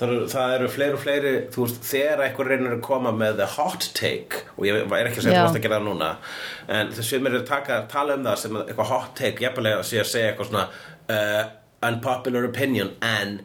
það, 0.00 0.04
eru, 0.06 0.20
það 0.32 0.54
eru 0.54 0.70
fleiri 0.72 0.96
og 0.96 1.02
fleiri 1.02 1.32
þú 1.52 1.66
veist, 1.66 1.82
þegar 1.90 2.22
eitthvað 2.24 2.50
reynir 2.54 2.76
að 2.78 2.82
koma 2.86 3.12
með 3.12 3.36
the 3.42 3.48
hot 3.58 3.90
take 3.98 4.40
og 4.56 4.64
ég 4.70 4.80
er 4.80 5.10
ekki 5.10 5.20
að 5.20 5.26
segja 5.26 5.36
Já. 5.36 5.42
þú 5.42 5.46
varst 5.50 5.60
að 5.60 5.66
gera 5.66 5.76
það 5.78 5.88
núna 5.90 6.10
en 6.78 6.94
þess 6.96 7.12
sem 7.12 7.28
er 7.28 7.38
að 7.42 7.46
taka, 7.52 7.80
tala 7.92 8.16
um 8.16 8.26
það 8.30 8.40
sem 8.44 8.56
er 8.56 8.72
eitthvað 8.72 8.92
hot 8.94 9.12
take, 9.20 9.44
jafnlega 9.44 9.82
að 9.82 9.88
sé 9.90 10.00
að 10.00 10.10
segja 10.14 10.32
eitthvað 10.32 10.50
svona 10.50 10.66
uh, 11.12 11.42
unpopular 11.86 12.44
opinion 12.48 12.92
en 13.00 13.40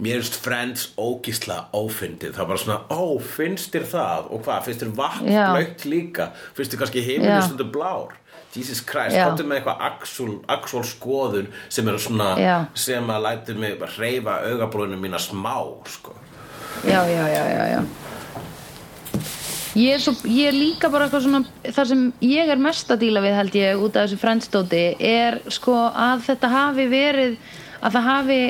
mér 0.00 0.20
finnst 0.20 0.38
Friends 0.40 0.86
ógísla 0.96 1.66
ófyndið 1.76 2.36
það 2.38 2.48
bara 2.48 2.62
svona, 2.62 2.78
ó, 2.88 3.20
finnst 3.20 3.74
þér 3.74 3.86
það 3.90 4.30
og 4.32 4.42
hvað, 4.46 4.62
finnst 4.68 4.84
þér 4.84 4.94
vatn 4.96 5.28
Já. 5.28 5.44
blöytt 5.52 5.84
líka 5.88 6.30
finnst 6.56 6.72
þér 6.74 6.82
kannski 6.84 7.02
Já. 7.02 7.08
heiminu 7.10 7.42
stundu 7.44 7.68
blár 7.72 8.16
Jesus 8.50 8.80
Christ, 8.82 9.14
komdu 9.14 9.44
með 9.46 9.60
eitthvað 9.60 9.82
actual, 9.86 10.32
actual 10.50 10.82
skoðun 10.88 11.50
sem 11.70 11.86
er 11.86 11.98
svona 12.02 12.30
Já. 12.40 12.56
sem 12.74 13.12
að 13.12 13.26
lætur 13.28 13.60
mig 13.62 13.76
bara 13.78 13.94
hreyfa 13.94 14.40
augabrúinu 14.48 14.98
mína 14.98 15.20
smá 15.22 15.54
sko. 15.86 16.16
Já, 16.82 17.04
já, 17.06 17.26
já, 17.28 17.44
já, 17.46 17.64
já 17.76 17.82
Ég 19.78 19.94
er, 19.94 20.00
svo, 20.02 20.16
ég 20.26 20.48
er 20.50 20.56
líka 20.56 20.88
bara 20.90 21.06
eitthvað 21.06 21.28
svona 21.28 21.44
það 21.62 21.90
sem 21.92 22.00
ég 22.26 22.48
er 22.50 22.58
mest 22.58 22.88
að 22.90 23.04
díla 23.04 23.20
við 23.22 23.36
held 23.38 23.58
ég 23.60 23.82
út 23.84 23.94
af 23.94 24.08
þessu 24.08 24.18
frendsstóti 24.18 24.80
er 24.98 25.38
sko 25.46 25.76
að 25.94 26.24
þetta 26.26 26.50
hafi 26.50 26.86
verið 26.90 27.36
að 27.80 27.96
það 27.96 28.08
hafi 28.08 28.40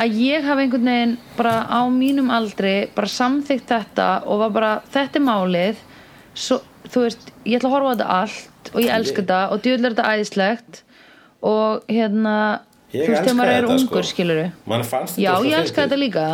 að 0.00 0.16
ég 0.20 0.46
hafi 0.46 0.64
einhvern 0.64 0.90
veginn 0.90 1.16
bara 1.36 1.54
á 1.68 1.80
mínum 1.92 2.30
aldri 2.32 2.74
bara 2.94 3.10
samþykkt 3.10 3.72
þetta 3.74 4.08
og 4.26 4.44
var 4.44 4.54
bara 4.54 4.72
þetta 4.94 5.20
er 5.20 5.26
málið 5.26 5.82
svo, 6.34 6.60
þú 6.88 7.04
veist, 7.06 7.32
ég 7.44 7.58
ætla 7.58 7.70
að 7.70 7.74
horfa 7.76 7.90
á 7.90 7.94
þetta 7.94 8.08
allt 8.20 8.72
og 8.72 8.80
ég 8.80 8.94
elska 8.94 9.22
þetta 9.22 9.40
og 9.50 9.62
djöðlega 9.64 9.90
er 9.90 9.96
þetta 9.96 10.14
æðislegt 10.14 10.82
og 11.50 11.90
hérna 11.90 12.36
Ég 12.90 13.06
þú 13.06 13.12
veist, 13.12 13.22
þegar 13.22 13.36
maður 13.38 13.52
er 13.52 13.60
þetta, 13.60 13.74
ungur 13.76 14.02
sko. 14.02 14.14
skiluru 14.14 14.46
Já, 15.20 15.32
ég 15.46 15.58
elska 15.60 15.84
þetta 15.84 15.98
líka. 16.00 16.24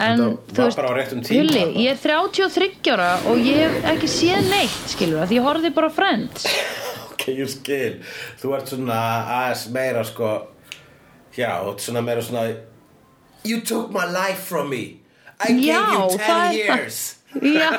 En 0.00 0.20
þú 0.48 0.64
veist, 0.64 1.26
Hulli, 1.28 1.64
ég 1.84 1.90
er 1.92 1.98
33 2.00 2.94
ára 2.94 3.10
og 3.28 3.42
ég 3.44 3.58
hef 3.60 3.90
ekki 3.92 4.08
séð 4.08 4.46
neitt, 4.48 4.78
skilur 4.94 5.26
því 5.28 5.36
ég 5.36 5.44
horfði 5.44 5.72
bara 5.76 5.90
á 5.92 5.92
Friends. 5.92 6.46
Ok, 7.20 7.26
ég 7.36 7.50
skil. 7.52 7.98
Þú 8.40 8.54
ert 8.56 8.70
svona 8.72 8.96
aðeins 9.28 9.66
meira 9.74 10.00
sko 10.08 10.30
já, 11.40 11.52
ert 11.70 11.80
svona 11.84 12.02
meira 12.04 12.22
svona 12.22 12.44
you 13.44 13.60
took 13.60 13.90
my 13.90 14.04
life 14.06 14.42
from 14.50 14.68
me. 14.68 15.00
I 15.40 15.52
gave 15.52 15.64
Já, 15.72 15.80
you 15.96 16.08
10 16.08 16.18
það 16.18 16.26
það. 16.28 16.54
years. 16.58 16.98
Já, 17.40 17.70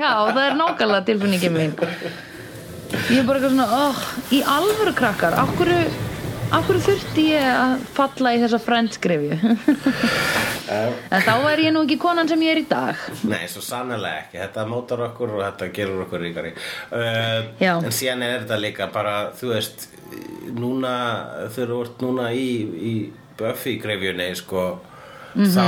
já, 0.00 0.12
það 0.34 0.40
er 0.46 0.54
nákvæmlega 0.58 1.04
tilfinningin 1.06 1.52
mín. 1.54 1.74
Ég 3.10 3.20
er 3.20 3.26
bara 3.28 3.38
eitthvað 3.38 3.52
svona, 3.52 3.66
oh, 3.70 4.00
í 4.34 4.40
alvöru 4.42 4.94
krakkar 4.98 5.36
hverju, 5.58 5.82
af 6.50 6.64
hverju 6.66 6.82
þurfti 6.82 7.24
ég 7.30 7.46
að 7.54 7.82
falla 7.94 8.32
í 8.34 8.40
þessa 8.42 8.58
Friends-grifju 8.64 9.36
En 10.70 11.22
þá 11.26 11.32
er 11.50 11.62
ég 11.64 11.72
nú 11.74 11.82
ekki 11.82 11.96
konan 11.98 12.28
sem 12.30 12.42
ég 12.46 12.52
er 12.54 12.60
í 12.60 12.66
dag. 12.70 12.98
Nei, 13.26 13.42
svo 13.50 13.58
sannlega 13.64 14.20
ekki, 14.20 14.38
þetta 14.38 14.64
mótar 14.70 15.00
okkur 15.08 15.32
og 15.34 15.40
þetta 15.42 15.66
gerur 15.74 16.04
okkur 16.04 16.22
ríkari. 16.22 16.52
Uh. 16.94 17.48
En 17.72 17.90
síðan 17.94 18.22
er 18.22 18.44
þetta 18.44 18.58
líka 18.62 18.86
bara, 18.94 19.14
þú 19.34 19.50
veist, 19.50 19.88
núna, 20.54 20.92
þegar 21.56 21.72
þú 21.74 21.80
ert 21.88 22.04
núna 22.06 22.28
í, 22.38 22.46
í 22.92 22.94
Buffy-greifjunni, 23.40 24.28
sko, 24.38 24.62
Mhm. 25.34 25.50
þá, 25.56 25.66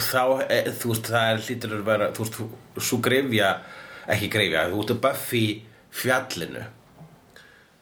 þá, 0.00 0.24
e, 0.48 0.62
þú 0.80 0.94
veist, 0.94 1.12
það 1.12 1.28
er 1.34 1.44
hlýtur 1.44 1.76
að 1.76 1.84
vera, 1.92 2.08
þú 2.16 2.24
veist, 2.24 2.40
svo 2.88 2.98
greifja, 3.04 3.52
ekki 4.08 4.32
greifja, 4.32 4.66
þú 4.72 4.84
að 4.86 5.00
Buffy 5.04 5.44
fjallinu 5.92 6.64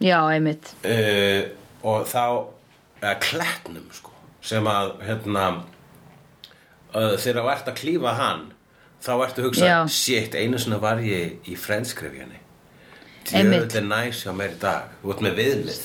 Já, 0.03 0.19
einmitt. 0.29 0.75
Uh, 0.85 1.49
og 1.87 2.09
þá, 2.11 2.25
eða 3.01 3.15
klettnum, 3.25 3.87
sko, 3.97 4.13
sem 4.45 4.67
að, 4.69 4.93
hérna, 5.07 5.47
uh, 6.93 7.15
þegar 7.17 7.43
þú 7.43 7.53
ert 7.55 7.71
að 7.73 7.79
klífa 7.81 8.17
hann 8.19 8.49
þá 9.07 9.13
ertu 9.15 9.43
að 9.43 9.49
hugsa, 9.51 9.77
shit, 9.93 10.35
einu 10.35 10.59
svona 10.61 10.81
var 10.83 11.01
ég 11.05 11.47
í 11.49 11.57
frenskrifjani 11.61 12.43
er 13.35 13.83
næs 13.83 14.23
hjá 14.23 14.33
mér 14.37 14.53
í 14.55 14.59
dag. 14.63 14.93
Þú 15.03 15.13
ert 15.15 15.23
með 15.25 15.39
viðmið. 15.41 15.81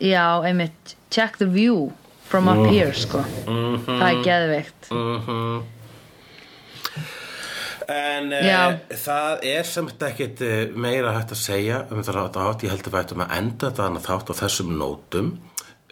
Já, 0.00 0.26
einmitt, 0.46 0.94
check 1.10 1.38
the 1.38 1.46
view 1.46 1.90
from 2.28 2.48
up 2.48 2.70
here, 2.70 2.92
sko. 2.94 3.24
Það 3.88 4.06
er 4.06 4.24
geðveikt. 4.24 4.90
Mm 4.90 5.79
en 7.90 8.32
Já. 8.34 8.60
uh, 8.70 8.96
það 9.04 9.46
er 9.50 9.68
samt 9.68 10.02
ekkit 10.06 10.42
uh, 10.46 10.58
meira 10.78 11.14
hægt 11.16 11.34
að 11.34 11.40
segja 11.42 11.84
um 11.90 12.02
þetta 12.02 12.26
þátt, 12.34 12.64
ég 12.66 12.74
held 12.74 12.84
að 12.86 12.92
við 12.94 13.00
ættum 13.02 13.24
að 13.24 13.34
enda 13.38 13.70
þetta 13.70 14.04
þátt 14.06 14.30
á 14.30 14.34
þessum 14.40 14.74
nótum 14.78 15.32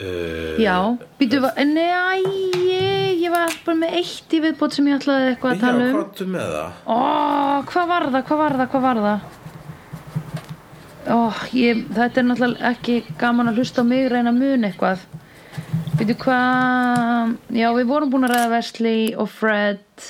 uh, 0.02 0.54
Já, 0.62 0.76
býtu, 1.18 1.42
nei, 1.72 2.22
ég, 2.68 3.18
ég 3.24 3.34
var 3.34 3.58
bara 3.66 3.80
með 3.82 3.98
eitt 4.02 4.38
í 4.38 4.42
viðbót 4.44 4.78
sem 4.78 4.88
ég 4.90 5.02
ætlaði 5.02 5.32
eitthvað 5.32 5.52
að 5.52 5.58
Já, 5.58 5.64
tala 5.66 5.84
um 5.88 5.92
hvað 5.96 6.06
áttu 6.06 6.28
með 6.36 6.54
það? 6.56 6.80
Ó, 6.86 6.98
hvað 7.72 7.92
var 7.92 8.08
það, 8.08 8.24
hvað 8.30 8.42
var 8.44 8.58
það, 8.62 8.72
hvað 8.74 8.88
var 8.88 9.04
það? 9.08 9.28
Ó, 11.08 11.18
ég, 11.56 11.86
þetta 11.96 12.20
er 12.20 12.26
náttúrulega 12.28 12.74
ekki 12.74 12.98
gaman 13.20 13.48
að 13.48 13.62
hlusta 13.62 13.80
á 13.80 13.90
mig 13.90 14.10
reyna 14.12 14.34
að 14.34 14.42
muna 14.42 14.68
eitthvað 14.68 15.06
Býtu 15.98 16.14
hvað, 16.22 17.32
já 17.58 17.68
við 17.74 17.88
vorum 17.90 18.10
búin 18.12 18.26
að 18.28 18.34
ræða 18.36 18.50
Wesley 18.52 19.00
og 19.18 19.30
Fred. 19.34 20.04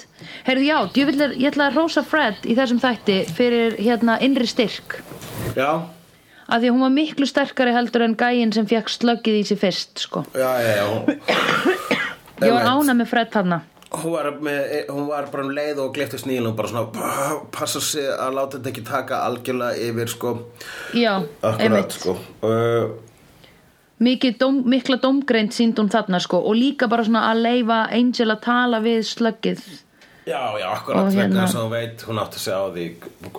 Heyrðu 0.45 0.66
já, 0.66 0.76
djöfull 0.93 1.22
er, 1.24 1.32
ég 1.41 1.49
ætla 1.53 1.70
að 1.70 1.78
rósa 1.80 2.03
Fred 2.05 2.45
í 2.45 2.57
þessum 2.59 2.80
þætti 2.82 3.16
fyrir 3.39 3.78
hérna 3.80 4.18
innri 4.24 4.45
styrk. 4.51 4.99
Já, 5.57 5.70
að 6.45 6.61
því 6.61 6.68
að 6.68 6.74
hún 6.76 6.84
var 6.84 6.93
miklu 6.99 7.28
sterkari 7.30 7.72
heldur 7.76 8.05
en 8.05 8.18
gæinn 8.20 8.53
sem 8.57 8.68
fekk 8.68 8.93
slöggið 8.93 9.41
í 9.41 9.43
sig 9.49 9.61
fyrst 9.64 10.05
sko. 10.05 10.26
já, 10.36 10.51
já, 10.61 10.76
já 10.76 10.86
Ég 12.45 12.53
var 12.55 12.68
ánað 12.70 13.01
með 13.01 13.09
Fred 13.11 13.32
þarna. 13.34 13.62
Hún, 13.89 14.12
var 14.12 14.26
með, 14.45 14.61
hún 14.93 15.07
var 15.09 15.26
bara 15.32 15.47
um 15.49 15.51
leið 15.57 15.78
og 15.86 15.95
gleypti 15.97 16.20
sníl 16.20 16.45
og 16.51 16.55
bara 16.59 16.68
svona 16.68 16.91
"Pah, 16.93 17.39
passa 17.51 17.80
sig 17.80 18.05
að 18.12 18.36
láta 18.36 18.59
þetta 18.61 18.70
ekki 18.74 18.84
taka 18.86 19.22
algjörlega 19.24 19.89
yfir 19.89 20.12
sko. 20.12 20.34
Já, 20.93 21.14
einmitt. 21.57 21.97
sko. 21.97 22.18
Uh, 22.45 22.93
dóm, 23.99 24.62
mikla 24.64 24.99
dómgreind 25.03 25.53
sínd 25.53 25.78
hún 25.78 25.90
þarna 25.90 26.20
sko 26.20 26.38
og 26.38 26.55
líka 26.55 26.88
bara 26.88 27.05
svona 27.05 27.30
að 27.32 27.42
leifa 27.42 27.78
Angel 27.90 28.30
að 28.30 28.40
tala 28.40 28.80
við 28.80 29.01
slöggið. 29.09 29.62
Já, 30.28 30.59
já, 30.61 30.68
akkurat 30.74 31.09
vegna 31.09 31.22
hérna- 31.22 31.46
þess 31.46 31.57
að 31.57 31.62
hún 31.62 31.70
veit 31.72 32.03
hún 32.05 32.18
átti 32.20 32.36
að 32.36 32.44
segja 32.44 32.61
á 32.61 32.68
því 32.74 32.86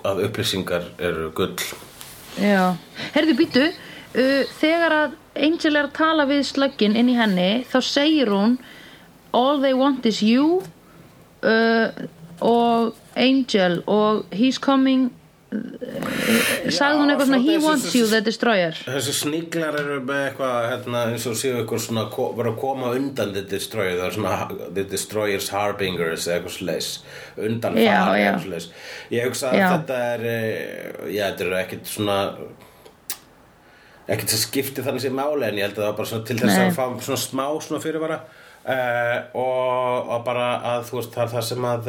að 0.03 0.23
upplýsingar 0.25 0.83
eru 0.97 1.31
gull. 1.37 1.55
Já, 2.39 2.75
herðu 3.13 3.35
býtu 3.37 3.65
uh, 3.69 4.43
þegar 4.59 4.95
að 4.97 5.17
Angel 5.39 5.75
er 5.75 5.87
að 5.87 5.95
tala 5.95 6.25
við 6.25 6.43
slöggin 6.49 6.97
inn 6.97 7.09
í 7.09 7.15
henni 7.15 7.63
þá 7.69 7.79
segir 7.85 8.31
hún 8.33 8.57
All 9.31 9.61
they 9.61 9.73
want 9.77 10.05
is 10.09 10.23
you 10.25 10.63
uh, 11.45 11.93
og 12.41 12.95
Angel 13.15 13.83
og 13.87 14.25
he's 14.31 14.57
coming 14.57 15.11
sagði 15.49 16.97
hún 16.99 17.09
eitthvað 17.09 17.25
svona 17.25 17.39
he 17.41 17.55
wants 17.61 17.93
you 17.97 18.05
the 18.09 18.19
destroyer. 18.21 18.75
Þessi 18.85 19.15
sníklar 19.17 19.77
eru 19.79 19.97
með 20.05 20.21
eitthvað 20.27 20.57
hérna, 20.69 21.01
eins 21.09 21.25
og 21.29 21.37
séu 21.39 21.55
eitthvað 21.57 21.81
svona 21.87 22.03
bara 22.37 22.53
koma 22.59 22.91
undan 22.97 23.33
the 23.33 23.41
destroyer 23.49 23.97
það 23.97 24.05
er 24.05 24.17
svona 24.19 24.69
the 24.77 24.85
destroyers 24.91 25.49
harbingers 25.55 26.27
eitthvað 26.29 26.55
slis 26.59 26.91
undan 27.41 27.79
já. 27.81 27.97
eitthvað 28.13 28.45
slis 28.45 28.69
Ég 29.15 29.25
hugsa 29.25 29.49
að 29.49 29.65
þetta 29.65 29.99
er 30.13 30.27
eh, 30.29 31.01
já, 31.15 31.23
þetta 31.31 31.47
eru 31.47 31.59
ekkit 31.63 31.93
svona 31.95 32.19
ekkert 34.09 34.33
sem 34.33 34.45
skipti 34.45 34.85
þannig 34.85 35.07
sem 35.07 35.17
máli 35.17 35.49
en 35.49 35.57
ég 35.57 35.65
held 35.65 35.77
að 35.77 35.83
það 35.83 35.89
var 35.89 35.99
bara 35.99 36.11
svona 36.13 36.29
til 36.29 36.39
þess 36.43 36.61
að 36.61 36.77
fá 36.77 36.85
svona 37.07 37.21
smá 37.25 37.45
svona 37.65 37.83
fyrirvara. 37.83 38.21
Uh, 38.69 39.17
og, 39.39 40.09
og 40.13 40.25
bara 40.27 40.49
að 40.75 40.89
þú 40.89 40.97
veist 40.99 41.13
það 41.15 41.23
er 41.23 41.29
það 41.31 41.45
sem 41.47 41.63
að 41.65 41.87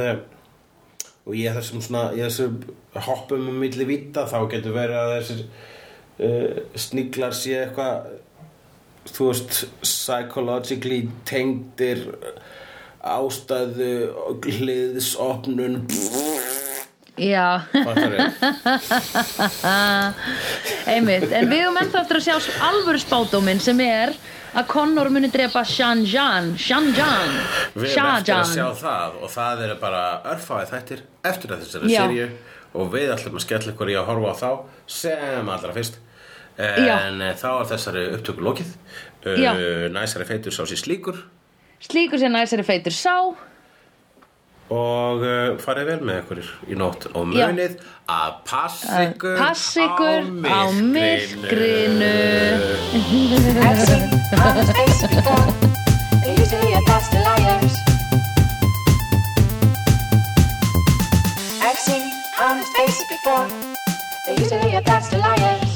og 1.27 1.37
ég 1.37 1.57
þessum 1.57 1.85
svona 1.85 2.07
ég 2.17 2.31
þessum 2.31 2.61
hoppum 3.07 3.49
um 3.53 3.61
milli 3.63 3.87
vita 3.89 4.27
þá 4.31 4.39
getur 4.53 4.77
verið 4.77 5.01
að 5.01 5.15
þessir 5.19 5.43
uh, 5.45 6.63
sníklar 6.87 7.37
sé 7.37 7.59
eitthvað 7.65 8.11
þú 9.11 9.31
veist 9.31 9.65
psychologically 9.83 11.05
tengdir 11.29 12.07
ástæðu 13.01 14.13
hliðsopnun. 14.45 15.87
Já, 17.21 17.61
einmitt. 20.89 21.33
En 21.33 21.49
við 21.51 21.65
höfum 21.67 21.81
ennþá 21.81 22.03
eftir 22.05 22.21
að 22.21 22.27
sjá 22.27 22.37
alvöru 22.65 23.01
spádóminn 23.03 23.61
sem 23.61 23.81
er 23.85 24.15
að 24.51 24.69
Connor 24.71 25.11
muni 25.15 25.31
drepa 25.31 25.63
Shan 25.67 26.05
Jan 26.09 26.55
Shan 26.59 26.91
Jan 26.97 27.35
Við 27.75 27.91
erum 27.93 28.13
eftir 28.17 28.37
að 28.37 28.55
sjá 28.55 28.69
það 28.81 29.19
og 29.21 29.35
það 29.35 29.65
eru 29.67 29.77
bara 29.83 30.05
örfáið 30.33 30.73
þættir 30.75 31.03
eftir 31.31 31.55
þessari 31.55 31.93
Já. 31.93 32.05
seríu 32.05 32.31
og 32.79 32.93
við 32.93 33.11
ætlum 33.15 33.39
að 33.39 33.45
skella 33.47 33.75
ykkur 33.75 33.91
í 33.91 33.99
að 33.99 34.09
horfa 34.11 34.31
á 34.31 34.37
þá 34.41 34.51
sem 35.01 35.53
allra 35.55 35.75
fyrst. 35.75 35.99
Já. 36.61 36.97
en 37.09 37.23
eh, 37.25 37.37
þá 37.41 37.49
er 37.53 37.69
þessari 37.73 38.03
upptöku 38.17 38.45
lokið. 38.45 38.73
Já. 39.25 39.53
uh, 39.53 39.87
næsari 39.93 40.27
feitur 40.29 40.55
sá 40.55 40.63
sér 40.69 40.81
slíkur. 40.81 41.23
Slíkur 41.81 42.21
sem 42.21 42.33
næsari 42.33 42.67
feitur 42.67 42.95
sá 42.95 43.15
og 44.71 45.25
eh, 45.27 45.57
farið 45.59 45.89
vel 45.91 46.03
með 46.07 46.21
ykkur 46.23 46.41
í 46.71 46.77
nótt 46.79 47.09
og 47.11 47.27
munið 47.33 47.73
að 48.11 48.37
passa 48.47 49.01
ykkur 49.09 49.41
á 50.47 50.61
myrkrinu. 50.71 52.15
I've 53.61 53.83
seen 53.83 54.07
honest 54.39 54.73
faces 54.77 55.11
before 55.11 55.47
They're 56.23 56.39
usually 56.39 56.73
a 56.75 56.81
past 56.87 57.13
liars. 57.15 57.75
I've 61.67 61.79
seen 61.79 62.05
honest 62.39 62.73
faces 62.77 63.07
before 63.11 63.47
They're 64.27 64.39
usually 64.39 64.75
a 64.77 64.83
past 64.83 65.13
liars. 65.13 65.70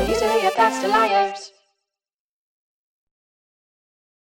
So 0.00 0.06
you 0.06 0.18
do 0.18 0.40
your 0.40 0.52
pastor 0.52 0.88
liars. 0.88 1.59